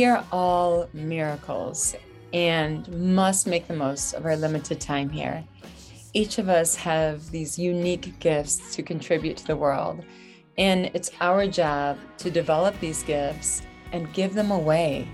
We 0.00 0.06
are 0.06 0.24
all 0.32 0.88
miracles 0.94 1.94
and 2.32 2.88
must 3.14 3.46
make 3.46 3.68
the 3.68 3.76
most 3.76 4.14
of 4.14 4.24
our 4.24 4.34
limited 4.34 4.80
time 4.80 5.10
here. 5.10 5.44
Each 6.14 6.38
of 6.38 6.48
us 6.48 6.74
have 6.76 7.30
these 7.30 7.58
unique 7.58 8.18
gifts 8.18 8.74
to 8.76 8.82
contribute 8.82 9.36
to 9.36 9.46
the 9.46 9.58
world, 9.58 10.02
and 10.56 10.90
it's 10.94 11.10
our 11.20 11.46
job 11.46 11.98
to 12.16 12.30
develop 12.30 12.80
these 12.80 13.02
gifts 13.02 13.60
and 13.92 14.10
give 14.14 14.32
them 14.32 14.50
away. 14.50 15.06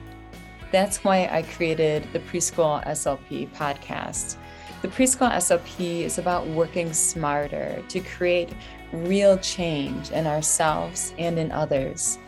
That's 0.71 1.03
why 1.03 1.29
I 1.33 1.43
created 1.43 2.07
the 2.13 2.21
Preschool 2.21 2.87
SLP 2.87 3.53
podcast. 3.55 4.37
The 4.83 4.89
Preschool 4.89 5.33
SLP 5.33 6.03
is 6.03 6.19
about 6.19 6.47
working 6.47 6.93
smarter 6.93 7.83
to 7.89 7.99
create 7.99 8.55
real 8.93 9.37
change 9.39 10.13
in 10.13 10.29
ourselves 10.29 11.13
and 11.19 11.41
in 11.41 11.51
others. 11.51 12.19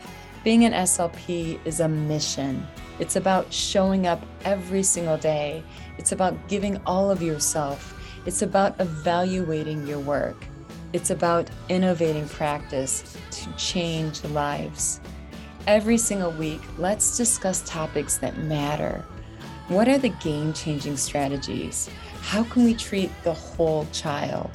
Being 0.49 0.65
an 0.65 0.73
SLP 0.73 1.59
is 1.63 1.79
a 1.79 1.87
mission. 1.87 2.65
It's 2.97 3.17
about 3.17 3.53
showing 3.53 4.07
up 4.07 4.25
every 4.45 4.81
single 4.81 5.15
day. 5.15 5.61
It's 5.99 6.11
about 6.11 6.47
giving 6.47 6.81
all 6.87 7.11
of 7.11 7.21
yourself. 7.21 7.95
It's 8.25 8.41
about 8.41 8.73
evaluating 8.79 9.85
your 9.85 9.99
work. 9.99 10.43
It's 10.91 11.11
about 11.11 11.51
innovating 11.69 12.27
practice 12.27 13.15
to 13.29 13.53
change 13.57 14.23
lives. 14.23 15.01
Every 15.67 15.99
single 15.99 16.31
week, 16.31 16.61
let's 16.79 17.15
discuss 17.15 17.61
topics 17.69 18.17
that 18.17 18.39
matter. 18.39 19.05
What 19.67 19.87
are 19.87 19.99
the 19.99 20.09
game 20.09 20.53
changing 20.53 20.97
strategies? 20.97 21.91
How 22.23 22.43
can 22.43 22.63
we 22.63 22.73
treat 22.73 23.11
the 23.21 23.35
whole 23.35 23.85
child? 23.91 24.49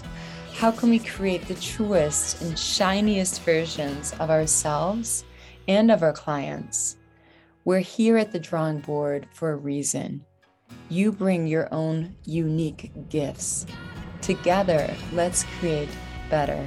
How 0.55 0.73
can 0.73 0.91
we 0.91 0.99
create 0.99 1.47
the 1.47 1.55
truest 1.55 2.43
and 2.43 2.59
shiniest 2.59 3.43
versions 3.43 4.13
of 4.19 4.29
ourselves 4.29 5.25
and 5.69 5.91
of 5.91 6.03
our 6.03 6.13
clients? 6.13 6.97
We're 7.65 7.81
here 7.81 8.19
at 8.19 8.33
the 8.33 8.39
drawing 8.39 8.81
board 8.81 9.27
for 9.33 9.53
a 9.53 9.57
reason. 9.57 10.25
You 10.89 11.13
bring 11.13 11.47
your 11.47 11.73
own 11.73 12.15
unique 12.25 12.93
gifts. 13.09 13.67
Together, 14.21 14.95
let's 15.13 15.45
create 15.59 15.89
better. 16.31 16.67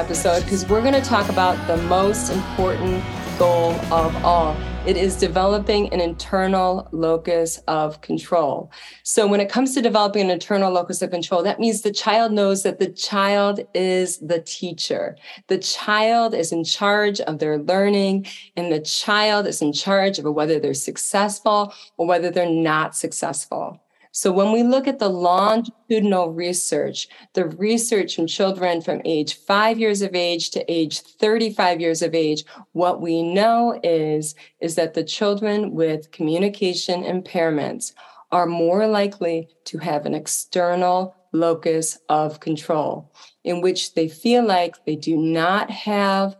Episode 0.00 0.42
because 0.44 0.66
we're 0.66 0.80
going 0.80 0.94
to 0.94 1.02
talk 1.02 1.28
about 1.28 1.54
the 1.66 1.76
most 1.82 2.30
important 2.30 3.04
goal 3.38 3.72
of 3.92 4.24
all. 4.24 4.56
It 4.86 4.96
is 4.96 5.14
developing 5.14 5.92
an 5.92 6.00
internal 6.00 6.88
locus 6.90 7.58
of 7.68 8.00
control. 8.00 8.72
So, 9.02 9.26
when 9.26 9.40
it 9.40 9.50
comes 9.50 9.74
to 9.74 9.82
developing 9.82 10.22
an 10.22 10.30
internal 10.30 10.72
locus 10.72 11.02
of 11.02 11.10
control, 11.10 11.42
that 11.42 11.60
means 11.60 11.82
the 11.82 11.92
child 11.92 12.32
knows 12.32 12.62
that 12.62 12.78
the 12.78 12.88
child 12.88 13.60
is 13.74 14.16
the 14.20 14.40
teacher. 14.40 15.18
The 15.48 15.58
child 15.58 16.32
is 16.32 16.50
in 16.50 16.64
charge 16.64 17.20
of 17.20 17.38
their 17.38 17.58
learning, 17.58 18.26
and 18.56 18.72
the 18.72 18.80
child 18.80 19.46
is 19.46 19.60
in 19.60 19.74
charge 19.74 20.18
of 20.18 20.24
whether 20.24 20.58
they're 20.58 20.72
successful 20.72 21.74
or 21.98 22.06
whether 22.06 22.30
they're 22.30 22.48
not 22.48 22.96
successful. 22.96 23.78
So 24.12 24.32
when 24.32 24.50
we 24.50 24.64
look 24.64 24.88
at 24.88 24.98
the 24.98 25.08
longitudinal 25.08 26.32
research, 26.32 27.06
the 27.34 27.46
research 27.46 28.16
from 28.16 28.26
children 28.26 28.80
from 28.80 29.02
age 29.04 29.34
five 29.34 29.78
years 29.78 30.02
of 30.02 30.16
age 30.16 30.50
to 30.50 30.72
age 30.72 31.00
35 31.00 31.80
years 31.80 32.02
of 32.02 32.14
age, 32.14 32.44
what 32.72 33.00
we 33.00 33.22
know 33.22 33.78
is, 33.84 34.34
is 34.60 34.74
that 34.74 34.94
the 34.94 35.04
children 35.04 35.72
with 35.72 36.10
communication 36.10 37.04
impairments 37.04 37.92
are 38.32 38.46
more 38.46 38.86
likely 38.88 39.48
to 39.66 39.78
have 39.78 40.06
an 40.06 40.14
external 40.14 41.14
locus 41.32 41.96
of 42.08 42.40
control 42.40 43.12
in 43.44 43.60
which 43.60 43.94
they 43.94 44.08
feel 44.08 44.44
like 44.44 44.84
they 44.84 44.96
do 44.96 45.16
not 45.16 45.70
have 45.70 46.36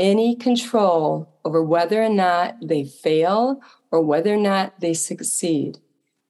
any 0.00 0.34
control 0.34 1.38
over 1.44 1.62
whether 1.62 2.02
or 2.02 2.08
not 2.08 2.56
they 2.60 2.84
fail 2.84 3.60
or 3.92 4.00
whether 4.00 4.34
or 4.34 4.38
not 4.38 4.80
they 4.80 4.94
succeed. 4.94 5.78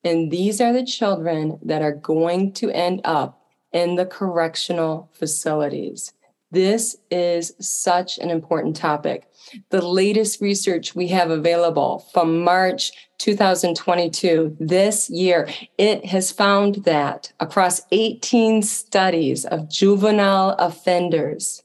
And 0.04 0.30
these 0.30 0.60
are 0.60 0.72
the 0.72 0.84
children 0.84 1.58
that 1.62 1.82
are 1.82 1.92
going 1.92 2.52
to 2.54 2.70
end 2.70 3.00
up 3.04 3.40
in 3.72 3.96
the 3.96 4.06
correctional 4.06 5.08
facilities. 5.12 6.12
This 6.50 6.96
is 7.10 7.54
such 7.60 8.18
an 8.18 8.28
important 8.28 8.76
topic. 8.76 9.26
The 9.70 9.80
latest 9.86 10.42
research 10.42 10.94
we 10.94 11.08
have 11.08 11.30
available 11.30 12.06
from 12.12 12.40
March 12.40 12.92
2022, 13.18 14.56
this 14.60 15.08
year, 15.08 15.48
it 15.78 16.04
has 16.04 16.30
found 16.30 16.84
that 16.84 17.32
across 17.40 17.80
18 17.90 18.62
studies 18.62 19.46
of 19.46 19.70
juvenile 19.70 20.50
offenders, 20.58 21.62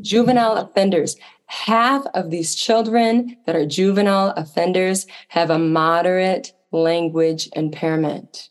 juvenile 0.00 0.58
offenders, 0.58 1.16
half 1.46 2.06
of 2.14 2.30
these 2.30 2.54
children 2.54 3.36
that 3.46 3.56
are 3.56 3.66
juvenile 3.66 4.30
offenders 4.36 5.06
have 5.28 5.50
a 5.50 5.58
moderate 5.58 6.52
language 6.82 7.48
impairment. 7.54 8.50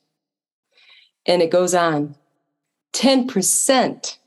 And 1.25 1.41
it 1.41 1.51
goes 1.51 1.73
on 1.73 2.15
10% 2.93 4.17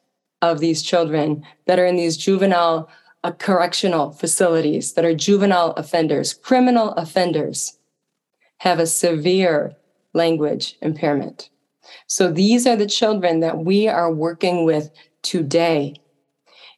of 0.42 0.60
these 0.60 0.82
children 0.82 1.44
that 1.66 1.78
are 1.78 1.86
in 1.86 1.96
these 1.96 2.16
juvenile 2.16 2.88
uh, 3.24 3.32
correctional 3.32 4.12
facilities, 4.12 4.92
that 4.92 5.04
are 5.04 5.14
juvenile 5.14 5.72
offenders, 5.72 6.34
criminal 6.34 6.90
offenders, 6.92 7.78
have 8.58 8.78
a 8.78 8.86
severe 8.86 9.74
language 10.12 10.76
impairment. 10.82 11.50
So 12.06 12.30
these 12.30 12.66
are 12.66 12.76
the 12.76 12.86
children 12.86 13.40
that 13.40 13.58
we 13.58 13.88
are 13.88 14.12
working 14.12 14.64
with 14.64 14.90
today. 15.22 15.94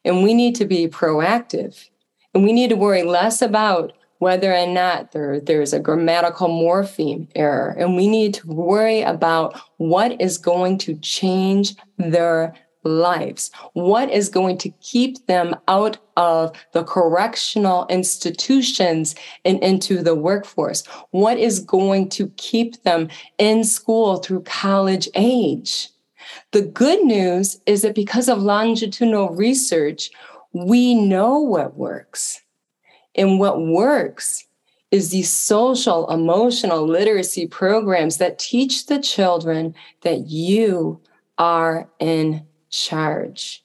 And 0.05 0.23
we 0.23 0.33
need 0.33 0.55
to 0.55 0.65
be 0.65 0.87
proactive 0.87 1.89
and 2.33 2.43
we 2.43 2.53
need 2.53 2.69
to 2.69 2.75
worry 2.75 3.03
less 3.03 3.41
about 3.41 3.93
whether 4.19 4.53
or 4.53 4.67
not 4.67 5.11
there, 5.11 5.39
there's 5.39 5.73
a 5.73 5.79
grammatical 5.79 6.47
morpheme 6.47 7.27
error. 7.35 7.75
And 7.77 7.95
we 7.95 8.07
need 8.07 8.33
to 8.35 8.47
worry 8.47 9.01
about 9.01 9.59
what 9.77 10.19
is 10.21 10.37
going 10.37 10.77
to 10.79 10.95
change 10.95 11.75
their 11.97 12.53
lives, 12.83 13.51
what 13.73 14.09
is 14.09 14.29
going 14.29 14.57
to 14.57 14.69
keep 14.81 15.25
them 15.27 15.55
out 15.67 15.97
of 16.15 16.51
the 16.73 16.83
correctional 16.83 17.85
institutions 17.87 19.15
and 19.43 19.61
into 19.61 20.01
the 20.01 20.15
workforce, 20.15 20.85
what 21.11 21.37
is 21.37 21.59
going 21.59 22.09
to 22.09 22.31
keep 22.37 22.81
them 22.83 23.09
in 23.37 23.63
school 23.63 24.17
through 24.17 24.41
college 24.43 25.09
age. 25.15 25.89
The 26.51 26.61
good 26.61 27.03
news 27.03 27.59
is 27.65 27.81
that 27.81 27.95
because 27.95 28.29
of 28.29 28.41
longitudinal 28.41 29.29
research, 29.29 30.11
we 30.53 30.95
know 30.95 31.39
what 31.39 31.75
works. 31.75 32.41
And 33.19 33.37
what 33.37 33.61
works 33.61 34.45
is 34.91 35.11
these 35.11 35.31
social 35.31 36.09
emotional 36.09 36.87
literacy 36.87 37.45
programs 37.45 38.17
that 38.17 38.39
teach 38.39 38.85
the 38.85 38.99
children 38.99 39.75
that 40.01 40.27
you 40.27 41.01
are 41.37 41.89
in 41.99 42.45
charge 42.69 43.63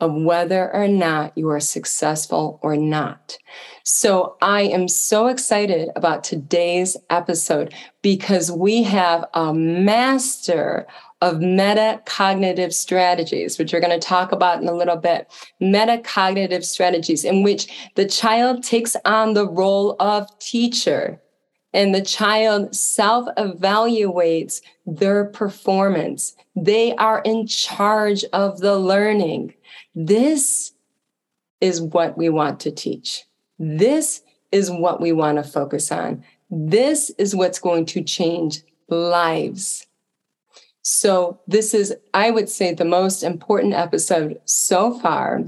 of 0.00 0.12
whether 0.14 0.72
or 0.74 0.86
not 0.86 1.36
you 1.36 1.48
are 1.48 1.60
successful 1.60 2.58
or 2.62 2.76
not. 2.76 3.38
So 3.84 4.36
I 4.42 4.62
am 4.62 4.86
so 4.86 5.28
excited 5.28 5.88
about 5.96 6.22
today's 6.22 6.94
episode 7.08 7.72
because 8.02 8.52
we 8.52 8.82
have 8.82 9.24
a 9.32 9.54
master 9.54 10.86
of 11.24 11.38
metacognitive 11.38 12.74
strategies, 12.74 13.58
which 13.58 13.72
we're 13.72 13.80
going 13.80 13.98
to 13.98 14.06
talk 14.06 14.30
about 14.30 14.60
in 14.60 14.68
a 14.68 14.74
little 14.74 14.98
bit. 14.98 15.26
Metacognitive 15.60 16.62
strategies 16.62 17.24
in 17.24 17.42
which 17.42 17.90
the 17.94 18.04
child 18.04 18.62
takes 18.62 18.94
on 19.06 19.32
the 19.32 19.48
role 19.48 19.96
of 20.00 20.28
teacher 20.38 21.18
and 21.72 21.94
the 21.94 22.02
child 22.02 22.76
self 22.76 23.26
evaluates 23.38 24.60
their 24.84 25.24
performance. 25.24 26.36
They 26.54 26.94
are 26.96 27.22
in 27.24 27.46
charge 27.46 28.24
of 28.34 28.60
the 28.60 28.78
learning. 28.78 29.54
This 29.94 30.72
is 31.62 31.80
what 31.80 32.18
we 32.18 32.28
want 32.28 32.60
to 32.60 32.70
teach. 32.70 33.24
This 33.58 34.20
is 34.52 34.70
what 34.70 35.00
we 35.00 35.12
want 35.12 35.38
to 35.38 35.42
focus 35.42 35.90
on. 35.90 36.22
This 36.50 37.10
is 37.16 37.34
what's 37.34 37.58
going 37.58 37.86
to 37.86 38.04
change 38.04 38.60
lives. 38.90 39.86
So, 40.86 41.40
this 41.46 41.72
is, 41.74 41.94
I 42.12 42.30
would 42.30 42.48
say, 42.50 42.74
the 42.74 42.84
most 42.84 43.22
important 43.22 43.72
episode 43.74 44.40
so 44.44 44.98
far 44.98 45.42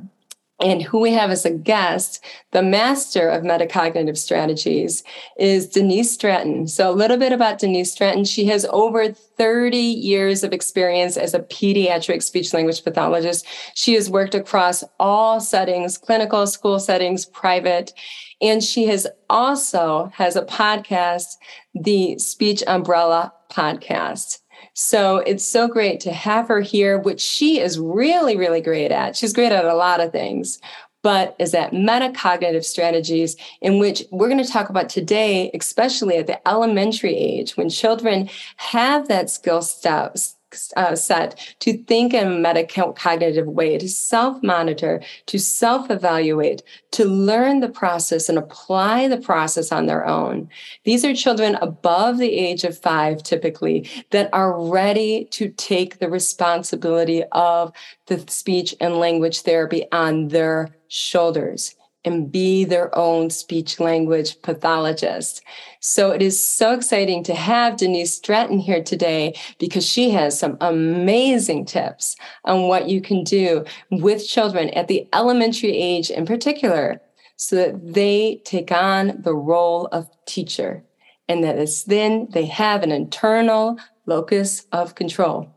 And 0.60 0.82
who 0.82 1.00
we 1.00 1.12
have 1.12 1.30
as 1.30 1.44
a 1.44 1.50
guest, 1.50 2.24
the 2.52 2.62
master 2.62 3.28
of 3.28 3.42
metacognitive 3.42 4.16
strategies, 4.16 5.04
is 5.38 5.68
Denise 5.68 6.12
Stratton. 6.12 6.66
So, 6.66 6.90
a 6.90 6.96
little 6.96 7.18
bit 7.18 7.32
about 7.32 7.58
Denise 7.58 7.92
Stratton. 7.92 8.24
She 8.24 8.46
has 8.46 8.66
over 8.70 9.12
30 9.12 9.76
years 9.76 10.42
of 10.42 10.54
experience 10.54 11.18
as 11.18 11.34
a 11.34 11.40
pediatric 11.40 12.22
speech 12.22 12.54
language 12.54 12.82
pathologist. 12.84 13.46
She 13.74 13.94
has 13.94 14.08
worked 14.08 14.34
across 14.34 14.82
all 14.98 15.40
settings 15.40 15.98
clinical, 15.98 16.46
school 16.46 16.80
settings, 16.80 17.26
private. 17.26 17.92
And 18.40 18.64
she 18.64 18.86
has 18.86 19.06
also 19.28 20.10
has 20.14 20.36
a 20.36 20.42
podcast, 20.42 21.36
the 21.74 22.18
Speech 22.18 22.62
Umbrella 22.66 23.32
podcast. 23.52 24.38
So 24.78 25.18
it's 25.18 25.44
so 25.44 25.68
great 25.68 26.00
to 26.00 26.12
have 26.12 26.48
her 26.48 26.60
here, 26.60 26.98
which 26.98 27.22
she 27.22 27.60
is 27.60 27.78
really, 27.78 28.36
really 28.36 28.60
great 28.60 28.92
at. 28.92 29.16
She's 29.16 29.32
great 29.32 29.50
at 29.50 29.64
a 29.64 29.74
lot 29.74 30.00
of 30.00 30.12
things, 30.12 30.60
but 31.02 31.34
is 31.38 31.54
at 31.54 31.72
metacognitive 31.72 32.62
strategies, 32.62 33.36
in 33.62 33.78
which 33.78 34.04
we're 34.10 34.28
going 34.28 34.44
to 34.44 34.52
talk 34.52 34.68
about 34.68 34.90
today, 34.90 35.50
especially 35.54 36.18
at 36.18 36.26
the 36.26 36.46
elementary 36.46 37.16
age, 37.16 37.56
when 37.56 37.70
children 37.70 38.28
have 38.56 39.08
that 39.08 39.30
skill 39.30 39.62
steps 39.62 40.35
uh, 40.76 40.94
set 40.94 41.54
to 41.60 41.76
think 41.84 42.14
in 42.14 42.26
a 42.26 42.30
metacognitive 42.30 43.46
way, 43.46 43.78
to 43.78 43.88
self 43.88 44.42
monitor, 44.42 45.02
to 45.26 45.38
self 45.38 45.90
evaluate, 45.90 46.62
to 46.92 47.04
learn 47.04 47.60
the 47.60 47.68
process 47.68 48.28
and 48.28 48.38
apply 48.38 49.08
the 49.08 49.16
process 49.16 49.70
on 49.70 49.86
their 49.86 50.06
own. 50.06 50.48
These 50.84 51.04
are 51.04 51.14
children 51.14 51.56
above 51.56 52.18
the 52.18 52.32
age 52.32 52.64
of 52.64 52.78
five, 52.78 53.22
typically, 53.22 53.88
that 54.10 54.30
are 54.32 54.60
ready 54.60 55.26
to 55.32 55.48
take 55.50 55.98
the 55.98 56.10
responsibility 56.10 57.22
of 57.32 57.72
the 58.06 58.24
speech 58.28 58.74
and 58.80 58.96
language 58.96 59.42
therapy 59.42 59.84
on 59.92 60.28
their 60.28 60.74
shoulders 60.88 61.75
and 62.06 62.30
be 62.30 62.64
their 62.64 62.96
own 62.96 63.28
speech 63.28 63.78
language 63.80 64.40
pathologist. 64.42 65.42
So 65.80 66.12
it 66.12 66.22
is 66.22 66.42
so 66.42 66.72
exciting 66.72 67.22
to 67.24 67.34
have 67.34 67.76
Denise 67.76 68.14
Stratton 68.14 68.58
here 68.58 68.82
today 68.82 69.38
because 69.58 69.84
she 69.84 70.10
has 70.10 70.38
some 70.38 70.56
amazing 70.60 71.66
tips 71.66 72.16
on 72.44 72.68
what 72.68 72.88
you 72.88 73.00
can 73.00 73.24
do 73.24 73.64
with 73.90 74.26
children 74.26 74.70
at 74.70 74.88
the 74.88 75.06
elementary 75.12 75.76
age 75.76 76.10
in 76.10 76.24
particular 76.24 77.00
so 77.36 77.56
that 77.56 77.92
they 77.94 78.40
take 78.44 78.72
on 78.72 79.20
the 79.20 79.34
role 79.34 79.86
of 79.86 80.08
teacher 80.24 80.82
and 81.28 81.44
that 81.44 81.58
it's 81.58 81.84
then 81.84 82.28
they 82.30 82.46
have 82.46 82.82
an 82.82 82.92
internal 82.92 83.78
locus 84.06 84.64
of 84.72 84.94
control 84.94 85.52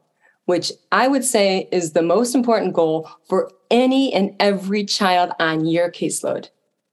which 0.50 0.72
I 0.92 1.08
would 1.08 1.24
say 1.24 1.70
is 1.72 1.92
the 1.92 2.02
most 2.02 2.34
important 2.34 2.74
goal 2.74 3.08
for 3.28 3.52
any 3.70 4.14
and 4.14 4.36
every 4.40 4.84
child 4.84 5.32
on 5.40 5.66
your 5.66 5.92
caseload. 5.92 6.50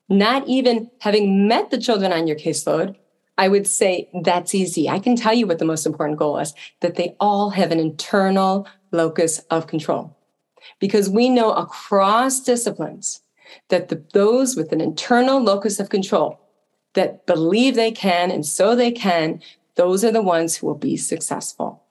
Not 0.08 0.46
even 0.46 0.90
having 1.00 1.48
met 1.48 1.70
the 1.70 1.80
children 1.80 2.12
on 2.12 2.26
your 2.26 2.36
caseload, 2.36 2.96
I 3.38 3.48
would 3.48 3.66
say 3.66 4.08
that's 4.22 4.54
easy. 4.54 4.88
I 4.88 4.98
can 4.98 5.16
tell 5.16 5.34
you 5.34 5.46
what 5.46 5.58
the 5.58 5.64
most 5.64 5.86
important 5.86 6.18
goal 6.18 6.38
is 6.38 6.54
that 6.80 6.94
they 6.94 7.16
all 7.20 7.50
have 7.50 7.70
an 7.70 7.80
internal 7.80 8.66
locus 8.92 9.40
of 9.50 9.66
control. 9.66 10.16
Because 10.80 11.10
we 11.10 11.28
know 11.28 11.52
across 11.52 12.40
disciplines 12.40 13.20
that 13.68 13.88
the, 13.88 14.02
those 14.12 14.56
with 14.56 14.72
an 14.72 14.80
internal 14.80 15.40
locus 15.40 15.78
of 15.78 15.90
control 15.90 16.40
that 16.94 17.26
believe 17.26 17.74
they 17.74 17.92
can 17.92 18.30
and 18.30 18.44
so 18.44 18.74
they 18.74 18.90
can, 18.90 19.40
those 19.74 20.02
are 20.02 20.10
the 20.10 20.22
ones 20.22 20.56
who 20.56 20.66
will 20.66 20.74
be 20.74 20.96
successful. 20.96 21.82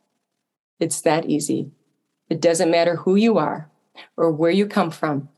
It's 0.79 1.01
that 1.01 1.25
easy. 1.25 1.71
It 2.29 2.41
doesn't 2.41 2.71
matter 2.71 2.95
who 2.95 3.15
you 3.15 3.37
are 3.37 3.69
or 4.17 4.31
where 4.31 4.51
you 4.51 4.67
come 4.67 4.91
from. 4.91 5.29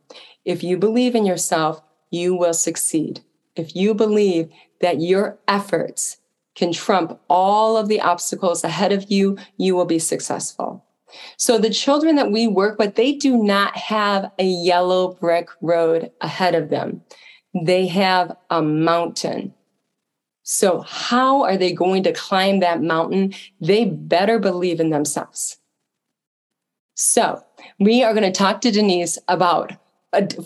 If 0.46 0.64
you 0.64 0.78
believe 0.78 1.16
in 1.16 1.26
yourself, 1.26 1.82
you 2.10 2.36
will 2.36 2.54
succeed. 2.54 3.22
If 3.56 3.76
you 3.76 3.94
believe 3.94 4.50
that 4.82 5.02
your 5.02 5.40
efforts 5.48 6.18
can 6.56 6.72
trump 6.72 7.20
all 7.30 7.78
of 7.78 7.88
the 7.88 8.02
obstacles 8.02 8.64
ahead 8.64 8.92
of 8.92 9.12
you, 9.12 9.38
you 9.58 9.76
will 9.76 9.86
be 9.86 10.00
successful. 10.00 10.84
So 11.38 11.58
the 11.58 11.70
children 11.70 12.16
that 12.16 12.32
we 12.32 12.48
work 12.48 12.80
with, 12.80 12.96
they 12.96 13.14
do 13.14 13.42
not 13.44 13.76
have 13.78 14.32
a 14.40 14.46
yellow 14.46 15.14
brick 15.14 15.50
road 15.62 16.12
ahead 16.22 16.56
of 16.56 16.70
them. 16.70 17.02
They 17.64 17.88
have 17.88 18.36
a 18.50 18.62
mountain. 18.62 19.54
So, 20.44 20.82
how 20.82 21.44
are 21.44 21.58
they 21.58 21.74
going 21.74 22.04
to 22.04 22.14
climb 22.14 22.60
that 22.60 22.82
mountain? 22.82 23.34
They 23.60 23.86
better 23.86 24.40
believe 24.40 24.80
in 24.80 24.92
themselves. 24.92 25.58
So, 27.00 27.44
we 27.80 28.04
are 28.04 28.12
going 28.12 28.24
to 28.24 28.32
talk 28.32 28.60
to 28.62 28.72
Denise 28.72 29.20
about 29.28 29.72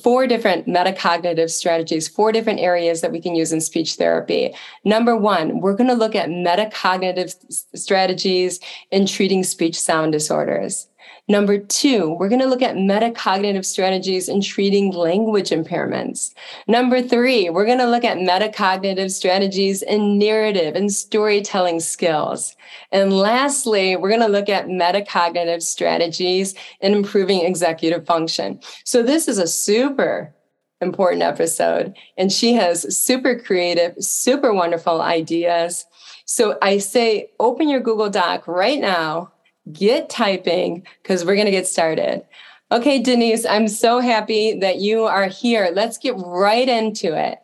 four 0.04 0.28
different 0.28 0.68
metacognitive 0.68 1.50
strategies, 1.50 2.10
four 2.10 2.34
different 2.34 2.60
areas 2.60 3.00
that 3.00 3.14
we 3.14 3.22
can 3.22 3.36
use 3.36 3.54
in 3.54 3.62
speech 3.62 3.96
therapy. 3.96 4.54
Number 4.84 5.16
one, 5.16 5.62
we're 5.62 5.78
going 5.78 5.90
to 5.90 5.96
look 5.96 6.14
at 6.14 6.28
metacognitive 6.28 7.34
strategies 7.74 8.60
in 8.92 9.06
treating 9.06 9.46
speech 9.46 9.80
sound 9.80 10.12
disorders. 10.12 10.90
Number 11.32 11.58
two, 11.58 12.10
we're 12.20 12.28
going 12.28 12.42
to 12.42 12.48
look 12.48 12.62
at 12.62 12.76
metacognitive 12.76 13.64
strategies 13.64 14.28
in 14.28 14.42
treating 14.42 14.92
language 14.92 15.52
impairments. 15.52 16.34
Number 16.68 17.02
three, 17.02 17.50
we're 17.50 17.66
going 17.66 17.78
to 17.78 17.90
look 17.90 18.04
at 18.04 18.18
metacognitive 18.18 19.12
strategies 19.12 19.82
in 19.82 20.18
narrative 20.18 20.76
and 20.76 20.92
storytelling 20.92 21.80
skills. 21.80 22.58
And 22.92 23.14
lastly, 23.14 23.96
we're 23.96 24.10
going 24.10 24.20
to 24.20 24.28
look 24.28 24.50
at 24.50 24.68
metacognitive 24.68 25.62
strategies 25.62 26.54
in 26.82 26.92
improving 26.92 27.46
executive 27.46 28.06
function. 28.06 28.60
So 28.84 29.02
this 29.02 29.30
is 29.30 29.38
a 29.38 29.48
super 29.48 30.36
important 30.82 31.24
episode, 31.24 31.96
and 32.18 32.30
she 32.30 32.56
has 32.56 32.94
super 32.94 33.40
creative, 33.40 33.96
super 34.04 34.54
wonderful 34.54 35.00
ideas. 35.00 35.86
So 36.26 36.58
I 36.62 36.80
say, 36.80 37.30
open 37.40 37.70
your 37.70 37.80
Google 37.80 38.10
Doc 38.10 38.50
right 38.50 38.82
now 38.82 39.32
get 39.72 40.10
typing 40.10 40.86
because 41.02 41.26
we're 41.26 41.36
going 41.36 41.46
to 41.46 41.52
get 41.52 41.68
started. 41.68 42.24
Okay, 42.72 43.02
Denise, 43.02 43.46
I'm 43.46 43.68
so 43.68 44.00
happy 44.00 44.58
that 44.60 44.80
you 44.80 45.04
are 45.04 45.28
here. 45.28 45.72
Let's 45.74 45.98
get 45.98 46.16
right 46.18 46.68
into 46.68 47.14
it. 47.18 47.40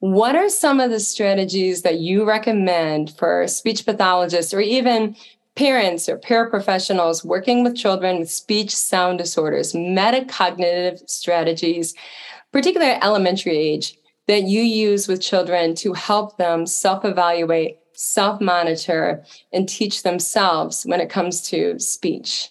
What 0.00 0.34
are 0.34 0.48
some 0.48 0.80
of 0.80 0.90
the 0.90 0.98
strategies 0.98 1.82
that 1.82 2.00
you 2.00 2.24
recommend 2.24 3.16
for 3.16 3.46
speech 3.46 3.86
pathologists 3.86 4.52
or 4.52 4.60
even 4.60 5.14
parents 5.54 6.08
or 6.08 6.18
paraprofessionals 6.18 7.24
working 7.24 7.62
with 7.62 7.76
children 7.76 8.18
with 8.18 8.30
speech 8.30 8.74
sound 8.74 9.18
disorders, 9.18 9.72
metacognitive 9.72 11.08
strategies, 11.08 11.94
particularly 12.52 12.92
at 12.92 13.04
elementary 13.04 13.56
age, 13.56 13.96
that 14.26 14.42
you 14.42 14.62
use 14.62 15.08
with 15.08 15.20
children 15.20 15.74
to 15.76 15.92
help 15.92 16.36
them 16.38 16.66
self 16.66 17.04
evaluate 17.04 17.78
self 18.02 18.40
monitor, 18.40 19.24
and 19.52 19.68
teach 19.68 20.02
themselves 20.02 20.84
when 20.84 21.00
it 21.00 21.08
comes 21.08 21.40
to 21.40 21.78
speech 21.78 22.50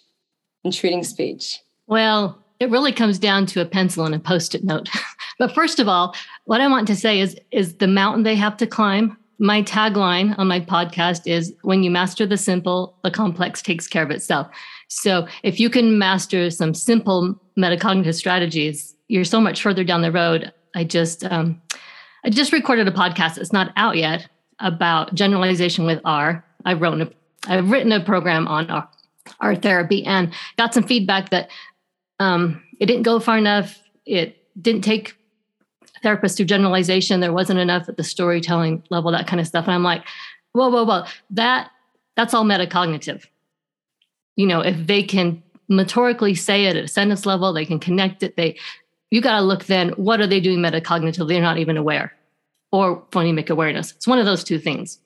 and 0.64 0.72
treating 0.72 1.04
speech? 1.04 1.60
Well, 1.86 2.38
it 2.58 2.70
really 2.70 2.92
comes 2.92 3.18
down 3.18 3.44
to 3.46 3.60
a 3.60 3.66
pencil 3.66 4.06
and 4.06 4.14
a 4.14 4.18
post-it 4.18 4.64
note. 4.64 4.88
but 5.38 5.54
first 5.54 5.78
of 5.78 5.88
all, 5.88 6.14
what 6.46 6.62
I 6.62 6.68
want 6.68 6.86
to 6.86 6.96
say 6.96 7.20
is 7.20 7.36
is 7.50 7.74
the 7.76 7.86
mountain 7.86 8.22
they 8.22 8.36
have 8.36 8.56
to 8.58 8.66
climb. 8.66 9.16
My 9.38 9.62
tagline 9.62 10.38
on 10.38 10.48
my 10.48 10.60
podcast 10.60 11.26
is 11.26 11.52
when 11.62 11.82
you 11.82 11.90
master 11.90 12.24
the 12.24 12.36
simple, 12.36 12.96
the 13.02 13.10
complex 13.10 13.60
takes 13.60 13.86
care 13.86 14.04
of 14.04 14.10
itself. 14.10 14.46
So 14.88 15.26
if 15.42 15.60
you 15.60 15.68
can 15.68 15.98
master 15.98 16.48
some 16.48 16.72
simple 16.72 17.38
metacognitive 17.58 18.14
strategies, 18.14 18.94
you're 19.08 19.24
so 19.24 19.40
much 19.40 19.60
further 19.60 19.84
down 19.84 20.00
the 20.00 20.12
road. 20.12 20.52
I 20.74 20.84
just 20.84 21.24
um, 21.24 21.60
I 22.24 22.30
just 22.30 22.52
recorded 22.52 22.88
a 22.88 22.92
podcast. 22.92 23.36
It's 23.36 23.52
not 23.52 23.72
out 23.76 23.96
yet, 23.96 24.28
about 24.58 25.14
generalization 25.14 25.84
with 25.84 26.00
R. 26.04 26.44
I've 26.64 26.80
written 26.80 27.02
a, 27.02 27.10
I've 27.46 27.70
written 27.70 27.92
a 27.92 28.02
program 28.02 28.46
on 28.48 28.70
R, 28.70 28.88
R 29.40 29.54
therapy 29.56 30.04
and 30.04 30.32
got 30.56 30.74
some 30.74 30.84
feedback 30.84 31.30
that 31.30 31.50
um, 32.20 32.62
it 32.78 32.86
didn't 32.86 33.02
go 33.02 33.18
far 33.18 33.38
enough. 33.38 33.80
It 34.06 34.36
didn't 34.60 34.82
take 34.82 35.16
therapists 36.04 36.36
through 36.36 36.46
generalization. 36.46 37.20
There 37.20 37.32
wasn't 37.32 37.58
enough 37.58 37.88
at 37.88 37.96
the 37.96 38.04
storytelling 38.04 38.82
level, 38.90 39.12
that 39.12 39.26
kind 39.26 39.40
of 39.40 39.46
stuff. 39.46 39.66
And 39.66 39.74
I'm 39.74 39.82
like, 39.82 40.04
whoa, 40.52 40.68
whoa, 40.68 40.84
whoa, 40.84 41.04
that 41.30 41.70
that's 42.16 42.34
all 42.34 42.44
metacognitive. 42.44 43.24
You 44.36 44.46
know, 44.46 44.60
if 44.60 44.86
they 44.86 45.02
can 45.02 45.42
motorically 45.70 46.36
say 46.36 46.66
it 46.66 46.76
at 46.76 46.84
a 46.84 46.88
sentence 46.88 47.24
level, 47.24 47.52
they 47.52 47.64
can 47.64 47.78
connect 47.78 48.22
it. 48.22 48.36
They 48.36 48.58
you 49.10 49.20
got 49.20 49.36
to 49.36 49.42
look 49.42 49.66
then, 49.66 49.90
what 49.90 50.20
are 50.20 50.26
they 50.26 50.40
doing 50.40 50.58
metacognitively? 50.58 51.28
They're 51.28 51.42
not 51.42 51.58
even 51.58 51.76
aware 51.76 52.14
or 52.72 53.02
phonemic 53.12 53.50
awareness. 53.50 53.92
It's 53.92 54.08
one 54.08 54.18
of 54.18 54.26
those 54.26 54.42
two 54.42 54.58
things. 54.58 54.98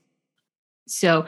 So 0.86 1.26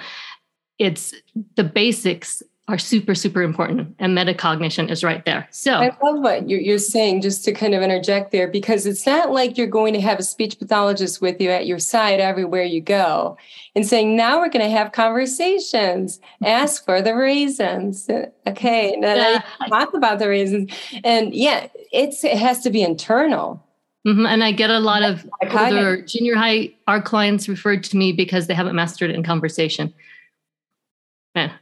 it's 0.78 1.12
the 1.57 1.64
basics 1.64 2.42
are 2.68 2.78
super, 2.78 3.14
super 3.14 3.40
important, 3.40 3.97
and 3.99 4.16
metacognition 4.16 4.90
is 4.90 5.02
right 5.02 5.25
there. 5.25 5.49
So 5.50 5.73
I 5.73 5.87
love 6.02 6.21
what 6.21 6.50
you're, 6.50 6.61
you're 6.61 6.78
saying, 6.78 7.23
just 7.23 7.42
to 7.47 7.52
kind 7.52 7.75
of 7.75 7.83
interject 7.83 8.30
there, 8.30 8.47
because 8.47 8.85
it's 8.85 9.07
not 9.07 9.30
like 9.30 9.57
you're 9.57 9.66
going 9.66 9.95
to 9.95 10.02
have 10.02 10.18
a 10.18 10.23
speech 10.23 10.59
pathologist 10.59 11.23
with 11.23 11.40
you 11.40 11.49
at 11.49 11.66
your 11.66 11.78
side 11.78 12.21
everywhere 12.21 12.64
you 12.64 12.83
go 12.83 13.38
and 13.75 13.87
saying, 13.87 14.16
now 14.16 14.38
we're 14.38 14.50
going 14.50 14.64
to 14.64 14.71
have 14.71 14.92
conversations, 14.92 16.21
ask 16.45 16.85
for 16.85 17.00
the 17.00 17.16
reasons. 17.16 18.07
Okay. 18.47 18.92
And 18.92 19.02
then 19.02 19.16
yeah. 19.16 19.42
I 19.61 19.68
talk 19.71 19.95
about 19.95 20.18
the 20.18 20.28
reasons. 20.28 20.71
And 21.02 21.35
yeah, 21.35 21.68
it's 21.90 22.23
it 22.23 22.37
has 22.37 22.61
to 22.64 22.71
be 22.71 22.83
internal. 22.83 23.64
Mm-hmm. 24.08 24.26
And 24.26 24.42
I 24.42 24.52
get 24.52 24.70
a 24.70 24.78
lot 24.78 25.02
of 25.02 25.28
older 25.42 26.00
junior 26.02 26.34
high 26.34 26.70
R 26.86 27.02
clients 27.02 27.48
referred 27.48 27.84
to 27.84 27.96
me 27.96 28.12
because 28.12 28.46
they 28.46 28.54
haven't 28.54 28.74
mastered 28.74 29.10
it 29.10 29.16
in 29.16 29.22
conversation. 29.22 29.92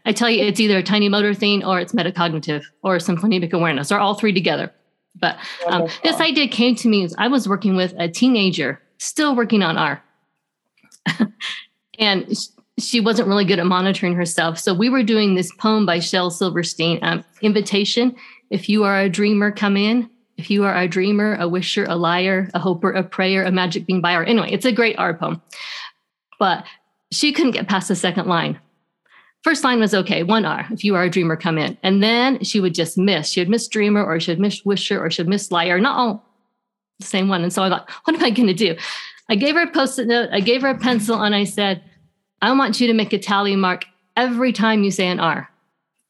I 0.07 0.13
tell 0.13 0.31
you, 0.31 0.45
it's 0.45 0.61
either 0.61 0.79
a 0.79 0.83
tiny 0.83 1.09
motor 1.09 1.35
thing 1.35 1.65
or 1.65 1.79
it's 1.81 1.93
metacognitive 1.93 2.65
or 2.83 2.99
some 2.99 3.17
phonemic 3.17 3.53
awareness 3.53 3.93
or 3.93 3.99
all 3.99 4.15
three 4.15 4.33
together. 4.33 4.73
But 5.17 5.39
um, 5.67 5.89
this 6.03 6.21
idea 6.21 6.49
came 6.49 6.75
to 6.77 6.89
me 6.89 7.05
as 7.05 7.15
I 7.19 7.29
was 7.29 7.49
working 7.49 7.77
with 7.77 7.93
a 7.99 8.09
teenager, 8.09 8.81
still 8.99 9.35
working 9.35 9.63
on 9.63 9.77
R. 9.77 10.03
and 11.99 12.33
she 12.79 13.01
wasn't 13.01 13.29
really 13.29 13.45
good 13.45 13.59
at 13.59 13.67
monitoring 13.67 14.15
herself. 14.15 14.59
So 14.59 14.73
we 14.73 14.89
were 14.89 15.03
doing 15.03 15.35
this 15.35 15.53
poem 15.57 15.85
by 15.85 15.99
Shel 15.99 16.31
Silverstein, 16.31 16.99
um, 17.03 17.25
Invitation. 17.43 18.15
If 18.51 18.69
you 18.69 18.85
are 18.85 19.01
a 19.01 19.09
dreamer, 19.09 19.51
come 19.51 19.77
in. 19.77 20.09
If 20.37 20.51
you 20.51 20.65
are 20.65 20.77
a 20.77 20.89
dreamer, 20.89 21.37
a 21.41 21.49
wisher, 21.49 21.85
a 21.89 21.97
liar, 21.97 22.51
a 22.53 22.59
hoper, 22.59 22.91
a 22.91 23.03
prayer, 23.03 23.45
a 23.45 23.51
magic 23.51 23.87
being 23.87 24.01
buyer. 24.01 24.23
Anyway, 24.23 24.51
it's 24.53 24.67
a 24.67 24.73
great 24.73 24.99
R 24.99 25.15
poem. 25.15 25.41
But 26.39 26.65
she 27.11 27.33
couldn't 27.33 27.53
get 27.53 27.69
past 27.69 27.89
the 27.89 27.97
second 27.97 28.27
line. 28.27 28.59
First 29.43 29.65
line 29.65 29.81
was 29.81 29.95
okay, 29.95 30.23
one 30.23 30.45
R. 30.45 30.67
If 30.71 30.85
you 30.85 30.95
are 30.97 31.05
a 31.05 31.11
dreamer, 31.11 31.37
come 31.37 31.57
in. 31.57 31.79
And 31.83 32.03
then 32.03 32.43
she 32.43 32.61
would 32.61 32.75
just 32.75 32.99
miss. 32.99 33.31
She 33.31 33.41
would 33.41 33.49
miss 33.49 33.69
dreamer 33.69 34.05
or 34.05 34.19
she 34.19 34.33
would 34.33 34.41
miss 34.41 34.65
wisher 34.65 35.01
or 35.03 35.11
she 35.11 35.23
would 35.23 35.29
miss 35.29 35.51
liar, 35.51 35.79
not 35.79 35.97
all 35.97 36.25
the 36.99 37.07
same 37.07 37.29
one. 37.29 37.43
And 37.43 37.53
so 37.53 37.63
I 37.63 37.69
thought, 37.69 37.89
what 38.05 38.17
am 38.17 38.25
I 38.25 38.31
going 38.31 38.49
to 38.49 38.55
do? 38.55 38.77
I 39.29 39.37
gave 39.37 39.55
her 39.55 39.63
a 39.63 39.71
post 39.71 39.99
it 39.99 40.07
note, 40.07 40.31
I 40.33 40.41
gave 40.41 40.63
her 40.63 40.69
a 40.69 40.79
pencil, 40.79 41.21
and 41.23 41.35
I 41.35 41.45
said, 41.45 41.83
I 42.43 42.53
want 42.53 42.81
you 42.81 42.87
to 42.89 42.93
make 42.93 43.13
a 43.13 43.19
tally 43.19 43.57
mark 43.57 43.85
every 44.17 44.53
time 44.53 44.85
you 44.85 44.91
say 44.91 45.09
an 45.09 45.19
R 45.19 45.49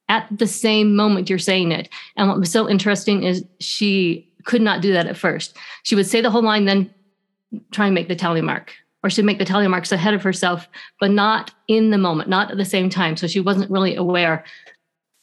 at 0.08 0.26
the 0.36 0.46
same 0.46 0.94
moment 0.94 1.28
you're 1.28 1.38
saying 1.38 1.72
it. 1.72 1.88
And 2.16 2.28
what 2.28 2.38
was 2.38 2.50
so 2.50 2.68
interesting 2.68 3.22
is 3.22 3.44
she 3.60 4.28
could 4.44 4.62
not 4.62 4.80
do 4.80 4.92
that 4.92 5.06
at 5.06 5.16
first. 5.16 5.56
She 5.82 5.94
would 5.94 6.06
say 6.06 6.20
the 6.20 6.30
whole 6.30 6.42
line, 6.42 6.64
then 6.64 6.92
try 7.72 7.86
and 7.86 7.94
make 7.94 8.08
the 8.08 8.16
tally 8.16 8.40
mark 8.40 8.72
or 9.06 9.10
she'd 9.10 9.24
make 9.24 9.38
the 9.38 9.44
tally 9.44 9.68
marks 9.68 9.92
ahead 9.92 10.14
of 10.14 10.22
herself, 10.24 10.68
but 10.98 11.12
not 11.12 11.52
in 11.68 11.90
the 11.90 11.98
moment, 11.98 12.28
not 12.28 12.50
at 12.50 12.56
the 12.56 12.64
same 12.64 12.90
time. 12.90 13.16
So 13.16 13.28
she 13.28 13.38
wasn't 13.38 13.70
really 13.70 13.94
aware. 13.94 14.44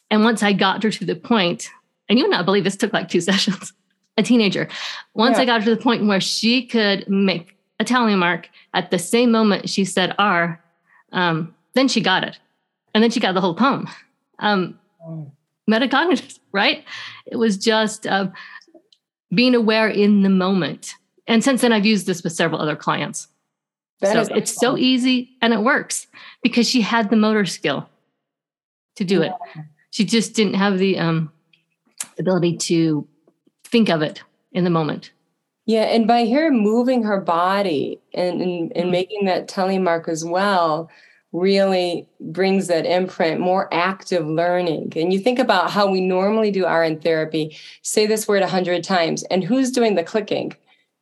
And 0.10 0.24
once 0.24 0.42
I 0.42 0.54
got 0.54 0.82
her 0.84 0.90
to 0.90 1.06
the 1.06 1.18
point, 1.18 1.70
and 2.08 2.18
you 2.18 2.24
would 2.24 2.32
not 2.32 2.46
believe 2.46 2.63
this 2.63 2.78
took 2.78 2.94
like 2.94 3.10
two 3.10 3.20
sessions, 3.30 3.74
a 4.18 4.24
teenager. 4.24 4.70
Once 5.16 5.36
yeah. 5.36 5.42
I 5.42 5.46
got 5.46 5.62
her 5.62 5.66
to 5.66 5.75
the 5.75 5.82
point 5.82 6.08
where 6.08 6.22
she 6.22 6.66
could 6.66 7.10
make 7.10 7.58
a 7.78 7.84
tally 7.84 8.16
mark 8.16 8.50
at 8.74 8.90
the 8.90 8.98
same 8.98 9.32
moment 9.32 9.70
she 9.70 9.84
said 9.84 10.16
R, 10.18 10.63
um, 11.12 11.54
then 11.74 11.90
she 11.90 12.00
got 12.00 12.24
it. 12.24 12.40
And 12.94 13.04
then 13.04 13.12
she 13.12 13.20
got 13.20 13.34
the 13.34 13.42
whole 13.42 13.56
poem. 13.56 13.90
Um. 14.40 14.80
Metacognitive, 15.70 16.40
right? 16.52 16.84
It 17.25 17.38
was 17.38 17.58
just 17.58 18.06
uh, 18.08 18.28
being 19.34 19.56
aware 19.56 19.88
in 19.88 20.24
the 20.24 20.30
moment. 20.30 20.96
And 21.28 21.44
since 21.44 21.62
then, 21.62 21.72
I've 21.72 21.86
used 21.86 22.06
this 22.06 22.24
with 22.24 22.34
several 22.34 22.62
other 22.62 22.75
clients. 22.75 23.28
That 24.02 24.28
so 24.28 24.36
it's 24.36 24.54
so 24.54 24.78
easy 24.78 25.30
and 25.42 25.54
it 25.54 25.62
works 25.62 26.08
because 26.42 26.70
she 26.70 26.82
had 26.82 27.10
the 27.10 27.16
motor 27.16 27.46
skill 27.46 27.90
to 28.98 29.06
do 29.06 29.22
yeah. 29.22 29.28
it. 29.28 29.34
She 29.92 30.04
just 30.04 30.36
didn't 30.36 30.56
have 30.56 30.78
the 30.78 31.00
um, 31.00 31.32
ability 32.20 32.58
to 32.58 33.08
think 33.63 33.90
of 33.90 34.02
it 34.02 34.22
in 34.52 34.66
the 34.66 34.70
moment. 34.70 35.12
Yeah, 35.66 35.84
and 35.84 36.06
by 36.06 36.28
her 36.28 36.52
moving 36.52 37.04
her 37.04 37.22
body 37.22 38.02
and, 38.13 38.42
and, 38.42 38.72
and 38.74 38.74
mm-hmm. 38.75 38.92
making 38.92 39.25
that 39.25 39.48
tally 39.48 39.78
mark 39.78 40.10
as 40.10 40.25
well, 40.25 40.90
really 41.34 42.08
brings 42.22 42.68
that 42.68 42.86
imprint, 42.86 43.42
more 43.42 43.68
active 43.74 44.25
learning. 44.25 44.94
And 44.96 45.12
you 45.12 45.20
think 45.20 45.40
about 45.40 45.72
how 45.72 45.90
we 45.90 46.00
normally 46.00 46.52
do 46.52 46.66
RN 46.66 47.00
therapy, 47.00 47.58
say 47.82 48.06
this 48.06 48.28
word 48.28 48.44
a 48.44 48.48
hundred 48.48 48.84
times, 48.84 49.24
and 49.24 49.44
who's 49.44 49.72
doing 49.72 49.96
the 49.96 50.04
clicking? 50.04 50.56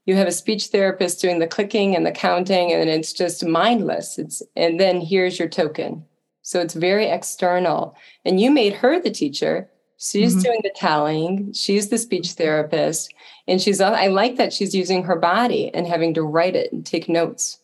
you 0.06 0.16
have 0.16 0.28
a 0.28 0.32
speech 0.32 0.68
therapist 0.68 1.22
doing 1.22 1.40
the 1.40 1.48
clicking 1.48 1.96
and 1.96 2.06
the 2.06 2.12
counting 2.12 2.72
and 2.72 2.90
it's 2.90 3.14
just 3.14 3.46
mindless. 3.46 4.18
It's 4.18 4.42
and 4.56 4.80
then 4.80 5.00
here's 5.02 5.38
your 5.38 5.48
token. 5.48 6.06
So 6.42 6.60
it's 6.60 6.74
very 6.74 7.08
external. 7.08 7.96
And 8.26 8.40
you 8.40 8.50
made 8.50 8.74
her 8.74 9.00
the 9.00 9.12
teacher. 9.12 9.70
She's 9.98 10.34
mm-hmm. 10.34 10.42
doing 10.42 10.60
the 10.64 10.74
tallying. 10.76 11.54
She's 11.54 11.90
the 11.90 12.00
speech 12.00 12.32
therapist. 12.32 13.14
And 13.48 13.62
she's 13.62 13.80
i 13.80 14.08
like 14.08 14.38
that 14.38 14.54
she's 14.54 14.74
using 14.74 15.04
her 15.04 15.16
body 15.16 15.74
and 15.74 15.86
having 15.86 16.14
to 16.16 16.24
write 16.24 16.56
it 16.56 16.72
and 16.72 16.86
take 16.86 17.08
notes 17.08 17.60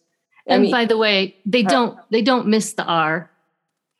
and 0.47 0.61
I 0.61 0.63
mean, 0.63 0.71
by 0.71 0.85
the 0.85 0.97
way 0.97 1.35
they 1.45 1.63
don't 1.63 1.97
they 2.09 2.21
don't 2.21 2.47
miss 2.47 2.73
the 2.73 2.85
r 2.85 3.29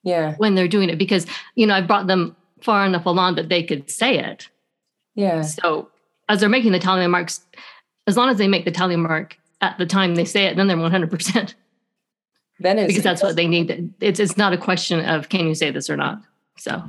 yeah 0.04 0.36
when 0.38 0.56
they're 0.56 0.68
doing 0.68 0.90
it 0.90 0.98
because 0.98 1.26
you 1.56 1.68
know 1.68 1.76
i 1.76 1.82
brought 1.82 2.08
them 2.08 2.36
far 2.62 2.86
enough 2.86 3.06
along 3.06 3.36
that 3.36 3.50
they 3.50 3.64
could 3.64 3.90
say 3.90 4.18
it 4.18 4.50
yeah 5.16 5.42
so 5.42 5.90
as 6.30 6.40
they're 6.40 6.50
making 6.50 6.72
the 6.72 6.80
tally 6.80 7.06
marks 7.08 7.42
as 8.08 8.18
long 8.18 8.30
as 8.30 8.38
they 8.38 8.48
make 8.48 8.66
the 8.66 8.72
tally 8.72 8.96
mark 8.96 9.38
at 9.62 9.78
the 9.78 9.86
time 9.86 10.16
they 10.16 10.26
say 10.26 10.46
it, 10.46 10.56
then 10.56 10.68
they're 10.68 10.78
100%. 10.78 11.54
That 12.60 12.80
is 12.80 12.88
because 12.88 13.04
that's 13.04 13.22
what 13.22 13.36
they 13.36 13.48
need. 13.48 13.94
It's 14.00 14.20
it's 14.20 14.36
not 14.36 14.52
a 14.52 14.58
question 14.58 15.06
of 15.06 15.30
can 15.30 15.48
you 15.48 15.54
say 15.54 15.70
this 15.70 15.92
or 15.92 15.96
not. 15.96 16.20
So 16.58 16.82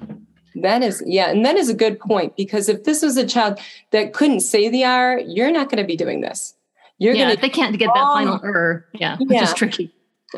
that 0.54 0.82
is 0.82 1.02
yeah, 1.04 1.28
and 1.28 1.44
that 1.44 1.56
is 1.56 1.68
a 1.68 1.74
good 1.74 2.00
point 2.00 2.36
because 2.36 2.70
if 2.70 2.84
this 2.84 3.02
was 3.02 3.18
a 3.18 3.26
child 3.26 3.58
that 3.90 4.14
couldn't 4.14 4.40
say 4.40 4.70
the 4.70 4.84
R, 4.84 5.18
you're 5.18 5.52
not 5.52 5.68
going 5.68 5.82
to 5.82 5.86
be 5.86 5.94
doing 5.94 6.22
this. 6.22 6.54
You're 6.98 7.14
yeah, 7.14 7.26
going 7.26 7.40
they 7.40 7.48
can't 7.48 7.78
get 7.78 7.90
that 7.94 8.04
final 8.04 8.40
er. 8.42 8.86
Yeah, 8.92 9.16
which 9.18 9.30
yeah. 9.30 9.44
is 9.44 9.54
tricky. 9.54 9.94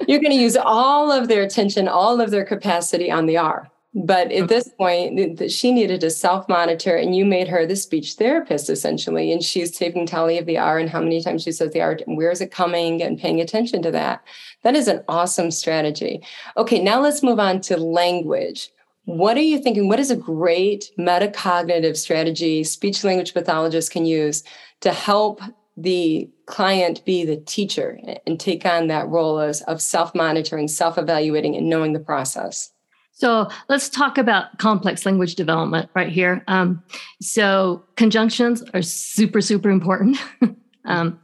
you're 0.06 0.20
going 0.20 0.32
to 0.32 0.38
use 0.38 0.56
all 0.56 1.10
of 1.10 1.28
their 1.28 1.42
attention, 1.42 1.88
all 1.88 2.20
of 2.20 2.30
their 2.30 2.44
capacity 2.44 3.10
on 3.10 3.26
the 3.26 3.38
R. 3.38 3.70
But 3.92 4.30
at 4.30 4.48
this 4.48 4.68
point, 4.68 5.50
she 5.50 5.72
needed 5.72 6.00
to 6.02 6.10
self 6.10 6.48
monitor, 6.48 6.94
and 6.94 7.16
you 7.16 7.24
made 7.24 7.48
her 7.48 7.66
the 7.66 7.74
speech 7.74 8.14
therapist 8.14 8.70
essentially. 8.70 9.32
And 9.32 9.42
she's 9.42 9.76
taking 9.76 10.06
tally 10.06 10.38
of 10.38 10.46
the 10.46 10.58
R 10.58 10.78
and 10.78 10.88
how 10.88 11.00
many 11.00 11.20
times 11.20 11.42
she 11.42 11.50
says 11.50 11.72
the 11.72 11.80
R, 11.80 11.98
and 12.06 12.16
where 12.16 12.30
is 12.30 12.40
it 12.40 12.52
coming, 12.52 13.02
and 13.02 13.18
paying 13.18 13.40
attention 13.40 13.82
to 13.82 13.90
that. 13.90 14.22
That 14.62 14.76
is 14.76 14.86
an 14.86 15.02
awesome 15.08 15.50
strategy. 15.50 16.22
Okay, 16.56 16.80
now 16.80 17.00
let's 17.00 17.22
move 17.22 17.40
on 17.40 17.60
to 17.62 17.76
language. 17.76 18.70
What 19.06 19.36
are 19.36 19.42
you 19.42 19.58
thinking? 19.58 19.88
What 19.88 19.98
is 19.98 20.12
a 20.12 20.16
great 20.16 20.92
metacognitive 20.96 21.96
strategy 21.96 22.62
speech 22.62 23.02
language 23.02 23.34
pathologists 23.34 23.90
can 23.90 24.06
use 24.06 24.44
to 24.82 24.92
help 24.92 25.40
the 25.76 26.28
client 26.46 27.04
be 27.04 27.24
the 27.24 27.36
teacher 27.36 27.98
and 28.26 28.38
take 28.38 28.66
on 28.66 28.88
that 28.88 29.08
role 29.08 29.38
as, 29.38 29.62
of 29.62 29.80
self 29.80 30.14
monitoring, 30.14 30.68
self 30.68 30.98
evaluating, 30.98 31.56
and 31.56 31.68
knowing 31.68 31.92
the 31.92 32.00
process? 32.00 32.72
So 33.12 33.48
let's 33.68 33.88
talk 33.90 34.16
about 34.16 34.58
complex 34.58 35.04
language 35.04 35.34
development 35.34 35.90
right 35.94 36.08
here. 36.08 36.42
Um, 36.48 36.82
so 37.20 37.84
conjunctions 37.96 38.62
are 38.72 38.80
super, 38.80 39.42
super 39.42 39.68
important 39.68 40.16
um, 40.86 41.20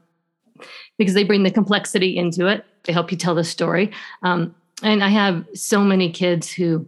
because 0.98 1.14
they 1.14 1.24
bring 1.24 1.42
the 1.42 1.50
complexity 1.50 2.16
into 2.16 2.46
it. 2.48 2.64
They 2.84 2.92
help 2.92 3.10
you 3.10 3.16
tell 3.16 3.34
the 3.34 3.44
story. 3.44 3.92
Um, 4.22 4.54
and 4.82 5.02
I 5.02 5.08
have 5.08 5.46
so 5.54 5.82
many 5.82 6.10
kids 6.12 6.52
who 6.52 6.86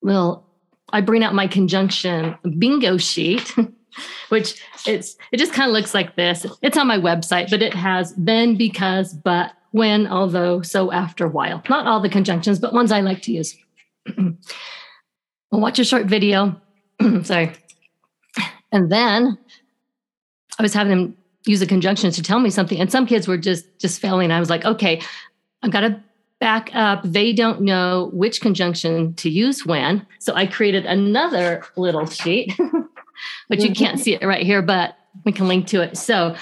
will, 0.00 0.46
I 0.90 1.02
bring 1.02 1.22
out 1.22 1.34
my 1.34 1.46
conjunction 1.46 2.36
bingo 2.58 2.96
sheet. 2.96 3.54
which 4.28 4.62
it's 4.86 5.16
it 5.32 5.38
just 5.38 5.52
kind 5.52 5.68
of 5.68 5.74
looks 5.74 5.94
like 5.94 6.16
this. 6.16 6.46
It's 6.62 6.76
on 6.76 6.86
my 6.86 6.98
website, 6.98 7.50
but 7.50 7.62
it 7.62 7.74
has 7.74 8.14
then, 8.16 8.56
because, 8.56 9.14
but, 9.14 9.52
when, 9.72 10.06
although, 10.06 10.62
so, 10.62 10.92
after, 10.92 11.26
while. 11.26 11.62
Not 11.68 11.86
all 11.86 12.00
the 12.00 12.08
conjunctions, 12.08 12.58
but 12.58 12.72
ones 12.72 12.92
I 12.92 13.00
like 13.00 13.22
to 13.22 13.32
use. 13.32 13.56
we'll 14.16 14.36
watch 15.50 15.78
a 15.78 15.84
short 15.84 16.06
video. 16.06 16.60
Sorry. 17.22 17.52
And 18.70 18.90
then 18.90 19.38
I 20.58 20.62
was 20.62 20.74
having 20.74 20.90
them 20.90 21.16
use 21.46 21.62
a 21.62 21.66
conjunction 21.66 22.10
to 22.10 22.22
tell 22.22 22.38
me 22.38 22.50
something. 22.50 22.80
And 22.80 22.90
some 22.90 23.06
kids 23.06 23.28
were 23.28 23.38
just 23.38 23.64
just 23.80 24.00
failing. 24.00 24.30
I 24.30 24.40
was 24.40 24.50
like, 24.50 24.64
okay, 24.64 25.00
I've 25.62 25.70
got 25.70 25.80
to 25.80 26.02
back 26.40 26.70
up. 26.74 27.00
They 27.04 27.32
don't 27.32 27.62
know 27.62 28.10
which 28.12 28.40
conjunction 28.40 29.14
to 29.14 29.30
use 29.30 29.64
when. 29.64 30.06
So 30.18 30.34
I 30.34 30.46
created 30.46 30.84
another 30.86 31.64
little 31.76 32.06
sheet, 32.06 32.52
which 33.48 33.62
you 33.62 33.72
can't 33.72 33.96
mm-hmm. 33.96 34.02
see 34.02 34.14
it 34.14 34.22
right 34.22 34.44
here, 34.44 34.62
but 34.62 34.96
we 35.24 35.32
can 35.32 35.48
link 35.48 35.66
to 35.68 35.82
it. 35.82 35.96
So 35.96 36.34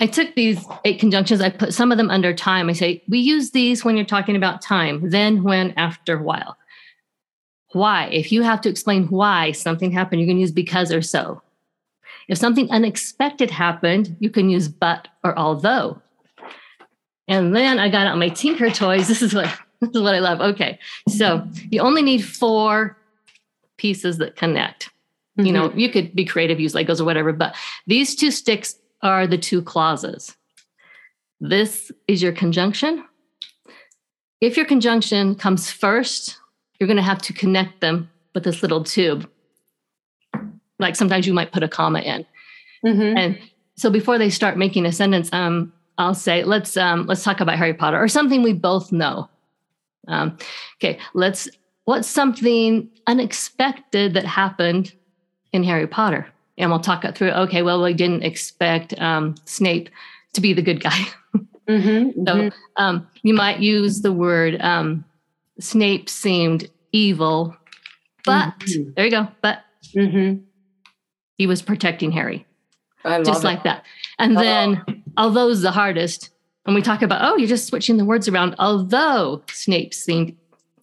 I 0.00 0.06
took 0.06 0.34
these 0.34 0.64
eight 0.84 0.98
conjunctions, 0.98 1.40
I 1.40 1.50
put 1.50 1.74
some 1.74 1.92
of 1.92 1.98
them 1.98 2.10
under 2.10 2.32
time. 2.32 2.70
I 2.70 2.72
say, 2.72 3.02
we 3.08 3.18
use 3.18 3.50
these 3.50 3.84
when 3.84 3.96
you're 3.96 4.06
talking 4.06 4.36
about 4.36 4.62
time, 4.62 5.10
then, 5.10 5.42
when, 5.42 5.72
after, 5.72 6.22
while. 6.22 6.56
Why? 7.72 8.06
If 8.06 8.32
you 8.32 8.42
have 8.42 8.60
to 8.62 8.68
explain 8.68 9.08
why 9.08 9.52
something 9.52 9.92
happened, 9.92 10.22
you 10.22 10.26
can 10.26 10.38
use 10.38 10.52
because 10.52 10.90
or 10.90 11.02
so. 11.02 11.42
If 12.28 12.38
something 12.38 12.70
unexpected 12.70 13.50
happened, 13.50 14.16
you 14.20 14.30
can 14.30 14.48
use 14.48 14.68
but 14.68 15.08
or 15.22 15.38
although. 15.38 16.00
And 17.28 17.54
then 17.54 17.78
I 17.78 17.88
got 17.88 18.06
out 18.06 18.18
my 18.18 18.28
Tinker 18.28 18.70
toys. 18.70 19.08
This 19.08 19.22
is 19.22 19.34
what 19.34 19.52
this 19.80 19.90
is 19.94 20.02
what 20.02 20.14
I 20.14 20.18
love. 20.18 20.40
Okay. 20.40 20.78
So 21.08 21.46
you 21.70 21.80
only 21.80 22.02
need 22.02 22.24
four 22.24 22.98
pieces 23.78 24.18
that 24.18 24.36
connect. 24.36 24.90
Mm-hmm. 25.40 25.46
You 25.46 25.52
know, 25.52 25.68
mm-hmm. 25.68 25.78
you 25.78 25.88
could 25.90 26.14
be 26.14 26.24
creative, 26.24 26.60
use 26.60 26.74
Legos 26.74 27.00
or 27.00 27.04
whatever, 27.04 27.32
but 27.32 27.54
these 27.86 28.14
two 28.14 28.30
sticks 28.30 28.76
are 29.02 29.26
the 29.26 29.38
two 29.38 29.62
clauses. 29.62 30.36
This 31.40 31.90
is 32.06 32.22
your 32.22 32.32
conjunction. 32.32 33.04
If 34.40 34.56
your 34.56 34.66
conjunction 34.66 35.34
comes 35.34 35.70
first, 35.70 36.38
you're 36.78 36.86
going 36.86 36.96
to 36.96 37.02
have 37.02 37.22
to 37.22 37.32
connect 37.32 37.80
them 37.80 38.10
with 38.34 38.44
this 38.44 38.62
little 38.62 38.84
tube. 38.84 39.28
Like 40.78 40.96
sometimes 40.96 41.26
you 41.26 41.34
might 41.34 41.52
put 41.52 41.62
a 41.62 41.68
comma 41.68 42.00
in. 42.00 42.26
Mm-hmm. 42.84 43.18
And 43.18 43.38
so 43.76 43.90
before 43.90 44.18
they 44.18 44.30
start 44.30 44.56
making 44.56 44.86
a 44.86 44.92
sentence, 44.92 45.30
um, 45.32 45.72
I'll 45.98 46.14
say, 46.14 46.44
let's 46.44 46.76
um, 46.78 47.06
let's 47.06 47.22
talk 47.22 47.40
about 47.40 47.58
Harry 47.58 47.74
Potter 47.74 48.02
or 48.02 48.08
something 48.08 48.42
we 48.42 48.54
both 48.54 48.90
know. 48.90 49.28
Um, 50.08 50.38
okay, 50.78 50.98
let's 51.12 51.48
what's 51.84 52.08
something 52.08 52.88
unexpected 53.06 54.14
that 54.14 54.24
happened 54.24 54.94
in 55.52 55.64
Harry 55.64 55.86
Potter? 55.86 56.26
And 56.58 56.70
we'll 56.70 56.80
talk 56.80 57.04
it 57.04 57.16
through. 57.16 57.30
Okay, 57.30 57.62
well, 57.62 57.82
we 57.82 57.94
didn't 57.94 58.22
expect 58.22 58.98
um, 59.00 59.34
Snape 59.44 59.88
to 60.34 60.40
be 60.40 60.52
the 60.52 60.62
good 60.62 60.82
guy. 60.82 60.98
mm-hmm, 61.68 62.24
so 62.24 62.34
mm-hmm. 62.34 62.48
Um, 62.76 63.06
you 63.22 63.34
might 63.34 63.60
use 63.60 64.02
the 64.02 64.12
word 64.12 64.60
um, 64.60 65.04
Snape 65.58 66.08
seemed 66.08 66.68
evil, 66.92 67.56
but 68.24 68.58
mm-hmm. 68.60 68.90
there 68.94 69.04
you 69.04 69.10
go. 69.10 69.28
But 69.42 69.60
mm-hmm. 69.94 70.42
he 71.36 71.46
was 71.46 71.62
protecting 71.62 72.12
Harry, 72.12 72.46
just 73.04 73.42
it. 73.42 73.46
like 73.46 73.64
that. 73.64 73.84
And 74.18 74.36
oh. 74.36 74.40
then, 74.40 75.02
although 75.16 75.48
it's 75.48 75.62
the 75.62 75.70
hardest, 75.70 76.30
and 76.66 76.74
we 76.74 76.82
talk 76.82 77.02
about, 77.02 77.20
oh, 77.22 77.36
you're 77.36 77.48
just 77.48 77.66
switching 77.66 77.96
the 77.96 78.04
words 78.04 78.28
around. 78.28 78.54
Although 78.58 79.42
Snape 79.50 79.94
seemed, 79.94 80.36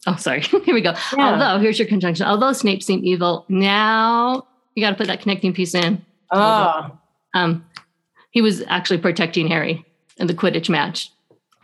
oh, 0.06 0.16
sorry, 0.16 0.42
here 0.66 0.74
we 0.74 0.82
go. 0.82 0.94
Yeah. 1.16 1.32
Although, 1.32 1.62
here's 1.62 1.80
your 1.80 1.88
conjunction. 1.88 2.26
Although 2.26 2.54
Snape 2.54 2.84
seemed 2.84 3.04
evil, 3.04 3.46
now 3.48 4.48
you 4.78 4.84
got 4.84 4.92
to 4.92 4.96
put 4.96 5.08
that 5.08 5.22
connecting 5.22 5.54
piece 5.54 5.74
in. 5.74 6.06
Oh. 6.30 6.96
Um, 7.34 7.66
he 8.30 8.44
was 8.44 8.62
actually 8.68 9.00
protecting 9.00 9.48
Harry 9.48 9.84
in 10.18 10.28
the 10.28 10.36
Quidditch 10.36 10.70
match 10.70 11.12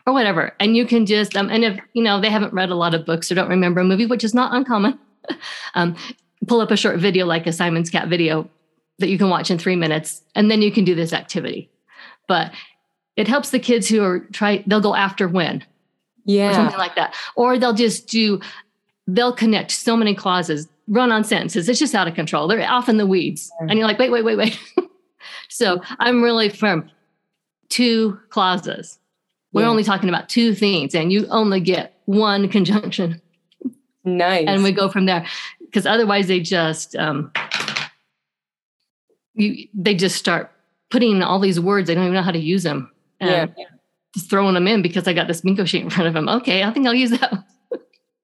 or 0.08 0.14
whatever. 0.14 0.56
And 0.60 0.76
you 0.76 0.88
can 0.88 1.06
just, 1.06 1.38
um, 1.38 1.48
and 1.52 1.64
if, 1.64 1.80
you 1.94 2.02
know, 2.02 2.20
they 2.20 2.32
haven't 2.32 2.56
read 2.56 2.72
a 2.72 2.76
lot 2.76 2.96
of 2.96 3.06
books 3.06 3.32
or 3.32 3.36
don't 3.36 3.50
remember 3.50 3.82
a 3.82 3.84
movie, 3.84 4.08
which 4.08 4.24
is 4.24 4.34
not 4.34 4.56
uncommon, 4.56 4.98
um, 5.76 5.96
pull 6.48 6.60
up 6.60 6.72
a 6.72 6.76
short 6.76 6.98
video 6.98 7.28
like 7.28 7.46
a 7.46 7.54
Simon's 7.54 7.92
Cat 7.92 8.08
video 8.08 8.50
that 8.98 9.10
you 9.10 9.20
can 9.20 9.30
watch 9.30 9.52
in 9.52 9.60
three 9.60 9.76
minutes, 9.76 10.24
and 10.34 10.50
then 10.50 10.64
you 10.64 10.72
can 10.72 10.84
do 10.84 10.96
this 10.96 11.14
activity. 11.14 11.70
But 12.28 12.52
it 13.16 13.28
helps 13.28 13.52
the 13.52 13.60
kids 13.60 13.88
who 13.88 14.04
are 14.04 14.22
try, 14.22 14.64
they'll 14.66 14.82
go 14.82 14.96
after 14.96 15.28
when. 15.28 15.64
Yeah. 16.26 16.50
Or 16.50 16.54
something 16.56 16.80
like 16.80 16.96
that. 16.96 17.14
Or 17.36 17.60
they'll 17.60 17.74
just 17.74 18.08
do, 18.08 18.42
they'll 19.06 19.36
connect 19.36 19.70
so 19.70 19.96
many 19.96 20.16
clauses, 20.16 20.68
run 20.88 21.12
on 21.12 21.24
sentences. 21.24 21.70
It's 21.70 21.80
just 21.80 21.96
out 21.96 22.08
of 22.08 22.16
control. 22.16 22.48
They're 22.48 22.70
off 22.70 22.90
in 22.90 22.98
the 22.98 23.08
weeds. 23.08 23.52
And 23.60 23.74
you're 23.78 23.88
like, 23.88 24.00
wait, 24.00 24.12
wait, 24.12 24.24
wait, 24.24 24.38
wait. 24.38 24.60
so 25.50 25.82
I'm 26.00 26.22
really 26.22 26.50
firm. 26.50 26.90
Two 27.70 28.20
clauses 28.30 29.00
we're 29.54 29.62
yeah. 29.62 29.70
only 29.70 29.84
talking 29.84 30.10
about 30.10 30.30
two 30.30 30.56
things, 30.56 30.96
and 30.96 31.14
you 31.14 31.28
only 31.30 31.60
get 31.60 31.96
one 32.06 32.50
conjunction. 32.50 33.22
Nice. 34.04 34.46
And 34.48 34.64
we 34.64 34.72
go 34.72 34.90
from 34.90 35.06
there 35.06 35.26
because 35.60 35.86
otherwise 35.86 36.28
they 36.28 36.40
just 36.40 36.96
um, 36.96 37.32
you 39.36 39.68
they 39.74 39.94
just 39.94 40.18
start 40.18 40.52
putting 40.90 41.22
all 41.22 41.40
these 41.40 41.60
words. 41.60 41.88
They 41.88 41.96
don't 41.96 42.04
even 42.04 42.16
know 42.16 42.24
how 42.24 42.32
to 42.32 42.40
use 42.40 42.64
them. 42.64 42.92
And 43.20 43.54
yeah. 43.56 43.66
Just 44.14 44.30
throwing 44.30 44.54
them 44.54 44.68
in 44.68 44.84
because 44.84 45.08
I 45.08 45.14
got 45.14 45.28
this 45.28 45.42
bingo 45.42 45.66
sheet 45.66 45.82
in 45.82 45.90
front 45.90 46.08
of 46.08 46.14
them. 46.14 46.30
Okay, 46.30 46.64
I 46.64 46.72
think 46.72 46.86
I'll 46.86 46.94
use 46.94 47.10
that. 47.12 47.34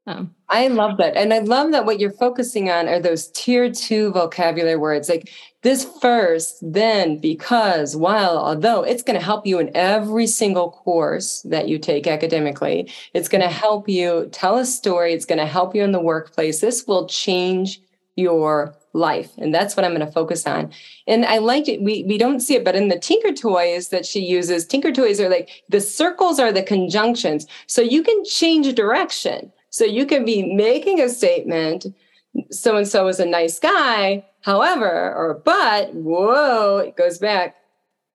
Um, 0.10 0.36
I 0.50 0.68
love 0.70 0.98
that. 0.98 1.16
And 1.16 1.32
I 1.32 1.40
love 1.40 1.72
that 1.72 1.86
what 1.86 2.00
you're 2.00 2.12
focusing 2.12 2.72
on 2.72 2.88
are 2.88 3.00
those 3.00 3.30
tier 3.32 3.72
two 3.72 4.12
vocabulary 4.12 4.76
words. 4.76 5.08
Like 5.08 5.30
this 5.62 5.86
first, 6.02 6.58
then, 6.64 7.20
because, 7.20 7.96
while, 7.96 8.40
although 8.40 8.82
it's 8.82 9.04
going 9.04 9.20
to 9.20 9.24
help 9.24 9.46
you 9.46 9.60
in 9.60 9.70
every 9.76 10.26
single 10.26 10.72
course 10.72 11.44
that 11.44 11.68
you 11.68 11.78
take 11.78 12.08
academically. 12.08 12.92
It's 13.14 13.30
going 13.30 13.44
to 13.44 13.50
help 13.50 13.88
you 13.88 14.30
tell 14.32 14.58
a 14.58 14.66
story. 14.66 15.14
It's 15.14 15.26
going 15.26 15.38
to 15.38 15.46
help 15.46 15.76
you 15.76 15.84
in 15.84 15.92
the 15.92 16.02
workplace. 16.02 16.60
This 16.60 16.88
will 16.88 17.08
change 17.08 17.80
your 18.16 18.76
life. 18.94 19.30
And 19.38 19.54
that's 19.54 19.78
what 19.78 19.86
I'm 19.86 19.94
going 19.94 20.06
to 20.06 20.12
focus 20.12 20.48
on. 20.48 20.72
And 21.06 21.24
I 21.24 21.38
like 21.38 21.68
it. 21.68 21.84
We, 21.84 22.04
we 22.06 22.18
don't 22.18 22.40
see 22.40 22.56
it, 22.56 22.66
but 22.66 22.76
in 22.76 22.88
the 22.88 22.98
Tinker 22.98 23.32
Toys 23.32 23.90
that 23.90 24.08
she 24.08 24.22
uses, 24.22 24.66
Tinker 24.66 24.92
Toys 24.92 25.20
are 25.22 25.30
like 25.30 25.52
the 25.70 25.80
circles 25.80 26.40
are 26.40 26.52
the 26.52 26.64
conjunctions. 26.64 27.46
So 27.68 27.84
you 27.84 28.02
can 28.02 28.26
change 28.26 28.74
direction. 28.74 29.52
So 29.70 29.86
you 29.86 30.06
can 30.06 30.26
be 30.26 30.54
making 30.54 31.00
a 31.00 31.10
statement 31.10 31.86
so 32.52 32.78
and 32.78 32.88
so 32.88 33.08
is 33.08 33.20
a 33.20 33.26
nice 33.26 33.60
guy. 33.60 34.26
However, 34.42 35.14
or 35.16 35.42
but, 35.44 35.94
whoa, 35.94 36.78
it 36.78 36.96
goes 36.96 37.18
back. 37.18 37.56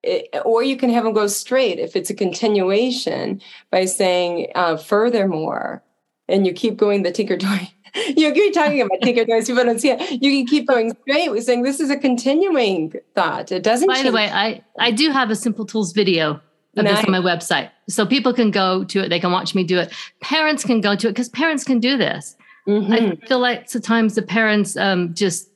It, 0.03 0.29
or 0.45 0.63
you 0.63 0.77
can 0.77 0.91
have 0.91 1.05
them 1.05 1.15
go 1.15 1.27
straight 1.27 1.79
if 1.79 1.97
it's 1.97 2.11
a 2.11 2.15
continuation 2.15 3.41
by 3.71 3.87
saying, 3.87 4.53
uh, 4.55 4.77
furthermore, 4.77 5.83
and 6.29 6.47
you 6.47 6.53
keep 6.53 6.77
going 6.77 7.03
the 7.03 7.13
tinker 7.13 7.39
toy. 7.39 7.71
you 8.17 8.33
keep 8.33 8.53
talking 8.53 8.83
about 8.83 9.01
tinker 9.03 9.25
toys, 9.27 9.47
people 9.47 9.65
don't 9.65 9.81
see 9.81 9.91
it. 9.91 10.23
You 10.23 10.31
can 10.31 10.47
keep 10.47 10.67
going 10.67 10.95
straight 11.03 11.31
with 11.31 11.45
saying 11.45 11.63
this 11.63 11.81
is 11.81 11.91
a 11.91 11.97
continuing 11.97 12.93
thought. 13.15 13.51
It 13.51 13.63
doesn't. 13.63 13.87
By 13.87 13.95
change. 13.95 14.07
the 14.07 14.13
way, 14.13 14.31
I 14.31 14.63
I 14.79 14.91
do 14.91 15.11
have 15.11 15.31
a 15.31 15.37
simple 15.37 15.65
tools 15.65 15.93
video 15.93 16.41
of 16.77 16.85
nice. 16.85 16.97
this 16.97 17.05
on 17.05 17.13
my 17.13 17.21
website, 17.21 17.71
so 17.89 18.07
people 18.07 18.33
can 18.33 18.51
go 18.51 18.85
to 18.85 19.05
it. 19.05 19.09
They 19.09 19.21
can 19.21 19.33
watch 19.33 19.55
me 19.55 19.65
do 19.65 19.79
it. 19.79 19.93
Parents 20.21 20.65
can 20.65 20.81
go 20.81 20.97
to 20.97 21.09
it 21.09 21.11
because 21.13 21.29
parents 21.29 21.65
can 21.65 21.81
do 21.81 21.97
this. 21.97 22.37
Mm-hmm. 22.67 22.93
I 22.93 23.27
feel 23.27 23.41
like 23.41 23.69
sometimes 23.69 24.15
the 24.15 24.23
parents 24.23 24.77
um, 24.77 25.15
just 25.15 25.51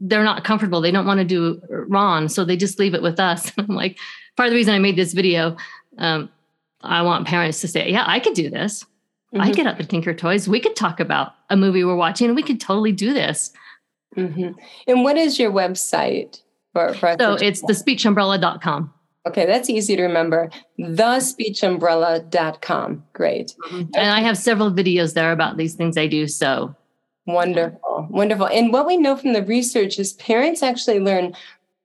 they're 0.00 0.24
not 0.24 0.44
comfortable. 0.44 0.80
They 0.80 0.90
don't 0.90 1.06
want 1.06 1.18
to 1.18 1.24
do 1.24 1.60
Ron, 1.68 2.28
so 2.28 2.44
they 2.44 2.56
just 2.56 2.78
leave 2.78 2.94
it 2.94 3.02
with 3.02 3.18
us. 3.18 3.52
I'm 3.58 3.66
like, 3.68 3.98
part 4.36 4.46
of 4.46 4.50
the 4.50 4.56
reason 4.56 4.74
I 4.74 4.78
made 4.78 4.96
this 4.96 5.12
video, 5.12 5.56
um, 5.98 6.28
I 6.82 7.02
want 7.02 7.26
parents 7.26 7.60
to 7.62 7.68
say, 7.68 7.90
"Yeah, 7.90 8.04
I 8.06 8.20
could 8.20 8.34
do 8.34 8.50
this. 8.50 8.84
Mm-hmm. 9.34 9.40
I 9.40 9.52
get 9.52 9.66
up 9.66 9.78
the 9.78 9.84
Tinker 9.84 10.14
Toys. 10.14 10.48
We 10.48 10.60
could 10.60 10.76
talk 10.76 11.00
about 11.00 11.34
a 11.50 11.56
movie 11.56 11.84
we're 11.84 11.96
watching, 11.96 12.26
and 12.28 12.36
we 12.36 12.42
could 12.42 12.60
totally 12.60 12.92
do 12.92 13.12
this." 13.12 13.52
Mm-hmm. 14.16 14.52
And 14.86 15.02
what 15.02 15.16
is 15.16 15.38
your 15.38 15.50
website? 15.50 16.40
For, 16.72 16.92
for 16.94 17.16
so 17.18 17.34
it's 17.34 17.62
thespeechumbrella.com. 17.62 18.92
Okay, 19.26 19.46
that's 19.46 19.70
easy 19.70 19.96
to 19.96 20.02
remember. 20.02 20.50
Thespeechumbrella.com. 20.78 23.04
Great. 23.14 23.54
Mm-hmm. 23.66 23.94
And 23.94 24.10
I 24.10 24.20
have 24.20 24.36
several 24.36 24.70
videos 24.70 25.14
there 25.14 25.32
about 25.32 25.56
these 25.56 25.72
things 25.74 25.96
I 25.96 26.06
do. 26.06 26.28
So 26.28 26.76
wonderful, 27.26 28.06
wonderful. 28.10 28.48
And 28.48 28.70
what 28.72 28.86
we 28.86 28.98
know 28.98 29.16
from 29.16 29.32
the 29.32 29.42
research 29.42 29.98
is 29.98 30.12
parents 30.14 30.62
actually 30.62 31.00
learn 31.00 31.34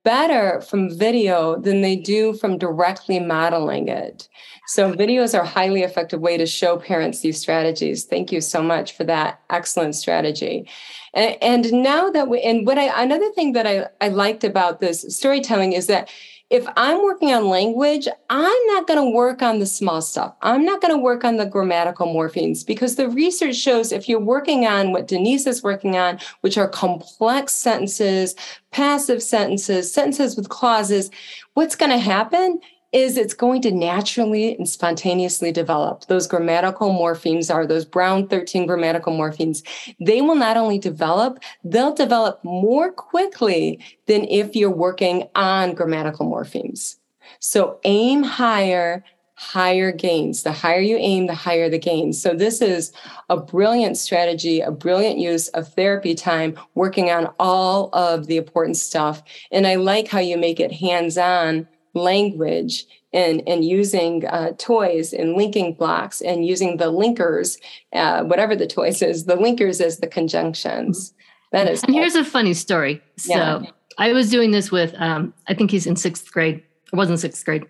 better 0.02 0.62
from 0.62 0.96
video 0.96 1.56
than 1.56 1.82
they 1.82 1.96
do 1.96 2.32
from 2.34 2.58
directly 2.58 3.18
modeling 3.18 3.88
it. 3.88 4.28
So 4.68 4.92
videos 4.92 5.36
are 5.38 5.42
a 5.42 5.46
highly 5.46 5.82
effective 5.82 6.20
way 6.20 6.36
to 6.36 6.46
show 6.46 6.78
parents 6.78 7.20
these 7.20 7.40
strategies. 7.40 8.04
Thank 8.04 8.32
you 8.32 8.40
so 8.40 8.62
much 8.62 8.96
for 8.96 9.04
that 9.04 9.40
excellent 9.50 9.94
strategy. 9.94 10.68
And, 11.12 11.36
and 11.42 11.72
now 11.82 12.08
that 12.10 12.28
we, 12.28 12.40
and 12.40 12.66
what 12.66 12.78
I, 12.78 13.02
another 13.02 13.30
thing 13.32 13.52
that 13.52 13.66
I, 13.66 13.88
I 14.00 14.08
liked 14.08 14.44
about 14.44 14.80
this 14.80 15.04
storytelling 15.08 15.72
is 15.72 15.86
that 15.88 16.08
if 16.50 16.66
I'm 16.76 17.00
working 17.04 17.32
on 17.32 17.48
language, 17.48 18.08
I'm 18.28 18.66
not 18.66 18.88
going 18.88 18.98
to 18.98 19.16
work 19.16 19.40
on 19.40 19.60
the 19.60 19.66
small 19.66 20.02
stuff. 20.02 20.34
I'm 20.42 20.64
not 20.64 20.80
going 20.80 20.92
to 20.92 21.00
work 21.00 21.22
on 21.24 21.36
the 21.36 21.46
grammatical 21.46 22.08
morphemes 22.08 22.66
because 22.66 22.96
the 22.96 23.08
research 23.08 23.54
shows 23.54 23.92
if 23.92 24.08
you're 24.08 24.18
working 24.18 24.66
on 24.66 24.90
what 24.90 25.06
Denise 25.06 25.46
is 25.46 25.62
working 25.62 25.96
on, 25.96 26.18
which 26.40 26.58
are 26.58 26.68
complex 26.68 27.52
sentences, 27.52 28.34
passive 28.72 29.22
sentences, 29.22 29.92
sentences 29.92 30.36
with 30.36 30.48
clauses, 30.48 31.10
what's 31.54 31.76
going 31.76 31.92
to 31.92 31.98
happen 31.98 32.60
is 32.92 33.16
it's 33.16 33.34
going 33.34 33.62
to 33.62 33.70
naturally 33.70 34.56
and 34.56 34.68
spontaneously 34.68 35.52
develop. 35.52 36.06
Those 36.06 36.26
grammatical 36.26 36.90
morphemes 36.90 37.52
are 37.52 37.66
those 37.66 37.84
Brown 37.84 38.26
13 38.26 38.66
grammatical 38.66 39.12
morphemes. 39.12 39.62
They 40.00 40.20
will 40.20 40.34
not 40.34 40.56
only 40.56 40.78
develop, 40.78 41.38
they'll 41.62 41.94
develop 41.94 42.42
more 42.42 42.90
quickly 42.90 43.78
than 44.06 44.24
if 44.24 44.56
you're 44.56 44.70
working 44.70 45.28
on 45.34 45.74
grammatical 45.74 46.26
morphemes. 46.26 46.96
So 47.38 47.78
aim 47.84 48.24
higher, 48.24 49.04
higher 49.34 49.92
gains. 49.92 50.42
The 50.42 50.52
higher 50.52 50.80
you 50.80 50.96
aim, 50.96 51.26
the 51.26 51.34
higher 51.34 51.70
the 51.70 51.78
gains. 51.78 52.20
So 52.20 52.34
this 52.34 52.60
is 52.60 52.92
a 53.28 53.36
brilliant 53.36 53.96
strategy, 53.96 54.60
a 54.60 54.72
brilliant 54.72 55.18
use 55.18 55.48
of 55.48 55.72
therapy 55.74 56.14
time, 56.14 56.58
working 56.74 57.10
on 57.10 57.32
all 57.38 57.88
of 57.92 58.26
the 58.26 58.36
important 58.36 58.76
stuff. 58.76 59.22
And 59.52 59.66
I 59.66 59.76
like 59.76 60.08
how 60.08 60.18
you 60.18 60.36
make 60.36 60.58
it 60.58 60.72
hands 60.72 61.16
on 61.16 61.68
language 61.94 62.86
and, 63.12 63.42
and 63.48 63.64
using 63.64 64.26
uh, 64.26 64.52
toys 64.58 65.12
and 65.12 65.34
linking 65.34 65.74
blocks 65.74 66.20
and 66.20 66.46
using 66.46 66.76
the 66.76 66.92
linkers, 66.92 67.58
uh, 67.92 68.22
whatever 68.22 68.54
the 68.54 68.66
toys 68.66 69.02
is, 69.02 69.24
the 69.24 69.36
linkers 69.36 69.80
as 69.80 69.98
the 69.98 70.06
conjunctions. 70.06 71.12
That 71.52 71.68
is. 71.68 71.82
And 71.82 71.94
here's 71.94 72.14
a 72.14 72.24
funny 72.24 72.54
story. 72.54 73.02
So 73.16 73.34
yeah. 73.34 73.62
I 73.98 74.12
was 74.12 74.30
doing 74.30 74.52
this 74.52 74.70
with, 74.70 74.94
um, 74.98 75.34
I 75.48 75.54
think 75.54 75.72
he's 75.72 75.86
in 75.86 75.96
sixth 75.96 76.30
grade, 76.32 76.62
or 76.92 76.98
was 76.98 77.10
in 77.10 77.16
sixth 77.16 77.44
grade. 77.44 77.64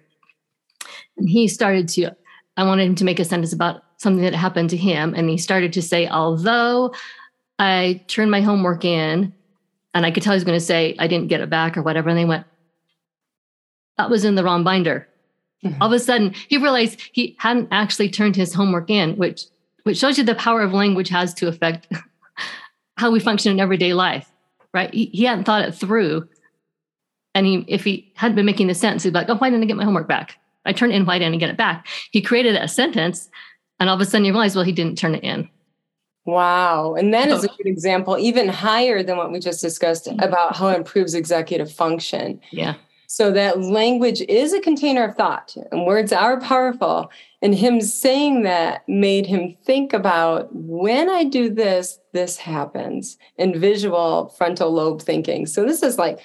And 1.16 1.28
he 1.28 1.48
started 1.48 1.88
to, 1.88 2.10
I 2.56 2.64
wanted 2.64 2.86
him 2.86 2.94
to 2.96 3.04
make 3.04 3.18
a 3.18 3.24
sentence 3.24 3.54
about 3.54 3.82
something 3.96 4.22
that 4.22 4.34
happened 4.34 4.70
to 4.70 4.76
him. 4.76 5.14
And 5.14 5.30
he 5.30 5.38
started 5.38 5.72
to 5.72 5.82
say, 5.82 6.06
although 6.08 6.94
I 7.58 8.04
turned 8.06 8.30
my 8.30 8.42
homework 8.42 8.84
in 8.84 9.32
and 9.94 10.06
I 10.06 10.10
could 10.10 10.22
tell 10.22 10.34
he 10.34 10.36
was 10.36 10.44
going 10.44 10.58
to 10.58 10.64
say, 10.64 10.94
I 10.98 11.06
didn't 11.06 11.28
get 11.28 11.40
it 11.40 11.50
back 11.50 11.76
or 11.76 11.82
whatever. 11.82 12.10
And 12.10 12.18
they 12.18 12.24
went, 12.24 12.46
that 14.00 14.08
was 14.08 14.24
in 14.24 14.34
the 14.34 14.42
wrong 14.42 14.64
binder. 14.64 15.06
Mm-hmm. 15.62 15.82
All 15.82 15.88
of 15.88 15.92
a 15.92 15.98
sudden, 15.98 16.34
he 16.48 16.56
realized 16.56 17.02
he 17.12 17.36
hadn't 17.38 17.68
actually 17.70 18.08
turned 18.08 18.34
his 18.34 18.54
homework 18.54 18.88
in, 18.88 19.14
which 19.16 19.44
which 19.82 19.98
shows 19.98 20.16
you 20.16 20.24
the 20.24 20.34
power 20.34 20.62
of 20.62 20.72
language 20.72 21.10
has 21.10 21.34
to 21.34 21.48
affect 21.48 21.86
how 22.96 23.10
we 23.10 23.20
function 23.20 23.52
in 23.52 23.60
everyday 23.60 23.92
life, 23.92 24.30
right? 24.72 24.92
He, 24.92 25.06
he 25.06 25.24
hadn't 25.24 25.44
thought 25.44 25.62
it 25.62 25.74
through. 25.74 26.28
And 27.34 27.46
he, 27.46 27.64
if 27.68 27.84
he 27.84 28.10
hadn't 28.14 28.36
been 28.36 28.46
making 28.46 28.68
the 28.68 28.74
sentence, 28.74 29.02
he'd 29.02 29.12
be 29.12 29.18
like, 29.18 29.28
oh, 29.28 29.36
why 29.36 29.50
didn't 29.50 29.62
I 29.62 29.66
get 29.66 29.76
my 29.76 29.84
homework 29.84 30.08
back? 30.08 30.36
I 30.64 30.72
turned 30.72 30.92
in, 30.92 31.06
why 31.06 31.18
didn't 31.18 31.34
I 31.34 31.38
get 31.38 31.50
it 31.50 31.56
back? 31.56 31.86
He 32.10 32.20
created 32.20 32.56
a 32.56 32.68
sentence, 32.68 33.30
and 33.78 33.88
all 33.88 33.94
of 33.94 34.00
a 34.00 34.04
sudden 34.04 34.24
you 34.24 34.32
realize, 34.32 34.54
well, 34.54 34.64
he 34.64 34.72
didn't 34.72 34.98
turn 34.98 35.14
it 35.14 35.24
in. 35.24 35.48
Wow. 36.26 36.94
And 36.94 37.14
that 37.14 37.28
is 37.28 37.44
a 37.44 37.48
good 37.48 37.66
example, 37.66 38.18
even 38.18 38.48
higher 38.48 39.02
than 39.02 39.16
what 39.16 39.32
we 39.32 39.40
just 39.40 39.62
discussed 39.62 40.06
about 40.18 40.56
how 40.56 40.68
it 40.68 40.76
improves 40.76 41.14
executive 41.14 41.72
function. 41.72 42.40
Yeah. 42.50 42.74
So 43.12 43.32
that 43.32 43.60
language 43.60 44.20
is 44.28 44.52
a 44.52 44.60
container 44.60 45.02
of 45.02 45.16
thought 45.16 45.56
and 45.72 45.84
words 45.84 46.12
are 46.12 46.40
powerful. 46.40 47.10
And 47.42 47.52
him 47.52 47.80
saying 47.80 48.44
that 48.44 48.88
made 48.88 49.26
him 49.26 49.56
think 49.64 49.92
about 49.92 50.48
when 50.54 51.10
I 51.10 51.24
do 51.24 51.52
this, 51.52 51.98
this 52.12 52.36
happens 52.36 53.18
in 53.36 53.58
visual 53.58 54.28
frontal 54.38 54.70
lobe 54.70 55.02
thinking. 55.02 55.46
So 55.46 55.64
this 55.64 55.82
is 55.82 55.98
like 55.98 56.20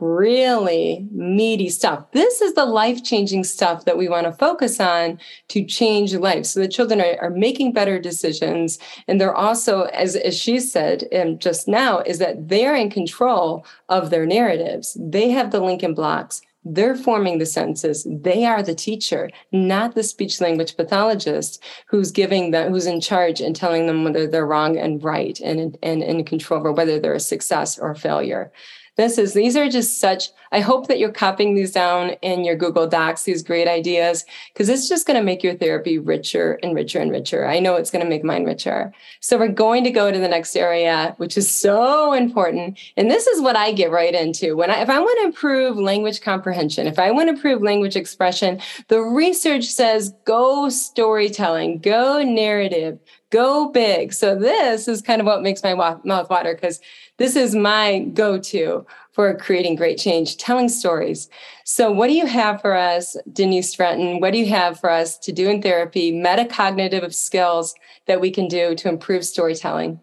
really 0.00 1.06
meaty 1.12 1.68
stuff. 1.68 2.10
This 2.12 2.40
is 2.40 2.54
the 2.54 2.64
life 2.64 3.04
changing 3.04 3.44
stuff 3.44 3.84
that 3.84 3.98
we 3.98 4.08
want 4.08 4.26
to 4.26 4.32
focus 4.32 4.80
on 4.80 5.18
to 5.48 5.64
change 5.64 6.14
life. 6.14 6.46
So 6.46 6.60
the 6.60 6.68
children 6.68 7.00
are, 7.00 7.16
are 7.20 7.30
making 7.30 7.72
better 7.72 7.98
decisions. 7.98 8.78
And 9.06 9.20
they're 9.20 9.34
also, 9.34 9.82
as, 9.84 10.16
as 10.16 10.36
she 10.36 10.58
said 10.60 11.04
um, 11.14 11.38
just 11.38 11.68
now, 11.68 12.00
is 12.00 12.18
that 12.18 12.48
they're 12.48 12.76
in 12.76 12.90
control 12.90 13.64
of 13.88 14.10
their 14.10 14.26
narratives. 14.26 14.96
They 15.00 15.30
have 15.30 15.50
the 15.50 15.60
linking 15.60 15.94
blocks. 15.94 16.42
They're 16.62 16.96
forming 16.96 17.38
the 17.38 17.46
sentences. 17.46 18.06
They 18.08 18.44
are 18.44 18.62
the 18.62 18.74
teacher, 18.74 19.30
not 19.50 19.94
the 19.94 20.02
speech 20.02 20.42
language 20.42 20.76
pathologist 20.76 21.62
who's 21.86 22.10
giving 22.10 22.50
them, 22.50 22.70
who's 22.70 22.86
in 22.86 23.00
charge 23.00 23.40
and 23.40 23.56
telling 23.56 23.86
them 23.86 24.04
whether 24.04 24.26
they're 24.26 24.46
wrong 24.46 24.76
and 24.76 25.02
right 25.02 25.40
and, 25.40 25.58
and, 25.58 25.78
and 25.82 26.02
in 26.02 26.24
control 26.24 26.60
over 26.60 26.72
whether 26.72 27.00
they're 27.00 27.14
a 27.14 27.20
success 27.20 27.78
or 27.78 27.90
a 27.90 27.96
failure 27.96 28.52
this 29.00 29.18
is 29.18 29.34
these 29.34 29.56
are 29.56 29.68
just 29.68 29.98
such 29.98 30.30
i 30.52 30.60
hope 30.60 30.86
that 30.86 30.98
you're 30.98 31.12
copying 31.12 31.54
these 31.54 31.72
down 31.72 32.10
in 32.22 32.44
your 32.44 32.56
google 32.56 32.86
docs 32.86 33.24
these 33.24 33.42
great 33.42 33.68
ideas 33.68 34.24
because 34.52 34.68
it's 34.68 34.88
just 34.88 35.06
going 35.06 35.18
to 35.18 35.24
make 35.24 35.42
your 35.42 35.54
therapy 35.54 35.98
richer 35.98 36.58
and 36.62 36.74
richer 36.74 36.98
and 36.98 37.10
richer. 37.10 37.46
I 37.46 37.60
know 37.60 37.76
it's 37.76 37.90
going 37.90 38.04
to 38.04 38.08
make 38.08 38.24
mine 38.24 38.44
richer. 38.44 38.92
So 39.20 39.38
we're 39.38 39.48
going 39.48 39.84
to 39.84 39.90
go 39.90 40.10
to 40.10 40.18
the 40.18 40.28
next 40.28 40.56
area 40.56 41.14
which 41.18 41.36
is 41.36 41.50
so 41.50 42.12
important. 42.12 42.78
And 42.96 43.10
this 43.10 43.26
is 43.26 43.40
what 43.40 43.56
i 43.56 43.72
get 43.72 43.90
right 43.90 44.14
into. 44.14 44.56
When 44.56 44.70
i 44.70 44.80
if 44.80 44.90
i 44.90 44.98
want 44.98 45.18
to 45.20 45.26
improve 45.26 45.76
language 45.76 46.20
comprehension 46.20 46.86
if 46.86 46.98
i 46.98 47.10
want 47.10 47.28
to 47.28 47.34
improve 47.34 47.62
language 47.62 47.96
expression 47.96 48.60
the 48.88 49.00
research 49.00 49.64
says 49.64 50.12
go 50.24 50.68
storytelling 50.68 51.78
go 51.78 52.22
narrative 52.22 52.98
go 53.30 53.68
big. 53.68 54.12
So 54.12 54.34
this 54.34 54.88
is 54.88 55.00
kind 55.00 55.20
of 55.20 55.26
what 55.26 55.42
makes 55.42 55.62
my 55.62 55.74
mouth 55.74 56.28
water 56.28 56.54
because 56.54 56.80
this 57.16 57.36
is 57.36 57.54
my 57.54 58.00
go-to 58.12 58.84
for 59.12 59.34
creating 59.36 59.76
great 59.76 59.98
change, 59.98 60.36
telling 60.36 60.68
stories. 60.68 61.28
So 61.64 61.90
what 61.90 62.08
do 62.08 62.14
you 62.14 62.26
have 62.26 62.60
for 62.60 62.74
us, 62.74 63.16
Denise 63.32 63.70
Stratton? 63.70 64.20
What 64.20 64.32
do 64.32 64.38
you 64.38 64.48
have 64.48 64.78
for 64.78 64.90
us 64.90 65.18
to 65.18 65.32
do 65.32 65.48
in 65.48 65.62
therapy, 65.62 66.12
metacognitive 66.12 67.14
skills 67.14 67.74
that 68.06 68.20
we 68.20 68.30
can 68.30 68.48
do 68.48 68.74
to 68.74 68.88
improve 68.88 69.24
storytelling? 69.24 70.00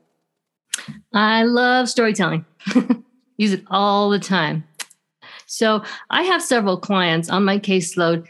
I 1.13 1.43
love 1.43 1.89
storytelling. 1.89 2.45
Use 3.37 3.53
it 3.53 3.63
all 3.67 4.09
the 4.09 4.19
time. 4.19 4.63
So 5.45 5.83
I 6.09 6.23
have 6.23 6.41
several 6.41 6.77
clients 6.77 7.29
on 7.29 7.45
my 7.45 7.57
caseload 7.59 8.27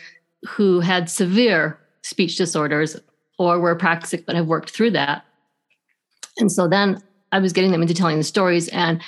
who 0.48 0.80
had 0.80 1.10
severe 1.10 1.80
speech 2.04 2.38
disorders 2.38 2.96
or 3.38 3.60
were 3.60 3.76
praxic 3.76 4.26
but 4.26 4.36
have 4.36 4.48
worked 4.48 4.72
through 4.72 4.92
that. 4.92 5.24
And 6.38 6.52
so 6.52 6.68
then 6.68 7.02
I 7.32 7.40
was 7.40 7.54
getting 7.54 7.72
them 7.72 7.82
into 7.82 7.94
telling 7.94 8.18
the 8.18 8.24
stories, 8.24 8.68
and 8.70 9.02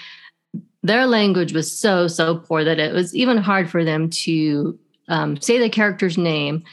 their 0.83 1.05
language 1.05 1.53
was 1.53 1.71
so, 1.71 2.07
so 2.07 2.37
poor 2.37 2.63
that 2.63 2.79
it 2.79 2.93
was 2.93 3.15
even 3.15 3.37
hard 3.37 3.69
for 3.69 3.83
them 3.83 4.09
to 4.09 4.77
um, 5.07 5.39
say 5.41 5.59
the 5.59 5.69
character's 5.69 6.17
name 6.17 6.63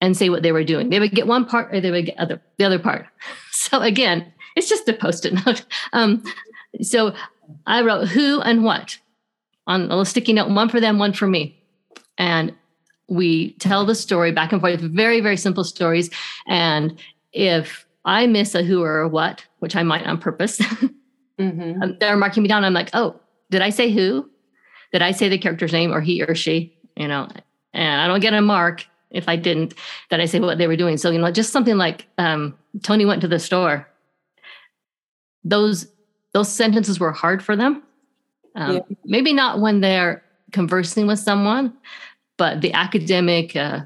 and 0.00 0.16
say 0.16 0.28
what 0.28 0.42
they 0.42 0.52
were 0.52 0.64
doing. 0.64 0.90
They 0.90 1.00
would 1.00 1.12
get 1.12 1.26
one 1.26 1.44
part 1.44 1.74
or 1.74 1.80
they 1.80 1.90
would 1.90 2.06
get 2.06 2.18
other, 2.18 2.40
the 2.58 2.64
other 2.64 2.78
part. 2.78 3.06
So 3.50 3.80
again, 3.80 4.30
it's 4.56 4.68
just 4.68 4.86
a 4.88 4.92
post-it 4.92 5.32
note. 5.46 5.64
Um, 5.94 6.22
so 6.82 7.14
I 7.66 7.80
wrote 7.80 8.08
who 8.08 8.40
and 8.42 8.62
what 8.62 8.98
on 9.66 9.82
a 9.82 9.86
little 9.86 10.04
sticky 10.04 10.34
note, 10.34 10.50
one 10.50 10.68
for 10.68 10.80
them, 10.80 10.98
one 10.98 11.14
for 11.14 11.26
me. 11.26 11.58
And 12.18 12.54
we 13.08 13.52
tell 13.54 13.84
the 13.84 13.94
story 13.94 14.32
back 14.32 14.52
and 14.52 14.60
forth, 14.60 14.80
very, 14.80 15.20
very 15.20 15.36
simple 15.36 15.64
stories. 15.64 16.10
And 16.46 16.98
if 17.32 17.86
I 18.04 18.26
miss 18.26 18.54
a 18.54 18.62
who 18.62 18.82
or 18.82 19.00
a 19.00 19.08
what, 19.08 19.44
which 19.58 19.76
I 19.76 19.82
might 19.82 20.06
on 20.06 20.18
purpose, 20.18 20.58
mm-hmm. 21.38 21.82
Um, 21.82 21.96
they're 22.00 22.16
marking 22.16 22.42
me 22.42 22.48
down. 22.48 22.64
I'm 22.64 22.74
like, 22.74 22.90
oh, 22.94 23.20
did 23.50 23.62
I 23.62 23.70
say 23.70 23.90
who? 23.90 24.28
Did 24.92 25.02
I 25.02 25.10
say 25.10 25.28
the 25.28 25.38
character's 25.38 25.72
name 25.72 25.92
or 25.92 26.00
he 26.00 26.22
or 26.22 26.34
she? 26.34 26.76
You 26.96 27.08
know, 27.08 27.28
and 27.72 28.00
I 28.00 28.06
don't 28.06 28.20
get 28.20 28.34
a 28.34 28.40
mark 28.40 28.86
if 29.10 29.28
I 29.28 29.36
didn't, 29.36 29.74
that 30.10 30.20
I 30.20 30.26
say 30.26 30.40
what 30.40 30.58
they 30.58 30.66
were 30.66 30.76
doing. 30.76 30.96
So, 30.96 31.10
you 31.10 31.18
know, 31.18 31.30
just 31.30 31.52
something 31.52 31.76
like 31.76 32.06
um, 32.18 32.56
Tony 32.82 33.04
went 33.04 33.20
to 33.22 33.28
the 33.28 33.38
store. 33.38 33.88
Those 35.44 35.88
those 36.32 36.50
sentences 36.50 36.98
were 36.98 37.12
hard 37.12 37.44
for 37.44 37.54
them. 37.54 37.82
Um, 38.56 38.74
yeah. 38.74 38.80
Maybe 39.04 39.32
not 39.32 39.60
when 39.60 39.80
they're 39.80 40.22
conversing 40.52 41.06
with 41.06 41.18
someone, 41.18 41.72
but 42.36 42.60
the 42.60 42.72
academic 42.72 43.54
uh, 43.56 43.80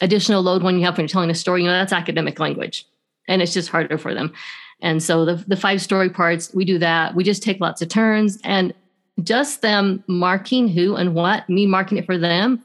additional 0.00 0.42
load 0.42 0.62
when 0.62 0.78
you 0.78 0.84
have 0.84 0.96
when 0.96 1.04
you're 1.04 1.08
telling 1.08 1.30
a 1.30 1.34
story, 1.34 1.62
you 1.62 1.68
know, 1.68 1.72
that's 1.72 1.92
academic 1.92 2.38
language, 2.38 2.86
and 3.28 3.42
it's 3.42 3.54
just 3.54 3.68
harder 3.68 3.98
for 3.98 4.14
them. 4.14 4.32
And 4.80 5.02
so 5.02 5.24
the 5.24 5.36
the 5.46 5.56
five 5.56 5.80
story 5.80 6.10
parts, 6.10 6.52
we 6.54 6.64
do 6.64 6.78
that. 6.78 7.14
We 7.14 7.24
just 7.24 7.42
take 7.42 7.60
lots 7.60 7.82
of 7.82 7.88
turns, 7.88 8.38
and 8.44 8.74
just 9.22 9.62
them 9.62 10.02
marking 10.06 10.68
who 10.68 10.96
and 10.96 11.14
what, 11.14 11.48
me 11.48 11.66
marking 11.66 11.98
it 11.98 12.06
for 12.06 12.18
them, 12.18 12.62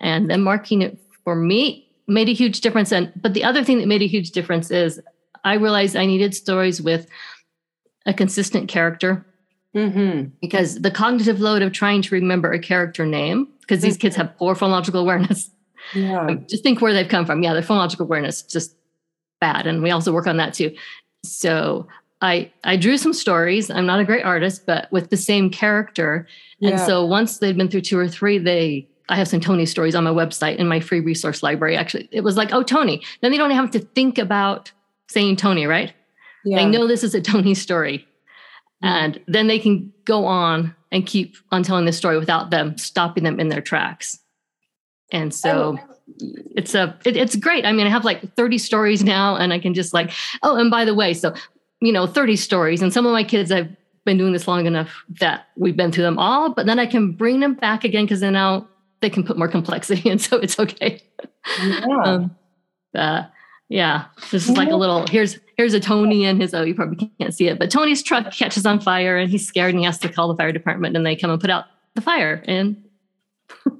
and 0.00 0.30
them 0.30 0.42
marking 0.42 0.82
it 0.82 0.98
for 1.24 1.34
me 1.34 1.88
made 2.06 2.28
a 2.28 2.34
huge 2.34 2.60
difference. 2.60 2.92
And 2.92 3.12
but 3.16 3.34
the 3.34 3.44
other 3.44 3.64
thing 3.64 3.78
that 3.78 3.88
made 3.88 4.02
a 4.02 4.06
huge 4.06 4.30
difference 4.30 4.70
is 4.70 5.00
I 5.44 5.54
realized 5.54 5.96
I 5.96 6.06
needed 6.06 6.34
stories 6.34 6.80
with 6.80 7.06
a 8.06 8.14
consistent 8.14 8.68
character. 8.68 9.26
Mm-hmm. 9.74 10.28
Because 10.40 10.80
the 10.82 10.90
cognitive 10.90 11.40
load 11.40 11.60
of 11.62 11.72
trying 11.72 12.00
to 12.02 12.14
remember 12.14 12.52
a 12.52 12.60
character 12.60 13.04
name 13.04 13.48
because 13.66 13.82
these 13.82 13.96
kids 13.96 14.16
have 14.16 14.36
poor 14.36 14.54
phonological 14.54 15.00
awareness. 15.00 15.50
Yeah. 15.94 16.34
Just 16.48 16.62
think 16.62 16.80
where 16.80 16.92
they've 16.92 17.08
come 17.08 17.26
from. 17.26 17.42
Yeah, 17.42 17.52
their 17.52 17.62
phonological 17.62 18.00
awareness 18.00 18.42
just 18.42 18.76
bad. 19.40 19.66
And 19.66 19.82
we 19.82 19.90
also 19.90 20.12
work 20.12 20.26
on 20.26 20.36
that 20.38 20.54
too. 20.54 20.74
So 21.24 21.86
I 22.22 22.50
I 22.64 22.76
drew 22.76 22.96
some 22.96 23.12
stories. 23.12 23.70
I'm 23.70 23.86
not 23.86 24.00
a 24.00 24.04
great 24.04 24.24
artist, 24.24 24.66
but 24.66 24.90
with 24.92 25.10
the 25.10 25.16
same 25.16 25.50
character. 25.50 26.26
Yeah. 26.58 26.70
And 26.70 26.80
so 26.80 27.04
once 27.04 27.38
they'd 27.38 27.56
been 27.56 27.68
through 27.68 27.82
two 27.82 27.98
or 27.98 28.08
three, 28.08 28.38
they 28.38 28.88
I 29.08 29.16
have 29.16 29.28
some 29.28 29.40
Tony 29.40 29.66
stories 29.66 29.94
on 29.94 30.04
my 30.04 30.10
website 30.10 30.56
in 30.56 30.66
my 30.66 30.80
free 30.80 31.00
resource 31.00 31.42
library. 31.42 31.76
Actually, 31.76 32.08
it 32.10 32.22
was 32.22 32.36
like, 32.36 32.52
oh, 32.54 32.62
Tony. 32.62 33.02
Then 33.20 33.30
they 33.30 33.36
don't 33.36 33.50
have 33.50 33.70
to 33.72 33.80
think 33.80 34.16
about 34.16 34.72
saying 35.08 35.36
Tony, 35.36 35.66
right? 35.66 35.92
Yeah. 36.44 36.58
They 36.58 36.66
know 36.66 36.86
this 36.86 37.04
is 37.04 37.14
a 37.14 37.20
Tony 37.20 37.54
story. 37.54 38.06
And 38.82 39.20
then 39.26 39.46
they 39.46 39.58
can 39.58 39.92
go 40.04 40.26
on 40.26 40.74
and 40.94 41.04
keep 41.04 41.36
on 41.50 41.64
telling 41.64 41.84
the 41.84 41.92
story 41.92 42.18
without 42.18 42.50
them 42.50 42.78
stopping 42.78 43.24
them 43.24 43.40
in 43.40 43.48
their 43.48 43.60
tracks. 43.60 44.20
And 45.10 45.34
so 45.34 45.76
it's 46.56 46.74
a 46.74 46.96
it, 47.04 47.16
it's 47.16 47.36
great. 47.36 47.66
I 47.66 47.72
mean, 47.72 47.86
I 47.86 47.90
have 47.90 48.04
like 48.04 48.34
30 48.36 48.58
stories 48.58 49.02
now, 49.02 49.36
and 49.36 49.52
I 49.52 49.58
can 49.58 49.74
just 49.74 49.92
like, 49.92 50.12
oh, 50.42 50.56
and 50.56 50.70
by 50.70 50.84
the 50.84 50.94
way, 50.94 51.12
so 51.12 51.34
you 51.80 51.92
know, 51.92 52.06
30 52.06 52.36
stories, 52.36 52.80
and 52.80 52.92
some 52.92 53.04
of 53.04 53.12
my 53.12 53.24
kids 53.24 53.52
I've 53.52 53.76
been 54.04 54.18
doing 54.18 54.32
this 54.32 54.46
long 54.46 54.66
enough 54.66 55.04
that 55.20 55.48
we've 55.56 55.76
been 55.76 55.90
through 55.90 56.04
them 56.04 56.18
all, 56.18 56.50
but 56.50 56.66
then 56.66 56.78
I 56.78 56.86
can 56.86 57.12
bring 57.12 57.40
them 57.40 57.54
back 57.54 57.84
again 57.84 58.04
because 58.04 58.20
then 58.20 58.34
now 58.34 58.68
they 59.00 59.10
can 59.10 59.24
put 59.24 59.36
more 59.36 59.48
complexity 59.48 60.08
and 60.10 60.20
so 60.20 60.38
it's 60.38 60.58
okay. 60.58 61.02
Yeah. 61.60 62.02
um, 62.04 62.36
uh, 62.94 63.24
yeah, 63.68 64.06
this 64.30 64.48
is 64.48 64.56
like 64.56 64.70
a 64.70 64.76
little 64.76 65.06
here's 65.08 65.38
here's 65.56 65.74
a 65.74 65.80
Tony 65.80 66.24
and 66.24 66.40
his 66.40 66.54
oh 66.54 66.62
you 66.62 66.74
probably 66.74 67.10
can't 67.18 67.34
see 67.34 67.48
it, 67.48 67.58
but 67.58 67.70
Tony's 67.70 68.02
truck 68.02 68.32
catches 68.32 68.66
on 68.66 68.80
fire 68.80 69.16
and 69.16 69.30
he's 69.30 69.46
scared 69.46 69.70
and 69.70 69.78
he 69.78 69.84
has 69.84 69.98
to 69.98 70.08
call 70.08 70.28
the 70.28 70.36
fire 70.36 70.52
department 70.52 70.96
and 70.96 71.04
they 71.04 71.16
come 71.16 71.30
and 71.30 71.40
put 71.40 71.50
out 71.50 71.66
the 71.94 72.00
fire 72.00 72.42
and 72.46 72.82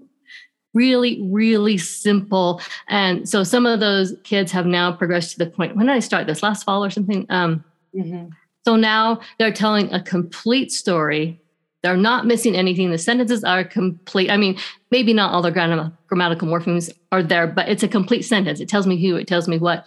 really 0.75 1.21
really 1.31 1.77
simple 1.79 2.61
and 2.89 3.29
so 3.29 3.43
some 3.43 3.67
of 3.67 3.81
those 3.81 4.15
kids 4.25 4.53
have 4.53 4.67
now 4.67 4.93
progressed 4.93 5.33
to 5.33 5.39
the 5.39 5.51
point 5.51 5.77
when 5.77 5.87
did 5.87 5.95
I 5.95 6.01
start 6.01 6.27
this 6.27 6.43
last 6.43 6.65
fall 6.65 6.85
or 6.85 6.91
something 6.91 7.27
um, 7.29 7.65
mm-hmm. 7.95 8.29
so 8.65 8.77
now 8.77 9.21
they're 9.39 9.53
telling 9.53 9.93
a 9.93 10.03
complete 10.03 10.71
story 10.71 11.41
they're 11.85 11.99
not 11.99 12.25
missing 12.25 12.57
anything. 12.57 12.91
The 12.91 12.97
sentences 12.97 13.45
are 13.45 13.63
complete. 13.63 14.31
I 14.31 14.39
mean, 14.39 14.57
maybe 14.91 15.13
not 15.13 15.35
all 15.35 15.43
the 15.43 15.51
grammatical 15.51 16.49
morphemes 16.49 16.91
are 17.13 17.23
there, 17.23 17.47
but 17.47 17.69
it's 17.69 17.83
a 17.83 17.89
complete 17.89 18.23
sentence. 18.23 18.59
It 18.59 18.71
tells 18.71 18.87
me 18.87 18.97
who, 18.97 19.17
it 19.17 19.29
tells 19.29 19.49
me 19.49 19.59
what. 19.59 19.87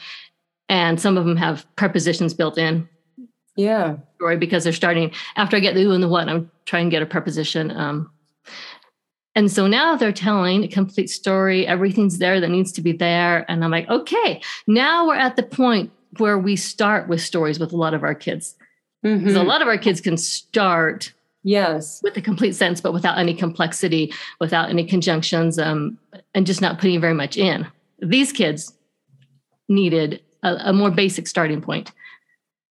And 0.70 1.00
some 1.00 1.18
of 1.18 1.26
them 1.26 1.38
have 1.38 1.66
prepositions 1.76 2.34
built 2.34 2.58
in. 2.58 2.88
Yeah. 3.56 3.98
Story 4.16 4.38
because 4.38 4.64
they're 4.64 4.74
starting 4.74 5.12
after 5.36 5.58
I 5.58 5.60
get 5.60 5.76
the 5.76 5.84
who 5.84 5.92
and 5.92 6.04
the 6.04 6.08
what, 6.08 6.28
I'm 6.30 6.52
trying 6.66 6.88
to 6.88 6.92
get 6.92 7.02
a 7.02 7.06
preposition. 7.06 7.72
Um, 7.72 8.12
and 9.36 9.52
so 9.52 9.68
now 9.68 9.96
they're 9.96 10.12
telling 10.12 10.64
a 10.64 10.68
complete 10.68 11.10
story. 11.10 11.66
Everything's 11.68 12.18
there 12.18 12.40
that 12.40 12.50
needs 12.50 12.72
to 12.74 12.82
be 12.82 12.92
there. 12.92 13.50
And 13.50 13.64
I'm 13.64 13.72
like, 13.72 13.88
okay, 13.90 14.42
now 14.68 15.08
we're 15.08 15.16
at 15.16 15.36
the 15.36 15.44
point 15.44 15.92
where 16.18 16.38
we 16.40 16.56
start 16.56 17.08
with 17.08 17.22
stories 17.22 17.60
with 17.60 17.72
a 17.72 17.78
lot 17.78 17.94
of 17.94 18.04
our 18.04 18.16
kids. 18.16 18.56
Mhm. 19.06 19.32
So 19.34 19.42
a 19.42 19.44
lot 19.44 19.62
of 19.62 19.68
our 19.68 19.78
kids 19.78 20.02
can 20.02 20.18
start 20.18 21.14
Yes. 21.44 22.02
with 22.04 22.18
a 22.18 22.22
complete 22.22 22.56
sentence, 22.56 22.82
but 22.82 22.94
without 22.94 23.18
any 23.18 23.34
complexity, 23.34 24.12
without 24.40 24.70
any 24.70 24.84
conjunctions, 24.84 25.58
um, 25.60 25.98
and 26.34 26.46
just 26.46 26.62
not 26.62 26.80
putting 26.80 27.00
very 27.00 27.14
much 27.14 27.38
in. 27.38 27.68
These 28.00 28.34
kids 28.34 28.74
needed 29.70 30.22
a, 30.44 30.56
a 30.66 30.74
more 30.74 30.92
basic 30.92 31.28
starting 31.28 31.62
point. 31.62 31.92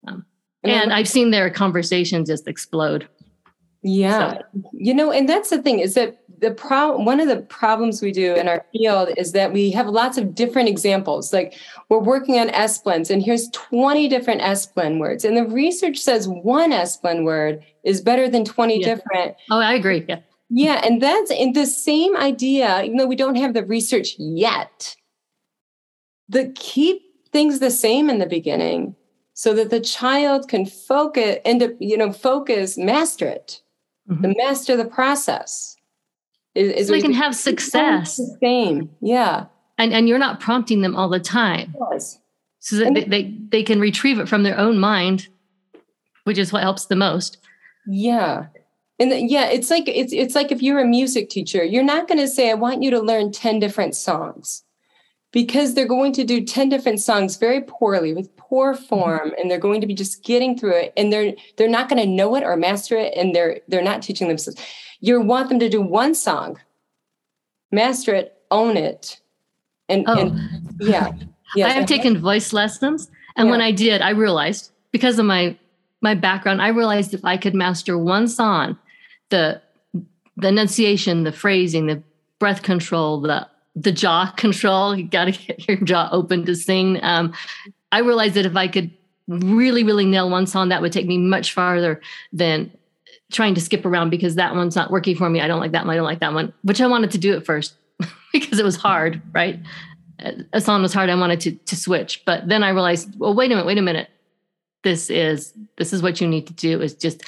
Um, 0.07 0.25
and 0.63 0.93
I've 0.93 1.07
seen 1.07 1.31
their 1.31 1.49
conversation 1.49 2.25
just 2.25 2.47
explode. 2.47 3.07
Yeah. 3.83 4.39
You 4.73 4.95
know, 4.95 5.11
and 5.11 5.29
that's 5.29 5.51
the 5.51 5.61
thing 5.61 5.79
is 5.79 5.93
that 5.93 6.17
the 6.39 6.51
problem 6.51 7.05
one 7.05 7.19
of 7.19 7.27
the 7.27 7.37
problems 7.37 8.01
we 8.01 8.11
do 8.11 8.33
in 8.33 8.47
our 8.47 8.65
field 8.73 9.09
is 9.15 9.31
that 9.33 9.53
we 9.53 9.69
have 9.71 9.87
lots 9.87 10.17
of 10.17 10.33
different 10.33 10.67
examples. 10.67 11.31
Like 11.31 11.53
we're 11.89 11.99
working 11.99 12.39
on 12.39 12.49
S 12.49 12.79
blends 12.79 13.11
and 13.11 13.21
here's 13.21 13.47
20 13.49 14.07
different 14.07 14.41
S 14.41 14.65
blend 14.65 14.99
words. 14.99 15.23
And 15.23 15.37
the 15.37 15.45
research 15.45 15.99
says 15.99 16.27
one 16.27 16.71
S 16.71 16.97
blend 16.97 17.25
word 17.25 17.63
is 17.83 18.01
better 18.01 18.27
than 18.27 18.43
20 18.43 18.79
Yeah. 18.79 18.95
different. 18.95 19.35
Oh, 19.51 19.59
I 19.59 19.75
agree. 19.75 20.03
Yeah. 20.09 20.19
Yeah, 20.49 20.81
and 20.83 21.01
that's 21.01 21.31
in 21.31 21.53
the 21.53 21.65
same 21.65 22.15
idea, 22.17 22.83
even 22.83 22.97
though 22.97 23.07
we 23.07 23.15
don't 23.15 23.35
have 23.35 23.53
the 23.53 23.65
research 23.65 24.15
yet. 24.17 24.95
The 26.29 26.51
keep 26.55 27.01
things 27.35 27.59
the 27.59 27.69
same 27.71 28.09
in 28.09 28.17
the 28.19 28.25
beginning 28.37 28.95
so 29.33 29.53
that 29.53 29.69
the 29.69 29.81
child 29.81 30.47
can 30.47 30.65
focus 30.65 31.37
end 31.43 31.61
up, 31.61 31.71
you 31.79 31.97
know, 31.97 32.11
focus, 32.13 32.77
master 32.77 33.27
it, 33.27 33.61
Mhm. 34.09 34.21
the 34.21 34.33
master 34.43 34.77
the 34.77 34.85
process. 34.85 35.75
Is, 36.53 36.71
is 36.71 36.87
So 36.87 36.93
they 36.93 37.01
can 37.01 37.11
we- 37.11 37.17
have 37.17 37.35
success. 37.35 38.15
The 38.15 38.37
same. 38.41 38.89
Yeah. 39.01 39.45
And, 39.77 39.91
and 39.93 40.07
you're 40.07 40.19
not 40.27 40.39
prompting 40.39 40.79
them 40.81 40.95
all 40.95 41.09
the 41.09 41.19
time. 41.19 41.75
Yes. 41.91 42.17
So 42.59 42.77
that 42.77 42.93
they, 42.93 43.03
they, 43.03 43.23
they 43.51 43.63
can 43.63 43.79
retrieve 43.81 44.19
it 44.19 44.29
from 44.29 44.43
their 44.43 44.57
own 44.57 44.79
mind, 44.79 45.27
which 46.23 46.37
is 46.37 46.53
what 46.53 46.63
helps 46.63 46.85
the 46.85 46.95
most. 46.95 47.37
Yeah. 47.85 48.45
And 48.99 49.11
the- 49.11 49.21
yeah, 49.21 49.47
it's 49.49 49.69
like 49.69 49.87
it's 49.89 50.13
it's 50.13 50.35
like 50.35 50.51
if 50.53 50.61
you're 50.63 50.79
a 50.79 50.85
music 50.87 51.29
teacher, 51.29 51.61
you're 51.65 51.83
not 51.83 52.07
going 52.07 52.19
to 52.19 52.27
say 52.29 52.49
I 52.49 52.53
want 52.53 52.81
you 52.83 52.89
to 52.91 53.01
learn 53.01 53.31
10 53.33 53.59
different 53.59 53.93
songs. 53.95 54.63
Because 55.35 55.73
they're 55.73 55.85
going 55.85 56.13
to 56.13 56.23
do 56.23 56.45
10 56.45 56.69
different 56.69 57.01
songs 57.01 57.35
very 57.35 57.61
poorly 57.61 58.13
with 58.13 58.33
poor 58.37 58.73
mm-hmm. 58.73 58.85
form 58.85 59.33
and 59.37 59.51
they're 59.51 59.59
going 59.59 59.81
to 59.81 59.87
be 59.87 59.93
just 59.93 60.23
getting 60.23 60.57
through 60.57 60.75
it 60.75 60.93
and 60.95 61.11
they're 61.11 61.33
they're 61.57 61.67
not 61.67 61.89
going 61.89 62.01
to 62.01 62.07
know 62.07 62.35
it 62.35 62.43
or 62.43 62.55
master 62.55 62.95
it 62.95 63.13
and 63.17 63.35
they're 63.35 63.59
they're 63.67 63.83
not 63.83 64.01
teaching 64.01 64.29
themselves. 64.29 64.59
You 65.01 65.19
want 65.19 65.49
them 65.49 65.59
to 65.59 65.67
do 65.67 65.81
one 65.81 66.15
song, 66.15 66.57
master 67.71 68.15
it, 68.15 68.37
own 68.49 68.77
it. 68.77 69.19
And, 69.89 70.05
Oh, 70.07 70.17
and 70.17 70.39
yeah. 70.79 71.11
Yes, 71.55 71.71
I 71.75 71.75
have 71.75 71.85
taken 71.85 72.17
voice 72.17 72.53
lessons. 72.53 73.11
And 73.35 73.49
when 73.49 73.59
I 73.61 73.71
did, 73.71 74.01
I 74.01 74.11
realized 74.11 74.71
because 74.91 75.19
of 75.19 75.25
my 75.25 75.57
my 76.01 76.15
background, 76.15 76.61
I 76.61 76.69
realized 76.69 77.13
if 77.13 77.25
I 77.25 77.35
could 77.35 77.53
master 77.53 77.97
one 77.97 78.29
song, 78.29 78.77
the 79.29 79.61
the 80.37 80.47
enunciation, 80.47 81.23
the 81.23 81.31
phrasing, 81.31 81.87
the 81.87 82.01
breath 82.39 82.61
control, 82.61 83.19
the 83.19 83.47
the 83.75 83.91
jaw 83.91 84.31
control, 84.31 84.95
you 84.95 85.03
got 85.03 85.25
to 85.25 85.31
get 85.47 85.67
your 85.67 85.77
jaw 85.77 86.09
open 86.11 86.45
to 86.45 86.55
sing. 86.55 86.99
Um, 87.03 87.33
I 87.91 87.99
realized 87.99 88.35
that 88.35 88.45
if 88.45 88.55
I 88.55 88.67
could 88.67 88.91
really, 89.27 89.83
really 89.83 90.05
nail 90.05 90.29
one 90.29 90.47
song, 90.47 90.69
that 90.69 90.81
would 90.81 90.91
take 90.91 91.07
me 91.07 91.17
much 91.17 91.53
farther 91.53 92.01
than 92.31 92.71
trying 93.31 93.55
to 93.55 93.61
skip 93.61 93.85
around 93.85 94.09
because 94.09 94.35
that 94.35 94.55
one's 94.55 94.75
not 94.75 94.91
working 94.91 95.15
for 95.15 95.29
me. 95.29 95.41
I 95.41 95.47
don't 95.47 95.59
like 95.59 95.71
that 95.71 95.85
one. 95.85 95.93
I 95.93 95.95
don't 95.95 96.05
like 96.05 96.19
that 96.19 96.33
one, 96.33 96.53
which 96.61 96.79
I 96.79 96.87
wanted 96.87 97.11
to 97.11 97.17
do 97.17 97.35
at 97.35 97.45
first 97.45 97.75
because 98.33 98.59
it 98.59 98.65
was 98.65 98.75
hard, 98.75 99.21
right? 99.33 99.59
A 100.53 100.61
song 100.61 100.81
was 100.81 100.93
hard. 100.93 101.09
I 101.09 101.15
wanted 101.15 101.41
to 101.41 101.51
to 101.51 101.75
switch, 101.75 102.23
but 102.25 102.47
then 102.47 102.63
I 102.63 102.69
realized, 102.69 103.19
well, 103.19 103.35
wait 103.35 103.47
a 103.51 103.55
minute, 103.55 103.65
wait 103.65 103.77
a 103.77 103.81
minute. 103.81 104.09
This 104.83 105.09
is 105.09 105.53
this 105.77 105.91
is 105.91 106.01
what 106.01 106.21
you 106.21 106.27
need 106.27 106.47
to 106.47 106.53
do 106.53 106.81
is 106.81 106.93
just 106.93 107.23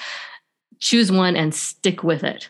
choose 0.80 1.12
one 1.12 1.36
and 1.36 1.54
stick 1.54 2.04
with 2.04 2.24
it 2.24 2.50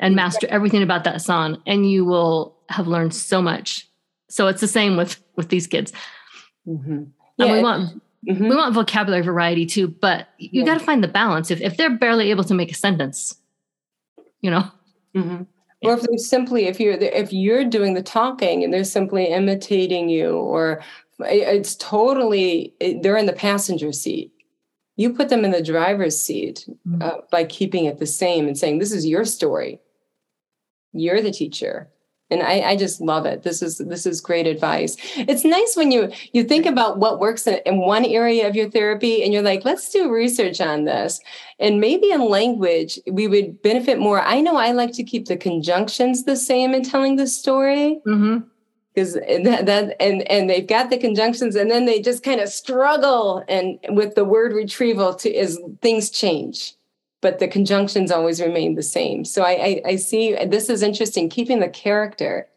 and 0.00 0.14
master 0.16 0.46
everything 0.48 0.82
about 0.82 1.04
that 1.04 1.20
song 1.22 1.60
and 1.66 1.90
you 1.90 2.04
will 2.04 2.56
have 2.68 2.86
learned 2.86 3.14
so 3.14 3.40
much 3.40 3.88
so 4.28 4.46
it's 4.48 4.60
the 4.60 4.68
same 4.68 4.96
with 4.96 5.22
with 5.36 5.48
these 5.48 5.66
kids 5.66 5.92
Mhm. 6.66 7.10
and 7.38 7.52
we 7.52 7.62
want 7.62 8.02
mhm. 8.28 8.48
we 8.48 8.56
want 8.56 8.74
vocabulary 8.74 9.22
variety 9.22 9.66
too 9.66 9.88
but 9.88 10.28
you 10.38 10.60
Yeah. 10.62 10.64
got 10.66 10.78
to 10.78 10.84
find 10.84 11.04
the 11.04 11.08
balance 11.08 11.50
if, 11.50 11.60
if 11.60 11.76
they're 11.76 11.96
barely 11.96 12.30
able 12.30 12.44
to 12.44 12.54
make 12.54 12.70
a 12.70 12.74
sentence 12.74 13.36
you 14.40 14.50
know 14.50 14.64
Mhm. 15.14 15.46
Or 15.82 15.92
if 15.94 16.00
they're 16.00 16.16
simply, 16.16 16.64
if 16.66 16.80
you're 16.80 16.94
if 16.94 17.30
you're 17.30 17.64
doing 17.64 17.92
the 17.92 18.02
talking 18.02 18.64
and 18.64 18.72
they're 18.72 18.84
simply 18.84 19.26
imitating 19.26 20.08
you, 20.08 20.30
or 20.38 20.82
it's 21.20 21.76
totally 21.76 22.72
they're 23.02 23.18
in 23.18 23.26
the 23.26 23.34
passenger 23.34 23.92
seat. 23.92 24.32
You 24.96 25.12
put 25.12 25.28
them 25.28 25.44
in 25.44 25.50
the 25.50 25.62
driver's 25.62 26.18
seat 26.18 26.68
Mhm. 26.86 27.02
uh, 27.02 27.18
by 27.30 27.44
keeping 27.44 27.84
it 27.86 27.98
the 27.98 28.06
same 28.06 28.46
and 28.46 28.56
saying, 28.56 28.78
"This 28.78 28.92
is 28.92 29.06
your 29.06 29.24
story. 29.24 29.80
You're 30.92 31.20
the 31.22 31.32
teacher." 31.32 31.88
And 32.30 32.42
I, 32.42 32.70
I 32.70 32.76
just 32.76 33.00
love 33.02 33.26
it. 33.26 33.42
This 33.42 33.60
is 33.62 33.78
this 33.78 34.06
is 34.06 34.20
great 34.20 34.46
advice. 34.46 34.96
It's 35.16 35.44
nice 35.44 35.76
when 35.76 35.92
you 35.92 36.10
you 36.32 36.42
think 36.42 36.64
about 36.64 36.98
what 36.98 37.20
works 37.20 37.46
in, 37.46 37.60
in 37.66 37.78
one 37.78 38.04
area 38.04 38.48
of 38.48 38.56
your 38.56 38.70
therapy, 38.70 39.22
and 39.22 39.32
you're 39.32 39.42
like, 39.42 39.64
let's 39.64 39.90
do 39.92 40.10
research 40.10 40.60
on 40.60 40.84
this. 40.84 41.20
And 41.58 41.80
maybe 41.80 42.10
in 42.10 42.28
language, 42.28 42.98
we 43.06 43.28
would 43.28 43.60
benefit 43.62 43.98
more. 43.98 44.22
I 44.22 44.40
know 44.40 44.56
I 44.56 44.72
like 44.72 44.92
to 44.94 45.04
keep 45.04 45.26
the 45.26 45.36
conjunctions 45.36 46.24
the 46.24 46.36
same 46.36 46.72
in 46.74 46.82
telling 46.82 47.16
the 47.16 47.26
story 47.26 48.00
mm-hmm. 48.06 48.38
Because 48.94 49.14
that, 49.14 49.66
that 49.66 49.96
and 50.00 50.22
and 50.30 50.48
they've 50.48 50.66
got 50.66 50.90
the 50.90 50.98
conjunctions, 50.98 51.56
and 51.56 51.70
then 51.70 51.84
they 51.84 52.00
just 52.00 52.22
kind 52.22 52.40
of 52.40 52.48
struggle 52.48 53.44
and 53.48 53.78
with 53.88 54.14
the 54.14 54.24
word 54.24 54.52
retrieval 54.52 55.14
to 55.16 55.34
as 55.34 55.58
things 55.82 56.10
change, 56.10 56.74
but 57.20 57.38
the 57.38 57.48
conjunctions 57.48 58.10
always 58.10 58.40
remain 58.40 58.74
the 58.74 58.82
same. 58.82 59.24
So 59.24 59.42
I 59.42 59.50
I, 59.50 59.82
I 59.86 59.96
see 59.96 60.36
this 60.46 60.70
is 60.70 60.82
interesting. 60.82 61.28
Keeping 61.28 61.60
the 61.60 61.68
character 61.68 62.48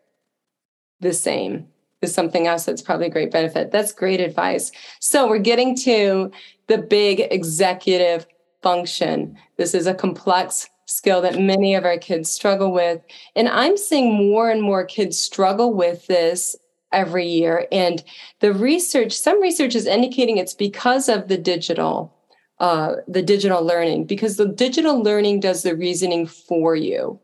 the 1.00 1.14
same 1.14 1.68
is 2.02 2.14
something 2.14 2.48
else 2.48 2.66
that's 2.66 2.82
probably 2.82 3.08
a 3.08 3.12
great 3.12 3.32
benefit. 3.32 3.72
That's 3.72 3.92
great 3.92 4.22
advice. 4.22 4.72
So 5.00 5.28
we're 5.28 5.40
getting 5.40 5.76
to 5.78 6.32
the 6.68 6.78
big 6.78 7.22
executive 7.32 8.28
function. 8.62 9.38
This 9.58 9.74
is 9.74 9.88
a 9.88 9.94
complex 9.94 10.70
skill 10.88 11.22
that 11.22 11.40
many 11.40 11.76
of 11.76 11.86
our 11.86 11.98
kids 11.98 12.30
struggle 12.30 12.72
with. 12.72 13.02
And 13.36 13.48
I'm 13.48 13.78
seeing 13.78 14.14
more 14.14 14.50
and 14.50 14.62
more 14.62 14.86
kids 14.86 15.18
struggle 15.18 15.74
with 15.74 16.08
this 16.08 16.56
every 16.92 17.28
year. 17.28 17.68
And 17.72 18.04
the 18.40 18.54
research, 18.54 19.12
some 19.14 19.42
research 19.42 19.76
is 19.76 19.86
indicating 19.86 20.38
it's 20.38 20.54
because 20.54 21.10
of 21.10 21.28
the 21.28 21.38
digital, 21.38 22.16
uh, 22.60 22.96
the 23.08 23.22
digital 23.22 23.64
learning, 23.64 24.06
because 24.06 24.38
the 24.38 24.48
digital 24.48 25.04
learning 25.04 25.42
does 25.42 25.64
the 25.64 25.76
reasoning 25.76 26.26
for 26.26 26.76
you. 26.76 27.20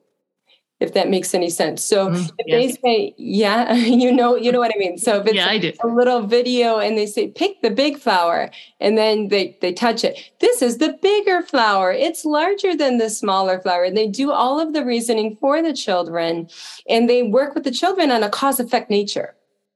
If 0.84 0.94
that 0.94 1.10
makes 1.10 1.34
any 1.34 1.50
sense. 1.50 1.84
So 1.84 2.10
Mhm. 2.10 2.30
if 2.38 2.46
Yes. 2.48 2.52
they 2.52 2.68
say, 2.84 3.16
yeah, 3.18 3.74
you 4.04 4.12
know, 4.12 4.36
you 4.36 4.52
know 4.52 4.60
what 4.60 4.74
I 4.76 4.78
mean. 4.78 4.98
So 4.98 5.20
if 5.20 5.28
it's 5.28 5.36
yeah 5.36 5.54
a 5.84 5.88
little 5.88 6.22
video 6.22 6.80
and 6.80 6.98
they 6.98 7.06
say 7.06 7.28
pick 7.30 7.62
the 7.62 7.70
big 7.70 7.98
flower 7.98 8.50
and 8.80 8.98
then 8.98 9.30
they 9.30 9.58
they 9.62 9.72
touch 9.74 10.04
it 10.04 10.18
this 10.40 10.62
is 10.62 10.78
the 10.78 10.98
bigger 11.02 11.42
flower 11.42 11.92
it's 11.92 12.26
larger 12.26 12.76
than 12.76 12.98
the 12.98 13.10
smaller 13.10 13.60
flower 13.62 13.84
and 13.84 13.96
they 13.98 14.08
do 14.08 14.32
all 14.32 14.60
of 14.60 14.74
the 14.74 14.84
reasoning 14.86 15.38
for 15.40 15.62
the 15.62 15.74
children 15.74 16.48
and 16.90 17.10
they 17.10 17.24
work 17.24 17.54
with 17.56 17.64
the 17.64 17.72
children 17.72 18.12
on 18.12 18.24
a 18.24 18.30
cause 18.30 18.60
effect 18.60 18.90
nature 18.90 19.36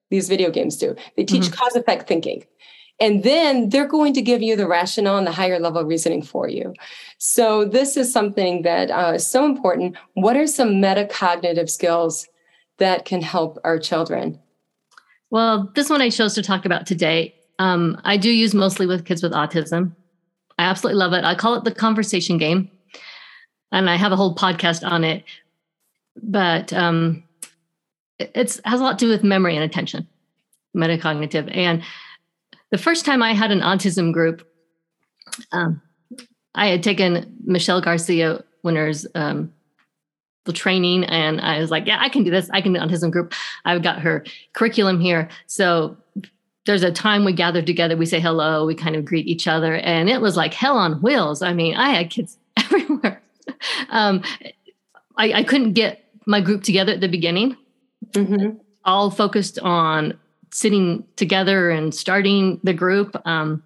these 0.10 0.28
video 0.30 0.50
games 0.52 0.78
do 0.78 0.96
they 1.16 1.24
teach 1.24 1.52
cause 1.52 1.76
effect 1.76 2.08
thinking 2.08 2.44
and 3.00 3.24
then 3.24 3.70
they're 3.70 3.88
going 3.88 4.14
to 4.14 4.22
give 4.22 4.42
you 4.42 4.56
the 4.56 4.68
rationale 4.68 5.18
and 5.18 5.28
the 5.28 5.32
higher 5.32 5.60
level 5.60 5.84
reasoning 5.84 6.22
for 6.22 6.48
you 6.50 6.74
so 7.18 7.66
this 7.66 7.98
is 7.98 8.12
something 8.12 8.62
that 8.64 8.90
uh, 8.92 9.14
is 9.16 9.26
so 9.26 9.46
important 9.46 9.96
what 10.14 10.36
are 10.38 10.48
some 10.48 10.76
metacognitive 10.82 11.70
skills 11.70 12.28
that 12.78 13.06
can 13.06 13.22
help 13.22 13.58
our 13.64 13.80
children 13.80 14.40
Well, 15.30 15.70
this 15.76 15.90
one 15.90 16.02
I 16.02 16.10
chose 16.10 16.34
to 16.36 16.42
talk 16.42 16.64
about 16.66 16.86
today. 16.88 17.34
Um, 17.60 18.00
I 18.06 18.16
do 18.18 18.30
use 18.32 18.54
mostly 18.54 18.86
with 18.88 19.04
kids 19.04 19.22
with 19.22 19.34
autism. 19.34 19.92
I 20.58 20.64
absolutely 20.64 21.00
love 21.00 21.12
it. 21.14 21.26
I 21.26 21.36
call 21.36 21.56
it 21.56 21.64
the 21.66 21.74
conversation 21.76 22.38
game, 22.38 22.70
and 23.74 23.90
I 23.90 23.98
have 23.98 24.14
a 24.14 24.16
whole 24.16 24.36
podcast 24.36 24.90
on 24.90 25.04
it. 25.04 25.26
But 26.24 26.72
um, 26.72 27.24
it- 28.20 28.62
has 28.64 28.80
a 28.80 28.84
lot 28.84 29.00
to 29.00 29.06
do 29.06 29.12
with 29.12 29.24
memory 29.24 29.56
and 29.56 29.66
attention, 29.66 30.08
metacognitive. 30.76 31.54
And 31.56 31.84
the 32.72 32.78
first 32.78 33.06
time 33.06 33.24
I 33.24 33.34
had 33.34 33.52
an 33.52 33.62
autism 33.62 34.12
group, 34.12 34.48
um, 35.52 35.82
I 36.56 36.68
had 36.68 36.84
taken 36.84 37.36
Michelle 37.46 37.82
Garcia 37.82 38.44
Winner's 38.64 39.06
um, 39.16 39.54
the 40.46 40.54
training, 40.54 41.04
and 41.06 41.40
I 41.42 41.60
was 41.60 41.72
like, 41.72 41.86
"Yeah, 41.86 41.98
I 42.00 42.10
can 42.10 42.24
do 42.24 42.32
this. 42.32 42.50
I 42.52 42.62
can 42.62 42.74
do 42.74 42.80
autism 42.80 43.12
group." 43.12 43.34
I've 43.66 43.84
got 43.84 44.00
her 44.00 44.26
curriculum 44.54 45.00
here. 45.00 45.30
So 45.46 45.98
there's 46.68 46.84
a 46.84 46.92
time 46.92 47.26
we 47.26 47.34
gather 47.34 47.62
together, 47.62 47.98
we 47.98 48.06
say 48.06 48.20
hello, 48.20 48.66
we 48.66 48.76
kind 48.76 48.96
of 48.96 49.06
greet 49.06 49.26
each 49.26 49.48
other, 49.48 49.76
and 49.78 50.10
it 50.10 50.22
was 50.22 50.38
like 50.38 50.54
hell 50.54 50.78
on 50.78 51.02
wheels. 51.02 51.42
I 51.42 51.54
mean, 51.54 51.76
I 51.76 51.90
had 51.90 52.12
kids 52.12 52.38
everywhere. 52.58 53.22
um, 53.90 54.22
I, 55.16 55.34
I, 55.34 55.44
couldn't 55.44 55.74
get 55.74 56.04
my 56.26 56.42
group 56.42 56.64
together 56.64 56.92
at 56.92 57.00
the 57.00 57.08
beginning, 57.08 57.56
mm-hmm. 58.12 58.58
all 58.84 59.10
focused 59.10 59.58
on 59.60 60.20
sitting 60.52 61.04
together 61.16 61.70
and 61.70 61.94
starting 61.94 62.60
the 62.64 62.74
group. 62.74 63.16
Um, 63.26 63.64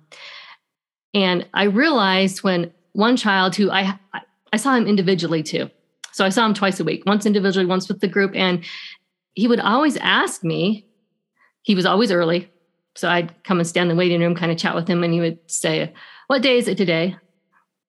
and 1.14 1.48
I 1.54 1.64
realized 1.64 2.44
when 2.44 2.72
one 2.94 3.18
child 3.18 3.56
who 3.56 3.72
I 3.72 3.98
I 4.54 4.58
saw 4.58 4.76
him 4.76 4.88
individually 4.88 5.44
too. 5.44 5.70
So 6.12 6.26
I 6.26 6.30
saw 6.30 6.46
him 6.46 6.54
twice 6.54 6.80
a 6.80 6.84
week, 6.84 7.04
once 7.06 7.26
individually, 7.26 7.66
once 7.66 7.88
with 7.88 8.02
the 8.02 8.08
group. 8.08 8.34
And 8.36 8.64
he 9.34 9.48
would 9.48 9.62
always 9.62 9.96
ask 9.98 10.44
me, 10.44 10.86
he 11.62 11.74
was 11.74 11.86
always 11.86 12.12
early. 12.12 12.52
So 12.96 13.10
I'd 13.10 13.44
come 13.44 13.60
and 13.60 13.68
stand 13.68 13.90
in 13.90 13.96
the 13.96 14.00
waiting 14.00 14.20
room, 14.20 14.36
kind 14.36 14.52
of 14.52 14.58
chat 14.58 14.76
with 14.76 14.88
him, 14.88 15.04
and 15.04 15.14
he 15.14 15.22
would 15.22 15.40
say, 15.50 15.94
What 16.28 16.42
day 16.42 16.58
is 16.58 16.68
it 16.68 16.78
today? 16.78 17.16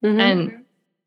Mm-hmm. 0.05 0.21
And 0.21 0.65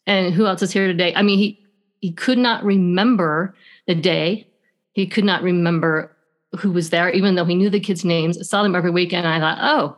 and 0.08 0.34
who 0.34 0.46
else 0.46 0.62
is 0.62 0.72
here 0.72 0.88
today? 0.88 1.14
I 1.16 1.22
mean, 1.22 1.38
he 1.38 1.66
he 2.02 2.12
could 2.12 2.38
not 2.38 2.64
remember 2.64 3.56
the 3.88 3.96
day. 3.96 4.48
He 4.92 5.08
could 5.08 5.24
not 5.24 5.42
remember 5.42 6.15
who 6.56 6.72
was 6.72 6.90
there, 6.90 7.10
even 7.10 7.36
though 7.36 7.46
he 7.46 7.56
knew 7.56 7.70
the 7.70 7.80
kids' 7.80 8.06
names. 8.06 8.38
I 8.38 8.44
saw 8.44 8.64
them 8.64 8.76
every 8.76 8.92
weekend. 8.92 9.28
I 9.28 9.40
thought, 9.40 9.58
oh, 9.62 9.98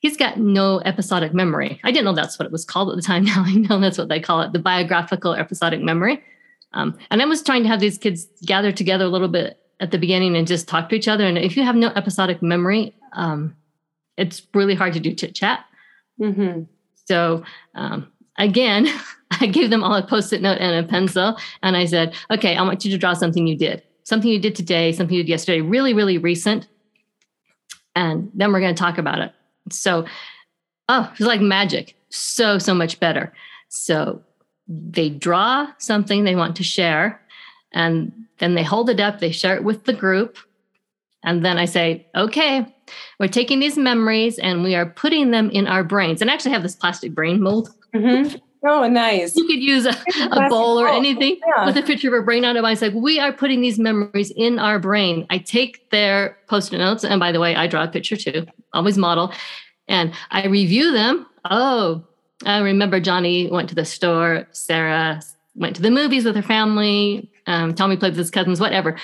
he's 0.00 0.16
got 0.16 0.38
no 0.38 0.80
episodic 0.84 1.34
memory. 1.34 1.80
I 1.84 1.90
didn't 1.90 2.04
know 2.04 2.14
that's 2.14 2.38
what 2.38 2.46
it 2.46 2.52
was 2.52 2.64
called 2.64 2.90
at 2.90 2.96
the 2.96 3.02
time. 3.02 3.24
Now 3.28 3.44
I 3.44 3.54
know 3.54 3.80
that's 3.80 3.98
what 3.98 4.08
they 4.08 4.20
call 4.20 4.42
it 4.42 4.52
the 4.52 4.58
biographical 4.58 5.34
episodic 5.34 5.80
memory. 5.80 6.22
Um, 6.72 6.98
and 7.10 7.22
I 7.22 7.24
was 7.24 7.42
trying 7.42 7.62
to 7.62 7.68
have 7.68 7.80
these 7.80 7.98
kids 7.98 8.26
gather 8.44 8.72
together 8.72 9.04
a 9.04 9.08
little 9.08 9.28
bit 9.28 9.58
at 9.80 9.90
the 9.90 9.98
beginning 9.98 10.36
and 10.36 10.46
just 10.46 10.68
talk 10.68 10.88
to 10.88 10.96
each 10.96 11.08
other. 11.08 11.26
And 11.26 11.38
if 11.38 11.56
you 11.56 11.62
have 11.62 11.76
no 11.76 11.88
episodic 11.88 12.42
memory, 12.42 12.94
um, 13.12 13.56
it's 14.16 14.46
really 14.54 14.74
hard 14.74 14.92
to 14.94 15.00
do 15.00 15.14
chit 15.14 15.34
chat. 15.34 15.64
Mm-hmm. 16.20 16.62
So 17.06 17.42
um, 17.74 18.10
again, 18.36 18.88
I 19.40 19.46
gave 19.46 19.70
them 19.70 19.84
all 19.84 19.94
a 19.94 20.06
post 20.06 20.32
it 20.32 20.42
note 20.42 20.58
and 20.58 20.84
a 20.84 20.88
pencil. 20.88 21.36
And 21.62 21.76
I 21.76 21.86
said, 21.86 22.14
okay, 22.30 22.56
I 22.56 22.62
want 22.62 22.84
you 22.84 22.90
to 22.90 22.98
draw 22.98 23.14
something 23.14 23.46
you 23.46 23.56
did, 23.56 23.82
something 24.08 24.30
you 24.30 24.38
did 24.38 24.56
today, 24.56 24.90
something 24.92 25.14
you 25.14 25.22
did 25.22 25.28
yesterday, 25.28 25.60
really, 25.60 25.92
really 25.92 26.16
recent. 26.16 26.66
And 27.94 28.30
then 28.34 28.52
we're 28.52 28.60
going 28.60 28.74
to 28.74 28.78
talk 28.78 28.96
about 28.96 29.18
it. 29.18 29.32
So, 29.70 30.06
oh, 30.88 31.10
it's 31.12 31.20
like 31.20 31.42
magic. 31.42 31.94
So, 32.08 32.58
so 32.58 32.72
much 32.72 32.98
better. 33.00 33.34
So 33.68 34.22
they 34.66 35.10
draw 35.10 35.68
something 35.76 36.24
they 36.24 36.36
want 36.36 36.56
to 36.56 36.64
share 36.64 37.20
and 37.72 38.10
then 38.38 38.54
they 38.54 38.62
hold 38.62 38.88
it 38.88 38.98
up, 38.98 39.18
they 39.18 39.30
share 39.30 39.56
it 39.56 39.64
with 39.64 39.84
the 39.84 39.92
group. 39.92 40.38
And 41.22 41.44
then 41.44 41.58
I 41.58 41.66
say, 41.66 42.06
okay, 42.14 42.74
we're 43.20 43.28
taking 43.28 43.60
these 43.60 43.76
memories 43.76 44.38
and 44.38 44.62
we 44.62 44.74
are 44.74 44.86
putting 44.86 45.32
them 45.32 45.50
in 45.50 45.66
our 45.66 45.84
brains. 45.84 46.22
And 46.22 46.30
I 46.30 46.34
actually 46.34 46.52
have 46.52 46.62
this 46.62 46.76
plastic 46.76 47.14
brain 47.14 47.42
mold. 47.42 47.68
Mm-hmm. 47.94 48.38
Oh, 48.64 48.88
nice. 48.88 49.36
You 49.36 49.46
could 49.46 49.62
use 49.62 49.86
a, 49.86 49.94
a 50.32 50.48
bowl 50.48 50.80
or 50.80 50.88
anything 50.88 51.38
yeah. 51.46 51.66
with 51.66 51.76
a 51.76 51.82
picture 51.82 52.08
of 52.08 52.22
a 52.22 52.24
brain 52.24 52.44
on 52.44 52.56
it. 52.56 52.64
I 52.64 52.74
said, 52.74 52.94
we 52.94 53.20
are 53.20 53.32
putting 53.32 53.60
these 53.60 53.78
memories 53.78 54.32
in 54.32 54.58
our 54.58 54.78
brain. 54.78 55.26
I 55.30 55.38
take 55.38 55.90
their 55.90 56.36
post-it 56.48 56.78
notes. 56.78 57.04
And 57.04 57.20
by 57.20 57.30
the 57.30 57.40
way, 57.40 57.54
I 57.54 57.66
draw 57.68 57.84
a 57.84 57.88
picture 57.88 58.16
too, 58.16 58.46
always 58.72 58.98
model. 58.98 59.32
And 59.86 60.12
I 60.30 60.46
review 60.46 60.92
them. 60.92 61.26
Oh, 61.48 62.04
I 62.44 62.58
remember 62.58 63.00
Johnny 63.00 63.48
went 63.50 63.68
to 63.68 63.74
the 63.74 63.84
store. 63.84 64.46
Sarah 64.52 65.22
went 65.54 65.76
to 65.76 65.82
the 65.82 65.90
movies 65.90 66.24
with 66.24 66.36
her 66.36 66.42
family. 66.42 67.30
Um, 67.46 67.74
Tommy 67.74 67.96
played 67.96 68.10
with 68.10 68.18
his 68.18 68.30
cousins, 68.30 68.60
whatever. 68.60 68.98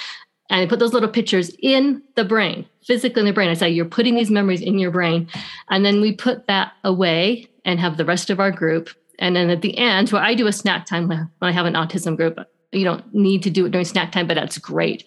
And 0.51 0.61
I 0.61 0.67
put 0.67 0.79
those 0.79 0.93
little 0.93 1.09
pictures 1.09 1.51
in 1.61 2.03
the 2.17 2.25
brain, 2.25 2.67
physically 2.85 3.21
in 3.21 3.27
the 3.27 3.33
brain. 3.33 3.49
I 3.49 3.55
say, 3.55 3.71
you're 3.71 3.87
putting 3.87 4.14
these 4.14 4.31
memories 4.31 4.61
in 4.61 4.79
your 4.79 4.90
brain. 4.90 5.29
And 5.71 5.85
then 5.85 6.01
we 6.01 6.12
put 6.12 6.47
that 6.49 6.73
away 6.85 7.49
and 7.64 7.81
have 7.81 7.97
the 7.97 8.05
rest 8.05 8.29
of 8.29 8.40
our 8.40 8.51
group. 8.51 8.90
And 9.18 9.37
then 9.37 9.50
at 9.50 9.62
the 9.62 9.77
end, 9.79 10.11
where 10.11 10.22
I 10.22 10.35
do 10.35 10.46
a 10.46 10.53
snack 10.53 10.87
time 10.87 11.09
when 11.09 11.29
I 11.40 11.53
have 11.53 11.66
an 11.66 11.74
autism 11.74 12.16
group, 12.16 12.38
you 12.72 12.85
don't 12.85 13.14
need 13.14 13.42
to 13.44 13.50
do 13.50 13.66
it 13.66 13.70
during 13.70 13.85
snack 13.85 14.12
time, 14.12 14.27
but 14.27 14.35
that's 14.35 14.59
great. 14.59 15.05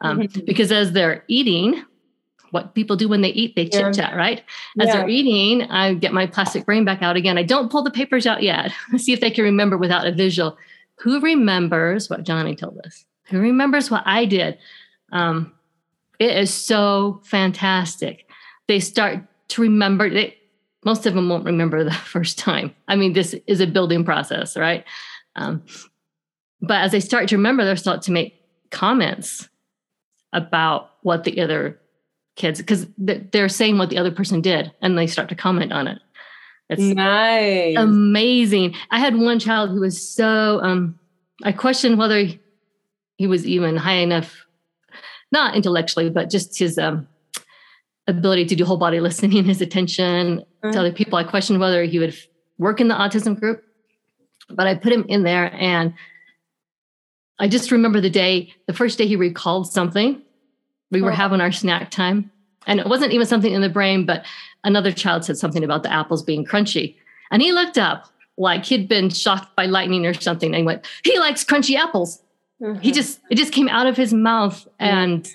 Um, 0.00 0.20
mm-hmm. 0.20 0.44
Because 0.44 0.70
as 0.70 0.92
they're 0.92 1.24
eating, 1.28 1.82
what 2.50 2.74
people 2.74 2.96
do 2.96 3.08
when 3.08 3.22
they 3.22 3.30
eat, 3.30 3.56
they 3.56 3.66
chit 3.68 3.94
chat, 3.94 4.14
right? 4.16 4.42
As 4.80 4.86
yeah. 4.86 4.92
they're 4.92 5.08
eating, 5.08 5.62
I 5.70 5.94
get 5.94 6.12
my 6.12 6.26
plastic 6.26 6.64
brain 6.64 6.84
back 6.84 7.02
out 7.02 7.16
again. 7.16 7.38
I 7.38 7.42
don't 7.42 7.70
pull 7.70 7.82
the 7.82 7.90
papers 7.90 8.26
out 8.26 8.42
yet. 8.42 8.72
See 8.96 9.12
if 9.12 9.20
they 9.20 9.30
can 9.30 9.44
remember 9.44 9.76
without 9.76 10.06
a 10.06 10.12
visual. 10.12 10.56
Who 11.00 11.20
remembers 11.20 12.08
what 12.08 12.24
Johnny 12.24 12.54
told 12.54 12.80
us? 12.84 13.04
Who 13.28 13.40
remembers 13.40 13.90
what 13.90 14.02
I 14.06 14.24
did? 14.24 14.58
Um, 15.12 15.52
it 16.18 16.36
is 16.36 16.52
so 16.52 17.20
fantastic. 17.24 18.26
They 18.68 18.80
start 18.80 19.22
to 19.48 19.62
remember. 19.62 20.08
They, 20.08 20.36
most 20.86 21.04
of 21.04 21.14
them 21.14 21.28
won't 21.28 21.44
remember 21.44 21.84
the 21.84 21.92
first 21.92 22.38
time. 22.38 22.74
I 22.88 22.96
mean, 22.96 23.12
this 23.12 23.34
is 23.46 23.60
a 23.60 23.66
building 23.66 24.04
process, 24.04 24.56
right? 24.56 24.84
Um, 25.34 25.62
but 26.62 26.80
as 26.80 26.92
they 26.92 27.00
start 27.00 27.28
to 27.28 27.36
remember, 27.36 27.64
they 27.64 27.74
start 27.74 28.00
to 28.02 28.12
make 28.12 28.40
comments 28.70 29.48
about 30.32 30.92
what 31.02 31.24
the 31.24 31.40
other 31.42 31.78
kids 32.36 32.58
because 32.58 32.86
they're 32.98 33.48
saying 33.48 33.78
what 33.78 33.90
the 33.90 33.98
other 33.98 34.10
person 34.10 34.40
did 34.40 34.72
and 34.80 34.96
they 34.96 35.06
start 35.06 35.28
to 35.28 35.34
comment 35.34 35.72
on 35.72 35.88
it. 35.88 35.98
It's 36.68 36.82
nice. 36.82 37.76
Amazing. 37.76 38.74
I 38.90 38.98
had 38.98 39.16
one 39.16 39.38
child 39.38 39.70
who 39.70 39.80
was 39.80 40.06
so 40.06 40.60
um 40.62 40.98
I 41.44 41.52
questioned 41.52 41.98
whether 41.98 42.18
he, 42.18 42.40
he 43.16 43.26
was 43.26 43.46
even 43.46 43.76
high 43.76 43.94
enough 43.94 44.46
not 45.32 45.56
intellectually 45.56 46.10
but 46.10 46.28
just 46.28 46.58
his 46.58 46.76
um 46.78 47.08
ability 48.08 48.46
to 48.46 48.56
do 48.56 48.64
whole 48.64 48.76
body 48.76 49.00
listening, 49.00 49.44
his 49.44 49.60
attention 49.60 50.38
mm-hmm. 50.38 50.70
to 50.70 50.78
other 50.78 50.92
people. 50.92 51.18
I 51.18 51.24
questioned 51.24 51.60
whether 51.60 51.84
he 51.84 51.98
would 51.98 52.16
work 52.58 52.80
in 52.80 52.88
the 52.88 52.94
autism 52.94 53.38
group, 53.38 53.62
but 54.48 54.66
I 54.66 54.74
put 54.74 54.92
him 54.92 55.04
in 55.08 55.22
there 55.22 55.52
and 55.54 55.94
I 57.38 57.48
just 57.48 57.70
remember 57.70 58.00
the 58.00 58.10
day, 58.10 58.54
the 58.66 58.72
first 58.72 58.96
day 58.96 59.06
he 59.06 59.16
recalled 59.16 59.70
something 59.70 60.22
we 60.90 61.02
were 61.02 61.10
having 61.10 61.40
our 61.40 61.52
snack 61.52 61.90
time. 61.90 62.30
And 62.66 62.80
it 62.80 62.86
wasn't 62.86 63.12
even 63.12 63.26
something 63.26 63.52
in 63.52 63.60
the 63.60 63.68
brain, 63.68 64.06
but 64.06 64.24
another 64.64 64.92
child 64.92 65.24
said 65.24 65.36
something 65.36 65.64
about 65.64 65.82
the 65.82 65.92
apples 65.92 66.22
being 66.22 66.44
crunchy. 66.44 66.96
And 67.30 67.42
he 67.42 67.52
looked 67.52 67.78
up 67.78 68.06
like 68.38 68.64
he'd 68.64 68.88
been 68.88 69.10
shocked 69.10 69.54
by 69.56 69.66
lightning 69.66 70.06
or 70.06 70.14
something. 70.14 70.50
And 70.54 70.56
he 70.56 70.64
went, 70.64 70.86
he 71.04 71.18
likes 71.18 71.44
crunchy 71.44 71.76
apples. 71.76 72.22
Mm-hmm. 72.60 72.80
He 72.80 72.92
just, 72.92 73.20
it 73.30 73.36
just 73.36 73.52
came 73.52 73.68
out 73.68 73.86
of 73.86 73.96
his 73.96 74.12
mouth. 74.12 74.66
And 74.78 75.28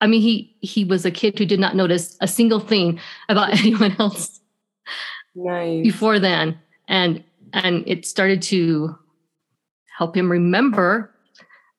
I 0.00 0.06
mean, 0.06 0.20
he, 0.20 0.56
he 0.60 0.84
was 0.84 1.04
a 1.04 1.10
kid 1.10 1.38
who 1.38 1.44
did 1.44 1.60
not 1.60 1.74
notice 1.74 2.16
a 2.20 2.28
single 2.28 2.60
thing 2.60 3.00
about 3.28 3.50
anyone 3.58 3.96
else 3.98 4.40
nice. 5.34 5.82
before 5.82 6.18
then. 6.18 6.58
And, 6.88 7.22
and 7.52 7.84
it 7.86 8.06
started 8.06 8.42
to 8.42 8.96
help 9.96 10.16
him 10.16 10.30
remember. 10.30 11.12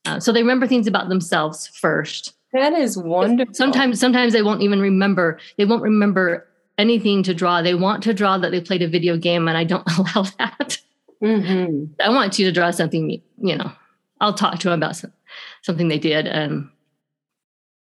Uh, 0.06 0.20
so 0.20 0.32
they 0.32 0.42
remember 0.42 0.68
things 0.68 0.88
about 0.88 1.10
themselves 1.10 1.68
first 1.68 2.34
that 2.54 2.74
is 2.74 2.98
wonderful. 2.98 3.54
Sometimes, 3.54 4.00
sometimes 4.00 4.34
they 4.34 4.42
won't 4.42 4.62
even 4.62 4.80
remember. 4.80 5.40
They 5.58 5.66
won't 5.66 5.84
remember 5.84 6.48
anything 6.78 7.22
to 7.24 7.34
draw. 7.34 7.62
They 7.62 7.76
want 7.76 8.04
to 8.04 8.14
draw 8.14 8.38
that 8.38 8.52
they 8.52 8.62
played 8.62 8.82
a 8.82 8.88
video 8.88 9.18
game, 9.18 9.48
and 9.48 9.58
I 9.58 9.64
don't 9.64 9.88
allow 9.98 10.24
that. 10.40 10.80
Mm-hmm. 11.22 12.02
I 12.02 12.10
want 12.10 12.40
you 12.40 12.46
to 12.46 12.52
draw 12.52 12.72
something. 12.72 13.22
You 13.38 13.58
know, 13.58 13.72
I'll 14.20 14.34
talk 14.34 14.60
to 14.60 14.70
them 14.70 14.80
about 14.80 14.96
some, 14.96 15.14
something 15.62 15.90
they 15.90 16.00
did 16.00 16.26
and 16.28 16.70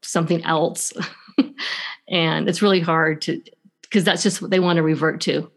something 0.02 0.44
else, 0.44 0.94
and 2.10 2.48
it's 2.50 2.62
really 2.62 2.80
hard 2.80 3.22
to 3.24 3.42
because 3.82 4.04
that's 4.04 4.24
just 4.24 4.42
what 4.42 4.52
they 4.52 4.60
want 4.60 4.78
to 4.78 4.84
revert 4.84 5.22
to. 5.22 5.50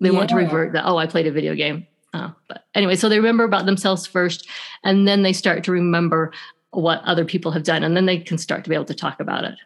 They 0.00 0.10
yeah. 0.10 0.16
want 0.16 0.30
to 0.30 0.36
revert 0.36 0.72
that. 0.72 0.84
Oh, 0.86 0.96
I 0.96 1.06
played 1.06 1.26
a 1.26 1.32
video 1.32 1.54
game. 1.54 1.86
Oh, 2.12 2.34
but 2.48 2.64
anyway, 2.74 2.96
so 2.96 3.08
they 3.08 3.18
remember 3.18 3.44
about 3.44 3.66
themselves 3.66 4.06
first, 4.06 4.48
and 4.84 5.06
then 5.06 5.22
they 5.22 5.32
start 5.32 5.64
to 5.64 5.72
remember 5.72 6.32
what 6.70 7.02
other 7.04 7.24
people 7.24 7.52
have 7.52 7.62
done 7.62 7.84
and 7.84 7.96
then 7.96 8.06
they 8.06 8.18
can 8.18 8.38
start 8.38 8.64
to 8.64 8.70
be 8.70 8.74
able 8.74 8.84
to 8.84 8.94
talk 8.94 9.20
about 9.20 9.44
it 9.44 9.56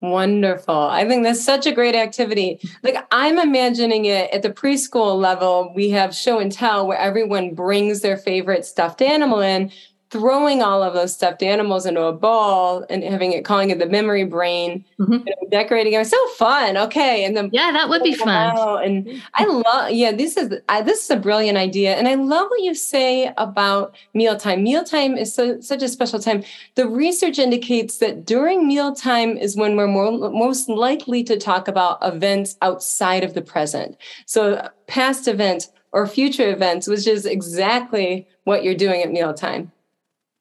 Wonderful. 0.00 0.76
I 0.76 1.08
think 1.08 1.24
that's 1.24 1.42
such 1.42 1.66
a 1.66 1.72
great 1.72 1.96
activity. 1.96 2.60
Like 2.84 3.04
I'm 3.10 3.36
imagining 3.36 4.04
it 4.04 4.30
at 4.30 4.42
the 4.42 4.50
preschool 4.50 5.18
level, 5.18 5.72
we 5.74 5.90
have 5.90 6.14
show 6.14 6.38
and 6.38 6.52
tell 6.52 6.86
where 6.86 6.98
everyone 6.98 7.54
brings 7.54 8.00
their 8.00 8.16
favorite 8.16 8.64
stuffed 8.64 9.02
animal 9.02 9.40
in 9.40 9.72
throwing 10.10 10.62
all 10.62 10.82
of 10.82 10.94
those 10.94 11.14
stuffed 11.14 11.42
animals 11.42 11.84
into 11.84 12.02
a 12.02 12.12
ball 12.12 12.84
and 12.88 13.04
having 13.04 13.32
it 13.32 13.44
calling 13.44 13.70
it 13.70 13.78
the 13.78 13.86
memory 13.86 14.24
brain 14.24 14.84
mm-hmm. 14.98 15.12
you 15.12 15.18
know, 15.18 15.48
decorating 15.50 15.92
it. 15.92 15.98
Was 15.98 16.10
so 16.10 16.28
fun. 16.28 16.76
Okay. 16.76 17.24
And 17.24 17.36
then 17.36 17.50
yeah 17.52 17.72
that 17.72 17.88
would 17.88 18.02
be 18.02 18.14
fun. 18.14 18.56
and 18.84 19.22
i 19.34 19.44
love 19.44 19.90
yeah 19.90 20.12
this 20.12 20.36
is 20.36 20.54
I, 20.68 20.82
this 20.82 21.04
is 21.04 21.10
a 21.10 21.16
brilliant 21.16 21.58
idea. 21.58 21.94
And 21.96 22.08
i 22.08 22.14
love 22.14 22.48
what 22.48 22.62
you 22.62 22.74
say 22.74 23.32
about 23.36 23.94
mealtime. 24.14 24.62
Mealtime 24.62 25.16
is 25.16 25.34
so, 25.34 25.60
such 25.60 25.82
a 25.82 25.88
special 25.88 26.18
time. 26.18 26.42
The 26.74 26.88
research 26.88 27.38
indicates 27.38 27.98
that 27.98 28.24
during 28.24 28.66
mealtime 28.66 29.36
is 29.36 29.56
when 29.56 29.76
we're 29.76 29.86
more, 29.86 30.30
most 30.30 30.68
likely 30.68 31.22
to 31.24 31.36
talk 31.36 31.68
about 31.68 31.98
events 32.02 32.56
outside 32.62 33.24
of 33.24 33.34
the 33.34 33.42
present. 33.42 33.96
So 34.26 34.68
past 34.86 35.28
events 35.28 35.70
or 35.92 36.06
future 36.06 36.50
events 36.50 36.86
which 36.86 37.06
is 37.06 37.26
exactly 37.26 38.26
what 38.44 38.62
you're 38.62 38.74
doing 38.74 39.02
at 39.02 39.10
mealtime 39.10 39.70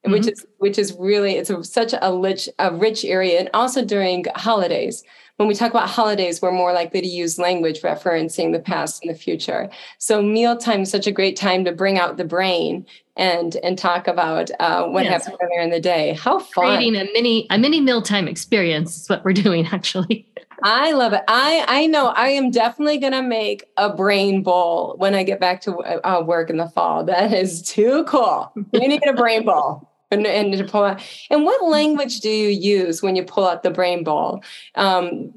mm-hmm. 0.07 0.13
which 0.13 0.27
is 0.27 0.45
which 0.57 0.77
is 0.77 0.95
really 0.99 1.35
it's 1.35 1.49
a, 1.49 1.63
such 1.63 1.93
a 2.01 2.17
rich 2.17 2.49
a 2.59 2.73
rich 2.73 3.05
area 3.05 3.39
and 3.39 3.49
also 3.53 3.83
during 3.83 4.25
holidays 4.35 5.03
when 5.37 5.47
we 5.47 5.53
talk 5.53 5.69
about 5.69 5.87
holidays, 5.87 6.41
we're 6.41 6.51
more 6.51 6.73
likely 6.73 6.99
to 6.99 7.07
use 7.07 7.37
language 7.37 7.81
referencing 7.81 8.53
the 8.53 8.59
past 8.59 9.03
and 9.03 9.13
the 9.13 9.17
future. 9.17 9.69
So 9.99 10.21
mealtime 10.21 10.81
is 10.81 10.91
such 10.91 11.05
a 11.05 11.11
great 11.11 11.35
time 11.35 11.63
to 11.65 11.71
bring 11.71 11.97
out 11.97 12.17
the 12.17 12.25
brain 12.25 12.85
and 13.15 13.55
and 13.57 13.77
talk 13.77 14.07
about 14.07 14.49
uh, 14.59 14.85
what 14.85 15.05
yes. 15.05 15.25
happened 15.25 15.39
earlier 15.43 15.61
in 15.61 15.69
the 15.69 15.79
day. 15.79 16.13
How 16.13 16.39
fun! 16.39 16.77
Creating 16.77 16.95
a 16.95 17.05
mini 17.13 17.47
a 17.49 17.57
mini 17.57 17.81
mealtime 17.81 18.27
experience 18.27 18.97
is 18.97 19.09
what 19.09 19.23
we're 19.23 19.33
doing 19.33 19.67
actually. 19.71 20.27
I 20.63 20.91
love 20.93 21.13
it. 21.13 21.21
I 21.27 21.65
I 21.67 21.85
know 21.85 22.07
I 22.07 22.29
am 22.29 22.49
definitely 22.49 22.97
gonna 22.97 23.21
make 23.21 23.65
a 23.77 23.93
brain 23.93 24.41
bowl 24.41 24.95
when 24.97 25.13
I 25.13 25.21
get 25.21 25.39
back 25.39 25.61
to 25.61 25.77
uh, 25.77 26.23
work 26.23 26.49
in 26.49 26.57
the 26.57 26.67
fall. 26.69 27.03
That 27.03 27.31
is 27.31 27.61
too 27.61 28.05
cool. 28.05 28.51
We 28.73 28.87
need 28.87 29.05
a 29.07 29.13
brain 29.13 29.45
bowl. 29.45 29.91
And, 30.09 30.25
and 30.25 30.53
to 30.53 30.63
pull 30.63 30.85
out. 30.85 31.01
And 31.29 31.43
what 31.43 31.61
language 31.65 32.21
do 32.21 32.29
you 32.29 32.47
use 32.47 33.03
when 33.03 33.17
you 33.17 33.23
pull 33.23 33.45
out 33.45 33.63
the 33.63 33.69
brain 33.69 34.05
ball 34.05 34.41
um, 34.75 35.33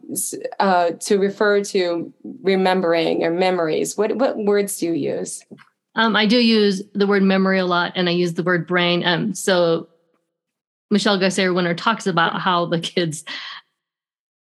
uh, 0.61 0.93
to 0.93 1.19
refer 1.19 1.65
to 1.65 2.13
remembering 2.43 3.25
or 3.25 3.33
memories? 3.33 3.97
What 3.97 4.15
what 4.15 4.37
words 4.39 4.79
do 4.79 4.87
you 4.87 4.93
use? 4.93 5.45
Um, 5.97 6.15
I 6.15 6.25
do 6.25 6.39
use 6.39 6.83
the 6.95 7.09
word 7.09 7.25
memory 7.25 7.59
a 7.59 7.67
lot, 7.67 7.93
and 7.97 8.09
I 8.09 8.13
use 8.13 8.35
the 8.35 8.45
word 8.45 8.69
brain. 8.69 9.05
Um, 9.05 9.35
so 9.35 9.89
Michelle 10.91 11.19
Garcia 11.19 11.53
Winner 11.53 11.75
talks 11.75 12.07
about 12.07 12.41
how 12.41 12.67
the 12.67 12.79
kids 12.79 13.25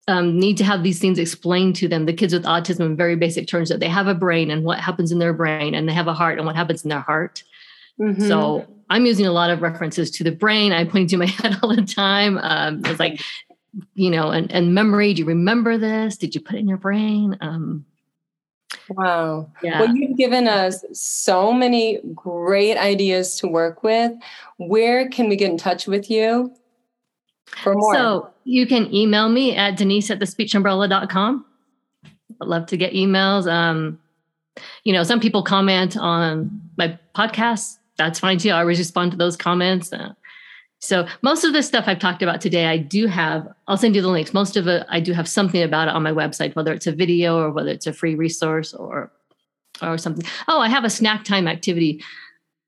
um, 0.09 0.39
need 0.39 0.57
to 0.57 0.65
have 0.65 0.83
these 0.83 0.99
things 0.99 1.19
explained 1.19 1.77
to 1.77 1.89
them. 1.89 2.07
The 2.07 2.13
kids 2.15 2.33
with 2.33 2.45
autism, 2.45 2.87
in 2.87 2.97
very 2.97 3.17
basic 3.17 3.49
terms, 3.49 3.69
that 3.69 3.81
they 3.81 3.89
have 3.89 4.07
a 4.07 4.15
brain 4.15 4.51
and 4.51 4.65
what 4.65 4.81
happens 4.81 5.13
in 5.13 5.19
their 5.19 5.35
brain, 5.35 5.75
and 5.75 5.87
they 5.87 5.93
have 5.93 6.09
a 6.09 6.15
heart 6.15 6.39
and 6.39 6.47
what 6.47 6.57
happens 6.57 6.85
in 6.85 6.89
their 6.89 7.01
heart. 7.01 7.43
Mm-hmm. 8.01 8.27
So 8.27 8.67
I'm 8.91 9.07
using 9.07 9.27
a 9.27 9.33
lot 9.33 9.51
of 9.51 9.63
references 9.63 10.11
to 10.13 10.25
the 10.25 10.33
brain. 10.33 10.73
I 10.73 10.85
point 10.85 11.11
to 11.11 11.17
my 11.17 11.27
head 11.27 11.59
all 11.63 11.75
the 11.75 11.83
time. 11.83 12.39
Um, 12.39 12.83
it's 12.85 13.01
like, 13.01 13.21
you 13.95 14.11
know, 14.11 14.31
and, 14.31 14.51
and 14.53 14.75
memory. 14.75 15.15
Do 15.15 15.21
you 15.21 15.27
remember 15.27 15.79
this? 15.79 16.17
Did 16.17 16.35
you 16.35 16.41
put 16.41 16.57
it 16.57 16.59
in 16.59 16.69
your 16.69 16.79
brain? 16.79 17.37
Um, 17.41 17.85
Wow. 18.89 19.51
Yeah. 19.63 19.81
Well, 19.81 19.95
you've 19.95 20.17
given 20.17 20.47
us 20.47 20.85
so 20.93 21.53
many 21.53 22.01
great 22.15 22.77
ideas 22.77 23.37
to 23.39 23.49
work 23.49 23.83
with. 23.83 24.13
Where 24.59 25.09
can 25.09 25.29
we 25.29 25.37
get 25.37 25.51
in 25.51 25.59
touch 25.59 25.87
with 25.87 26.11
you 26.11 26.55
for 27.47 27.75
more? 27.75 27.95
So 27.95 28.31
you 28.45 28.67
can 28.67 28.93
email 28.95 29.29
me 29.29 29.57
at 29.57 29.77
denise 29.77 30.11
at 30.11 30.19
the 30.19 30.27
thespeechumbrella.com. 30.27 31.45
I'd 32.05 32.49
love 32.49 32.67
to 32.67 32.77
get 32.77 32.93
emails. 32.93 33.51
Um, 33.51 33.99
you 34.85 34.93
know, 34.93 35.03
some 35.03 35.21
people 35.21 35.43
comment 35.43 35.97
on 35.97 36.61
my 36.77 36.99
podcast. 37.15 37.79
That's 37.99 38.21
fine 38.21 38.39
too. 38.39 38.51
I 38.51 38.61
always 38.61 38.79
respond 38.79 39.13
to 39.13 39.17
those 39.17 39.37
comments. 39.37 39.93
Uh, 39.93 40.13
so 40.79 41.07
most 41.23 41.45
of 41.45 41.53
the 41.53 41.63
stuff 41.63 41.85
I've 41.87 41.99
talked 41.99 42.23
about 42.23 42.41
today, 42.41 42.67
I 42.67 42.77
do 42.77 43.07
have, 43.07 43.49
I'll 43.67 43.79
send 43.79 43.97
you 43.97 44.03
the 44.03 44.09
links. 44.09 44.35
Most 44.35 44.57
of 44.57 44.69
it, 44.69 44.87
I 44.89 45.01
do 45.01 45.13
have 45.13 45.29
something 45.29 45.63
about 45.63 45.89
it 45.89 45.95
on 45.95 46.03
my 46.03 46.13
website, 46.13 46.55
whether 46.55 46.73
it's 46.73 46.87
a 46.87 46.93
video 46.93 47.39
or 47.39 47.51
whether 47.51 47.71
it's 47.71 47.87
a 47.87 47.93
free 47.93 48.15
resource 48.15 48.75
or 48.75 49.11
or 49.83 49.99
something. 49.99 50.25
Oh, 50.49 50.61
I 50.61 50.69
have 50.69 50.85
a 50.85 50.91
snack 50.91 51.25
time 51.25 51.47
activity 51.47 52.03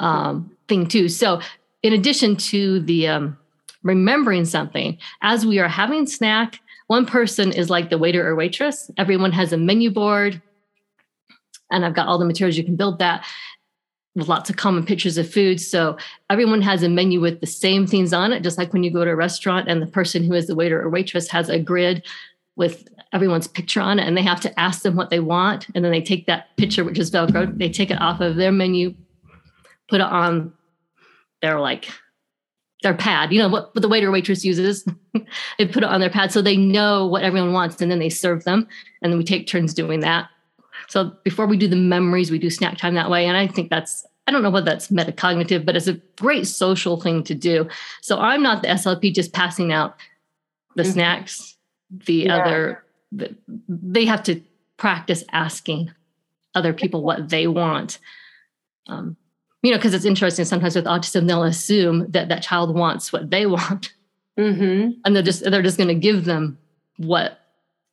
um, 0.00 0.54
thing 0.68 0.86
too. 0.86 1.08
So 1.08 1.40
in 1.82 1.94
addition 1.94 2.36
to 2.36 2.80
the 2.80 3.08
um, 3.08 3.38
remembering 3.82 4.44
something, 4.44 4.98
as 5.22 5.46
we 5.46 5.58
are 5.58 5.68
having 5.68 6.06
snack, 6.06 6.60
one 6.88 7.06
person 7.06 7.52
is 7.52 7.70
like 7.70 7.88
the 7.88 7.98
waiter 7.98 8.26
or 8.26 8.34
waitress. 8.34 8.90
Everyone 8.98 9.32
has 9.32 9.52
a 9.52 9.56
menu 9.56 9.90
board 9.90 10.42
and 11.70 11.84
I've 11.84 11.94
got 11.94 12.08
all 12.08 12.18
the 12.18 12.24
materials 12.24 12.56
you 12.56 12.64
can 12.64 12.76
build 12.76 12.98
that 12.98 13.26
with 14.18 14.28
lots 14.28 14.50
of 14.50 14.56
common 14.56 14.84
pictures 14.84 15.16
of 15.16 15.30
food. 15.30 15.60
So 15.60 15.96
everyone 16.28 16.60
has 16.62 16.82
a 16.82 16.88
menu 16.88 17.20
with 17.20 17.40
the 17.40 17.46
same 17.46 17.86
things 17.86 18.12
on 18.12 18.32
it, 18.32 18.42
just 18.42 18.58
like 18.58 18.72
when 18.72 18.82
you 18.82 18.90
go 18.90 19.04
to 19.04 19.12
a 19.12 19.16
restaurant 19.16 19.68
and 19.68 19.80
the 19.80 19.86
person 19.86 20.24
who 20.24 20.34
is 20.34 20.48
the 20.48 20.56
waiter 20.56 20.82
or 20.82 20.90
waitress 20.90 21.28
has 21.28 21.48
a 21.48 21.58
grid 21.58 22.04
with 22.56 22.88
everyone's 23.12 23.46
picture 23.46 23.80
on 23.80 23.98
it 23.98 24.06
and 24.06 24.16
they 24.16 24.22
have 24.22 24.40
to 24.40 24.60
ask 24.60 24.82
them 24.82 24.96
what 24.96 25.10
they 25.10 25.20
want. 25.20 25.66
And 25.74 25.84
then 25.84 25.92
they 25.92 26.02
take 26.02 26.26
that 26.26 26.54
picture, 26.56 26.84
which 26.84 26.98
is 26.98 27.10
Velcro, 27.10 27.56
they 27.56 27.70
take 27.70 27.92
it 27.92 28.00
off 28.00 28.20
of 28.20 28.36
their 28.36 28.52
menu, 28.52 28.92
put 29.88 30.00
it 30.00 30.06
on 30.06 30.52
their 31.40 31.60
like 31.60 31.88
their 32.82 32.94
pad, 32.94 33.32
you 33.32 33.38
know, 33.38 33.48
what, 33.48 33.74
what 33.74 33.82
the 33.82 33.88
waiter 33.88 34.08
or 34.08 34.12
waitress 34.12 34.44
uses. 34.44 34.84
they 35.58 35.66
put 35.66 35.84
it 35.84 35.88
on 35.88 36.00
their 36.00 36.10
pad 36.10 36.32
so 36.32 36.42
they 36.42 36.56
know 36.56 37.06
what 37.06 37.22
everyone 37.22 37.52
wants 37.52 37.80
and 37.80 37.90
then 37.90 37.98
they 38.00 38.10
serve 38.10 38.42
them. 38.44 38.66
And 39.00 39.12
then 39.12 39.18
we 39.18 39.24
take 39.24 39.46
turns 39.46 39.74
doing 39.74 40.00
that. 40.00 40.28
So 40.88 41.12
before 41.22 41.46
we 41.46 41.56
do 41.56 41.68
the 41.68 41.76
memories, 41.76 42.30
we 42.30 42.38
do 42.38 42.50
snack 42.50 42.78
time 42.78 42.94
that 42.94 43.10
way. 43.10 43.26
And 43.26 43.36
I 43.36 43.46
think 43.46 43.70
that's, 43.70 44.06
I 44.28 44.30
don't 44.30 44.42
know 44.42 44.50
whether 44.50 44.66
that's 44.66 44.88
metacognitive, 44.88 45.64
but 45.64 45.74
it's 45.74 45.86
a 45.86 45.94
great 46.20 46.46
social 46.46 47.00
thing 47.00 47.24
to 47.24 47.34
do. 47.34 47.66
So 48.02 48.18
I'm 48.18 48.42
not 48.42 48.60
the 48.60 48.68
SLP 48.68 49.14
just 49.14 49.32
passing 49.32 49.72
out 49.72 49.96
the 50.76 50.82
mm-hmm. 50.82 50.92
snacks. 50.92 51.56
The 51.90 52.12
yeah. 52.12 52.36
other, 52.36 52.84
the, 53.10 53.34
they 53.66 54.04
have 54.04 54.22
to 54.24 54.42
practice 54.76 55.24
asking 55.32 55.90
other 56.54 56.74
people 56.74 57.02
what 57.02 57.30
they 57.30 57.46
want. 57.46 58.00
Um, 58.86 59.16
you 59.62 59.70
know, 59.70 59.78
because 59.78 59.94
it's 59.94 60.04
interesting. 60.04 60.44
Sometimes 60.44 60.76
with 60.76 60.84
autism, 60.84 61.26
they'll 61.26 61.44
assume 61.44 62.10
that 62.10 62.28
that 62.28 62.42
child 62.42 62.74
wants 62.74 63.10
what 63.10 63.30
they 63.30 63.46
want, 63.46 63.94
mm-hmm. 64.38 64.90
and 65.06 65.16
they're 65.16 65.22
just 65.22 65.42
they're 65.42 65.62
just 65.62 65.78
going 65.78 65.88
to 65.88 65.94
give 65.94 66.26
them 66.26 66.58
what 66.98 67.40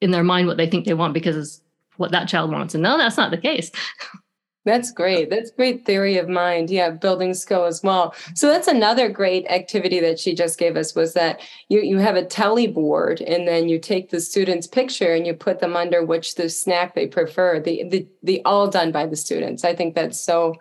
in 0.02 0.12
their 0.12 0.24
mind 0.24 0.48
what 0.48 0.58
they 0.58 0.70
think 0.70 0.86
they 0.86 0.94
want 0.94 1.14
because 1.14 1.62
what 1.96 2.12
that 2.12 2.28
child 2.28 2.52
wants. 2.52 2.76
And 2.76 2.84
no, 2.84 2.98
that's 2.98 3.16
not 3.16 3.32
the 3.32 3.38
case. 3.38 3.72
That's 4.66 4.92
great. 4.92 5.30
That's 5.30 5.52
great 5.52 5.86
theory 5.86 6.18
of 6.18 6.28
mind. 6.28 6.72
Yeah, 6.72 6.90
building 6.90 7.36
skill 7.36 7.66
as 7.66 7.84
well. 7.84 8.16
So 8.34 8.48
that's 8.48 8.68
another 8.68 9.10
great 9.10 9.46
activity 9.48 10.00
that 10.00 10.20
she 10.20 10.34
just 10.34 10.58
gave 10.58 10.76
us 10.76 10.96
was 10.96 11.14
that 11.14 11.40
you 11.70 11.82
you 11.82 12.00
have 12.00 12.16
a 12.16 12.26
telly 12.26 12.66
board 12.68 13.22
and 13.22 13.48
then 13.48 13.70
you 13.70 13.78
take 13.78 14.10
the 14.10 14.20
student's 14.20 14.66
picture 14.66 15.14
and 15.14 15.28
you 15.28 15.36
put 15.36 15.60
them 15.60 15.76
under 15.76 16.04
which 16.04 16.34
the 16.34 16.50
snack 16.50 16.96
they 16.96 17.06
prefer. 17.06 17.60
The 17.60 17.84
the 17.88 18.08
the 18.24 18.42
all 18.44 18.68
done 18.68 18.92
by 18.92 19.06
the 19.06 19.16
students. 19.16 19.64
I 19.64 19.76
think 19.76 19.94
that's 19.94 20.20
so 20.20 20.56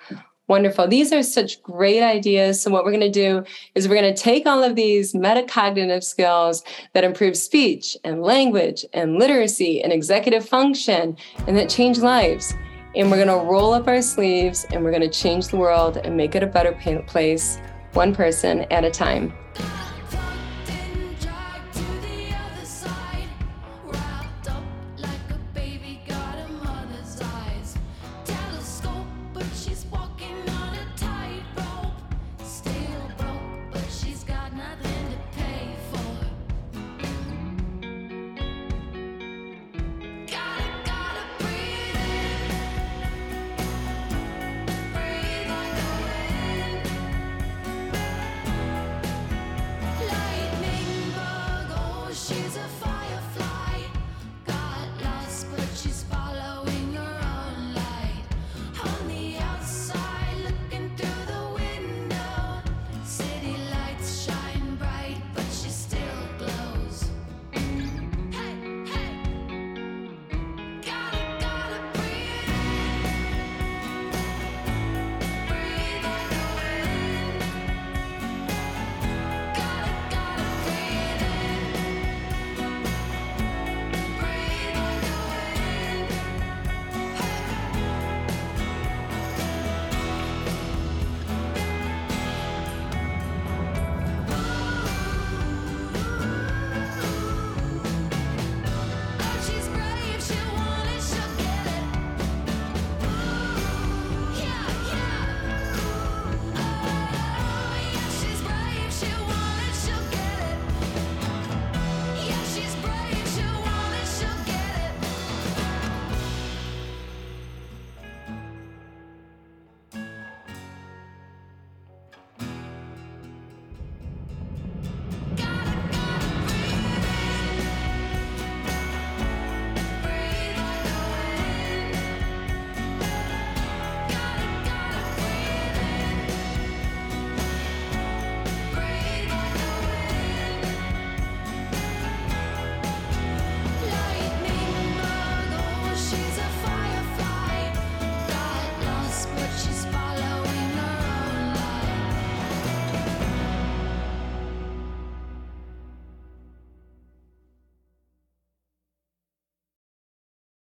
Wonderful. 0.46 0.86
These 0.88 1.10
are 1.10 1.22
such 1.22 1.62
great 1.62 2.02
ideas. 2.02 2.60
So, 2.60 2.70
what 2.70 2.84
we're 2.84 2.90
going 2.90 3.00
to 3.00 3.10
do 3.10 3.44
is 3.74 3.88
we're 3.88 3.98
going 3.98 4.14
to 4.14 4.22
take 4.22 4.44
all 4.44 4.62
of 4.62 4.76
these 4.76 5.14
metacognitive 5.14 6.04
skills 6.04 6.62
that 6.92 7.02
improve 7.02 7.34
speech 7.34 7.96
and 8.04 8.22
language 8.22 8.84
and 8.92 9.18
literacy 9.18 9.82
and 9.82 9.90
executive 9.90 10.46
function 10.46 11.16
and 11.46 11.56
that 11.56 11.70
change 11.70 11.96
lives. 11.96 12.54
And 12.96 13.10
we're 13.10 13.24
going 13.24 13.28
to 13.28 13.44
roll 13.44 13.72
up 13.72 13.88
our 13.88 14.00
sleeves 14.00 14.66
and 14.70 14.84
we're 14.84 14.92
going 14.92 15.02
to 15.02 15.08
change 15.08 15.48
the 15.48 15.56
world 15.56 15.96
and 15.96 16.16
make 16.16 16.36
it 16.36 16.42
a 16.44 16.46
better 16.46 16.72
place, 17.06 17.58
one 17.92 18.14
person 18.14 18.60
at 18.70 18.84
a 18.84 18.90
time. 18.90 19.32